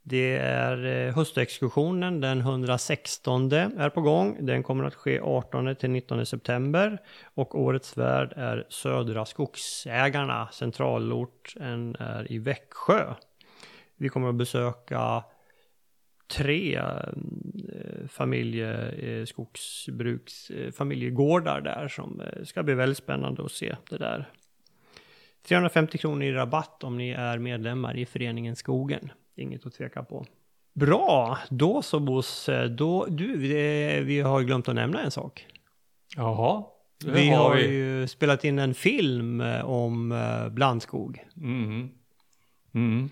Det 0.05 0.37
är 0.37 0.85
eh, 0.85 1.15
höstexkursionen 1.15 2.21
den 2.21 2.41
116 2.41 3.53
är 3.53 3.91
på 3.91 4.01
gång. 4.01 4.47
Den 4.47 4.63
kommer 4.63 4.85
att 4.85 4.95
ske 4.95 5.21
18 5.21 5.77
till 5.77 5.91
19 5.91 6.27
september. 6.27 6.99
Och 7.35 7.61
årets 7.61 7.97
värd 7.97 8.33
är 8.37 8.67
Södra 8.69 9.25
Skogsägarna. 9.25 10.49
Centralorten 10.53 11.97
är 11.99 12.33
i 12.33 12.39
Växjö. 12.39 13.15
Vi 13.97 14.09
kommer 14.09 14.29
att 14.29 14.35
besöka 14.35 15.25
tre 16.37 16.83
familjeskogsbruks 18.09 18.09
familje, 18.09 19.21
eh, 19.21 19.25
skogsbruks, 19.25 20.51
familjegårdar 20.77 21.61
där 21.61 21.89
som 21.89 22.23
ska 22.45 22.63
bli 22.63 22.75
väldigt 22.75 22.99
spännande 22.99 23.45
att 23.45 23.53
se 23.53 23.77
det 23.91 23.99
där. 23.99 24.29
350 25.49 25.99
kronor 25.99 26.23
i 26.23 26.33
rabatt 26.33 26.85
om 26.85 26.99
ni 26.99 27.11
är 27.11 27.39
medlemmar 27.39 27.97
i 27.97 28.07
föreningen 28.07 28.57
Skogen. 28.57 29.13
Inget 29.37 29.67
att 29.67 29.75
tveka 29.75 30.03
på. 30.03 30.27
Bra, 30.75 31.39
då 31.51 31.83
så 31.83 32.01
Bosse. 32.01 32.69
Då, 32.69 33.07
du, 33.09 33.37
vi, 34.05 34.21
har 34.21 34.43
glömt 34.43 34.69
att 34.69 34.75
nämna 34.75 35.03
en 35.03 35.11
sak. 35.11 35.47
Jaha. 36.17 36.65
Vi 37.07 37.31
har 37.31 37.57
ju 37.57 38.09
spelat 38.09 38.45
in 38.45 38.59
en 38.59 38.75
film 38.75 39.41
eh, 39.41 39.65
om 39.65 40.13
eh, 40.13 40.49
blandskog. 40.49 41.25
Mm. 41.37 41.91
Mm. 42.75 43.11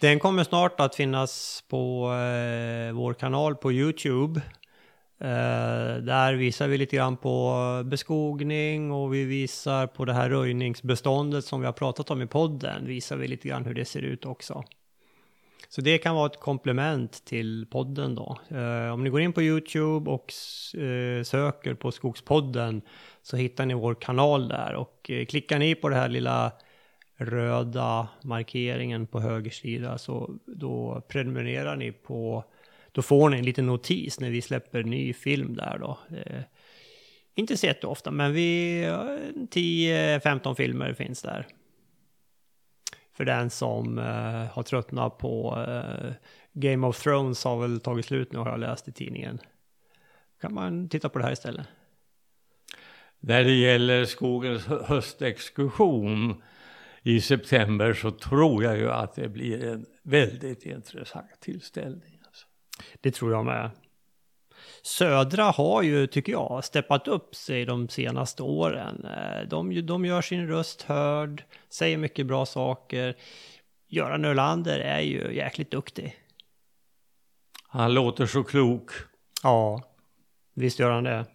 Den 0.00 0.18
kommer 0.18 0.44
snart 0.44 0.80
att 0.80 0.94
finnas 0.94 1.64
på 1.68 2.12
eh, 2.12 2.92
vår 2.92 3.14
kanal 3.14 3.56
på 3.56 3.72
YouTube. 3.72 4.40
Eh, 5.20 5.96
där 6.02 6.34
visar 6.34 6.68
vi 6.68 6.78
lite 6.78 6.96
grann 6.96 7.16
på 7.16 7.82
beskogning 7.84 8.92
och 8.92 9.14
vi 9.14 9.24
visar 9.24 9.86
på 9.86 10.04
det 10.04 10.12
här 10.12 10.30
röjningsbeståndet 10.30 11.44
som 11.44 11.60
vi 11.60 11.66
har 11.66 11.72
pratat 11.72 12.10
om 12.10 12.22
i 12.22 12.26
podden. 12.26 12.86
Visar 12.86 13.16
vi 13.16 13.28
lite 13.28 13.48
grann 13.48 13.64
hur 13.64 13.74
det 13.74 13.84
ser 13.84 14.02
ut 14.02 14.24
också. 14.24 14.64
Så 15.68 15.80
det 15.80 15.98
kan 15.98 16.14
vara 16.14 16.26
ett 16.26 16.40
komplement 16.40 17.24
till 17.24 17.66
podden 17.70 18.14
då. 18.14 18.38
Eh, 18.48 18.92
om 18.92 19.04
ni 19.04 19.10
går 19.10 19.20
in 19.20 19.32
på 19.32 19.42
YouTube 19.42 20.10
och 20.10 20.32
eh, 20.80 21.22
söker 21.22 21.74
på 21.74 21.92
Skogspodden 21.92 22.82
så 23.22 23.36
hittar 23.36 23.66
ni 23.66 23.74
vår 23.74 23.94
kanal 23.94 24.48
där 24.48 24.74
och 24.74 25.10
eh, 25.10 25.26
klickar 25.26 25.58
ni 25.58 25.74
på 25.74 25.88
det 25.88 25.96
här 25.96 26.08
lilla 26.08 26.52
röda 27.16 28.08
markeringen 28.22 29.06
på 29.06 29.20
höger 29.20 29.50
sida 29.50 29.98
så 29.98 30.34
då 30.46 31.02
prenumererar 31.08 31.76
ni 31.76 31.92
på 31.92 32.44
då 32.92 33.02
får 33.02 33.30
ni 33.30 33.38
en 33.38 33.44
liten 33.44 33.66
notis 33.66 34.20
när 34.20 34.30
vi 34.30 34.42
släpper 34.42 34.82
ny 34.82 35.12
film 35.12 35.56
där 35.56 35.78
då. 35.78 35.98
Eh, 36.16 36.42
inte 37.34 37.56
så 37.56 37.66
jätteofta 37.66 38.10
men 38.10 38.32
vi 38.32 38.82
10-15 39.50 40.54
filmer 40.54 40.92
finns 40.92 41.22
där. 41.22 41.46
För 43.14 43.24
den 43.24 43.50
som 43.50 43.98
eh, 43.98 44.46
har 44.52 44.62
tröttnat 44.62 45.18
på 45.18 45.64
eh, 45.68 46.12
Game 46.52 46.86
of 46.86 47.02
Thrones 47.02 47.44
har 47.44 47.60
väl 47.60 47.80
tagit 47.80 48.06
slut 48.06 48.32
nu 48.32 48.38
har 48.38 48.50
jag 48.50 48.60
läst 48.60 48.88
i 48.88 48.92
tidningen. 48.92 49.40
Kan 50.40 50.54
man 50.54 50.88
titta 50.88 51.08
på 51.08 51.18
det 51.18 51.24
här 51.24 51.32
istället. 51.32 51.66
När 53.20 53.44
det 53.44 53.54
gäller 53.54 54.04
skogens 54.04 54.66
hö- 54.66 54.84
höstexkursion 54.84 56.42
i 57.02 57.20
september 57.20 57.92
så 57.92 58.10
tror 58.10 58.64
jag 58.64 58.78
ju 58.78 58.90
att 58.90 59.14
det 59.14 59.28
blir 59.28 59.64
en 59.64 59.86
väldigt 60.02 60.66
intressant 60.66 61.40
tillställning. 61.40 62.20
Alltså. 62.26 62.46
Det 63.00 63.10
tror 63.10 63.32
jag 63.32 63.44
med. 63.44 63.70
Södra 64.86 65.44
har 65.44 65.82
ju, 65.82 66.06
tycker 66.06 66.32
jag, 66.32 66.64
steppat 66.64 67.08
upp 67.08 67.34
sig 67.34 67.64
de 67.64 67.88
senaste 67.88 68.42
åren. 68.42 69.04
Eh, 69.04 69.48
De, 69.48 69.86
de 69.86 70.04
gör 70.04 70.22
sin 70.22 70.48
röst 70.48 70.82
hörd, 70.82 71.44
säger 71.68 71.98
mycket 71.98 72.26
bra 72.26 72.46
saker. 72.46 73.14
Göran 73.88 74.24
Ölander 74.24 74.78
är 74.78 75.00
ju 75.00 75.34
jäkligt 75.34 75.70
duktig. 75.70 76.16
Han 77.68 77.94
låter 77.94 78.26
så 78.26 78.44
klok. 78.44 78.90
Ja, 79.42 79.82
visst 80.54 80.78
gör 80.78 80.90
han 80.90 81.04
det. 81.04 81.26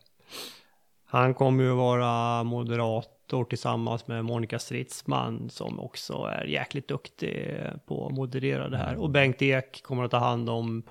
Han 1.06 1.34
kommer 1.34 1.64
ju 1.64 1.72
vara 1.72 2.44
moderat 2.44 3.20
kommentator 3.30 3.50
tillsammans 3.50 4.08
med 4.08 4.26
Monica 4.26 4.60
Stridsman 4.60 5.50
som 5.50 5.80
också 5.80 6.14
är 6.14 6.46
jäkligt 6.46 6.88
duktig 6.88 7.58
på 7.86 8.08
att 8.08 8.14
moderera 8.14 8.70
det 8.70 8.78
här. 8.78 8.96
Och 8.96 9.10
Bengt 9.10 9.42
Ek 9.42 9.82
kommer 9.84 10.04
att 10.04 10.12
ta 10.12 10.18
hand 10.18 10.50
om 10.50 10.82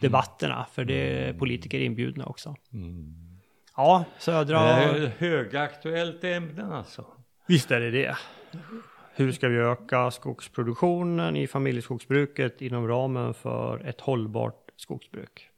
politikerdebatterna, 0.00 0.66
för 0.72 0.84
det 0.84 1.28
är 1.28 1.32
politiker 1.32 1.80
inbjudna 1.80 2.26
också. 2.26 2.54
Ja, 3.76 4.04
södra... 4.18 4.58
Högaktuellt 5.18 6.24
ämne 6.24 6.74
alltså. 6.74 7.04
Visst 7.46 7.70
är 7.70 7.80
det 7.80 7.90
det. 7.90 8.16
Hur 9.14 9.32
ska 9.32 9.48
vi 9.48 9.56
öka 9.56 10.10
skogsproduktionen 10.10 11.36
i 11.36 11.46
familjeskogsbruket 11.46 12.60
inom 12.60 12.88
ramen 12.88 13.34
för 13.34 13.86
ett 13.86 14.00
hållbart 14.00 14.70
skogsbruk? 14.76 15.50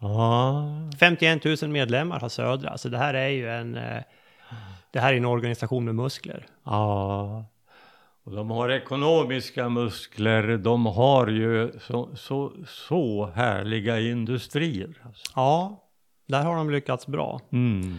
Ja, 0.00 0.90
51 1.00 1.44
000 1.62 1.70
medlemmar 1.70 2.20
har 2.20 2.28
Södra, 2.28 2.78
så 2.78 2.88
det 2.88 2.98
här 2.98 3.14
är 3.14 3.28
ju 3.28 3.48
en, 3.48 3.74
eh, 3.74 4.02
det 4.92 5.00
här 5.00 5.12
är 5.12 5.16
en 5.16 5.24
organisation 5.24 5.84
med 5.84 5.94
muskler. 5.94 6.46
ja. 6.64 7.44
Och 8.28 8.34
de 8.34 8.50
har 8.50 8.68
ekonomiska 8.68 9.68
muskler, 9.68 10.56
de 10.56 10.86
har 10.86 11.26
ju 11.26 11.72
så, 11.80 12.16
så, 12.16 12.52
så 12.66 13.26
härliga 13.26 14.00
industrier. 14.00 15.02
Alltså. 15.02 15.32
Ja, 15.36 15.84
där 16.26 16.42
har 16.42 16.56
de 16.56 16.70
lyckats 16.70 17.06
bra. 17.06 17.40
Mm. 17.52 17.94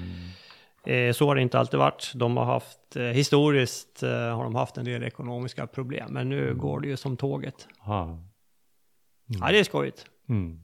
Eh, 0.86 1.14
så 1.14 1.28
har 1.28 1.36
det 1.36 1.42
inte 1.42 1.60
alltid 1.60 1.80
varit. 1.80 2.12
De 2.16 2.38
har 2.38 2.46
haft, 2.46 2.96
eh, 2.96 3.04
historiskt 3.04 4.04
eh, 4.04 4.10
har 4.10 4.44
de 4.44 4.56
haft 4.56 4.78
en 4.78 4.86
del 4.86 5.04
ekonomiska 5.04 5.68
problem, 5.68 6.14
men 6.14 6.30
nu 6.30 6.56
går 6.56 6.80
det 6.80 6.88
ju 6.88 6.98
som 6.98 7.18
tåget. 7.18 7.68
Ja. 7.86 8.20
Ja, 9.26 9.52
det 9.52 9.60
är 9.60 9.64
skojigt. 9.64 10.06
Mm. 10.30 10.60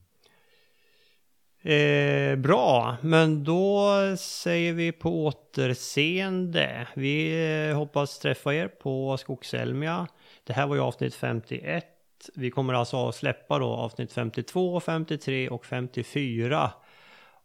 Eh, 1.65 2.35
bra, 2.35 2.97
men 3.01 3.43
då 3.43 3.89
säger 4.17 4.73
vi 4.73 4.91
på 4.91 5.25
återseende. 5.25 6.87
Vi 6.93 7.45
eh, 7.69 7.77
hoppas 7.77 8.19
träffa 8.19 8.53
er 8.53 8.67
på 8.67 9.17
Skogselmia. 9.17 10.07
Det 10.43 10.53
här 10.53 10.67
var 10.67 10.75
ju 10.75 10.81
avsnitt 10.81 11.15
51. 11.15 11.85
Vi 12.35 12.51
kommer 12.51 12.73
alltså 12.73 13.09
att 13.09 13.15
släppa 13.15 13.59
då 13.59 13.65
avsnitt 13.65 14.13
52, 14.13 14.79
53 14.79 15.49
och 15.49 15.65
54. 15.65 16.71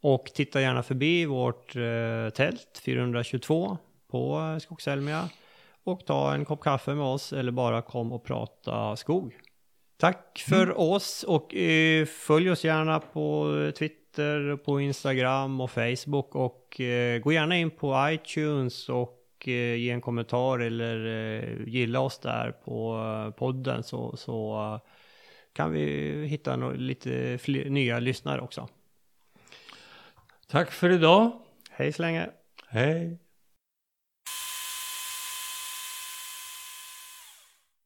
Och 0.00 0.24
titta 0.34 0.60
gärna 0.60 0.82
förbi 0.82 1.26
vårt 1.26 1.76
eh, 1.76 2.30
tält 2.34 2.82
422 2.84 3.78
på 4.10 4.40
eh, 4.40 4.58
Skogselmia. 4.58 5.28
Och 5.84 6.06
ta 6.06 6.34
en 6.34 6.44
kopp 6.44 6.60
kaffe 6.60 6.94
med 6.94 7.04
oss 7.04 7.32
eller 7.32 7.52
bara 7.52 7.82
kom 7.82 8.12
och 8.12 8.24
prata 8.24 8.96
skog. 8.96 9.36
Tack 9.96 10.44
för 10.48 10.80
oss 10.80 11.22
och 11.22 11.54
eh, 11.54 12.06
följ 12.06 12.50
oss 12.50 12.64
gärna 12.64 13.00
på 13.00 13.46
Twitter, 13.78 13.99
på 14.64 14.80
Instagram 14.80 15.60
och 15.60 15.70
Facebook 15.70 16.34
och 16.34 16.80
eh, 16.80 17.18
gå 17.18 17.32
gärna 17.32 17.56
in 17.56 17.70
på 17.70 18.08
iTunes 18.10 18.88
och 18.88 19.48
eh, 19.48 19.74
ge 19.74 19.90
en 19.90 20.00
kommentar 20.00 20.58
eller 20.58 21.06
eh, 21.06 21.68
gilla 21.68 22.00
oss 22.00 22.18
där 22.18 22.52
på 22.52 23.32
podden 23.36 23.82
så, 23.82 24.16
så 24.16 24.80
kan 25.52 25.72
vi 25.72 26.12
hitta 26.26 26.56
no 26.56 26.72
lite 26.72 27.38
fler, 27.38 27.70
nya 27.70 27.98
lyssnare 27.98 28.40
också. 28.40 28.68
Tack 30.48 30.70
för 30.70 30.90
idag. 30.90 31.32
Hej 31.70 31.92
så 31.92 32.02
länge! 32.02 32.30
Hej! 32.68 33.29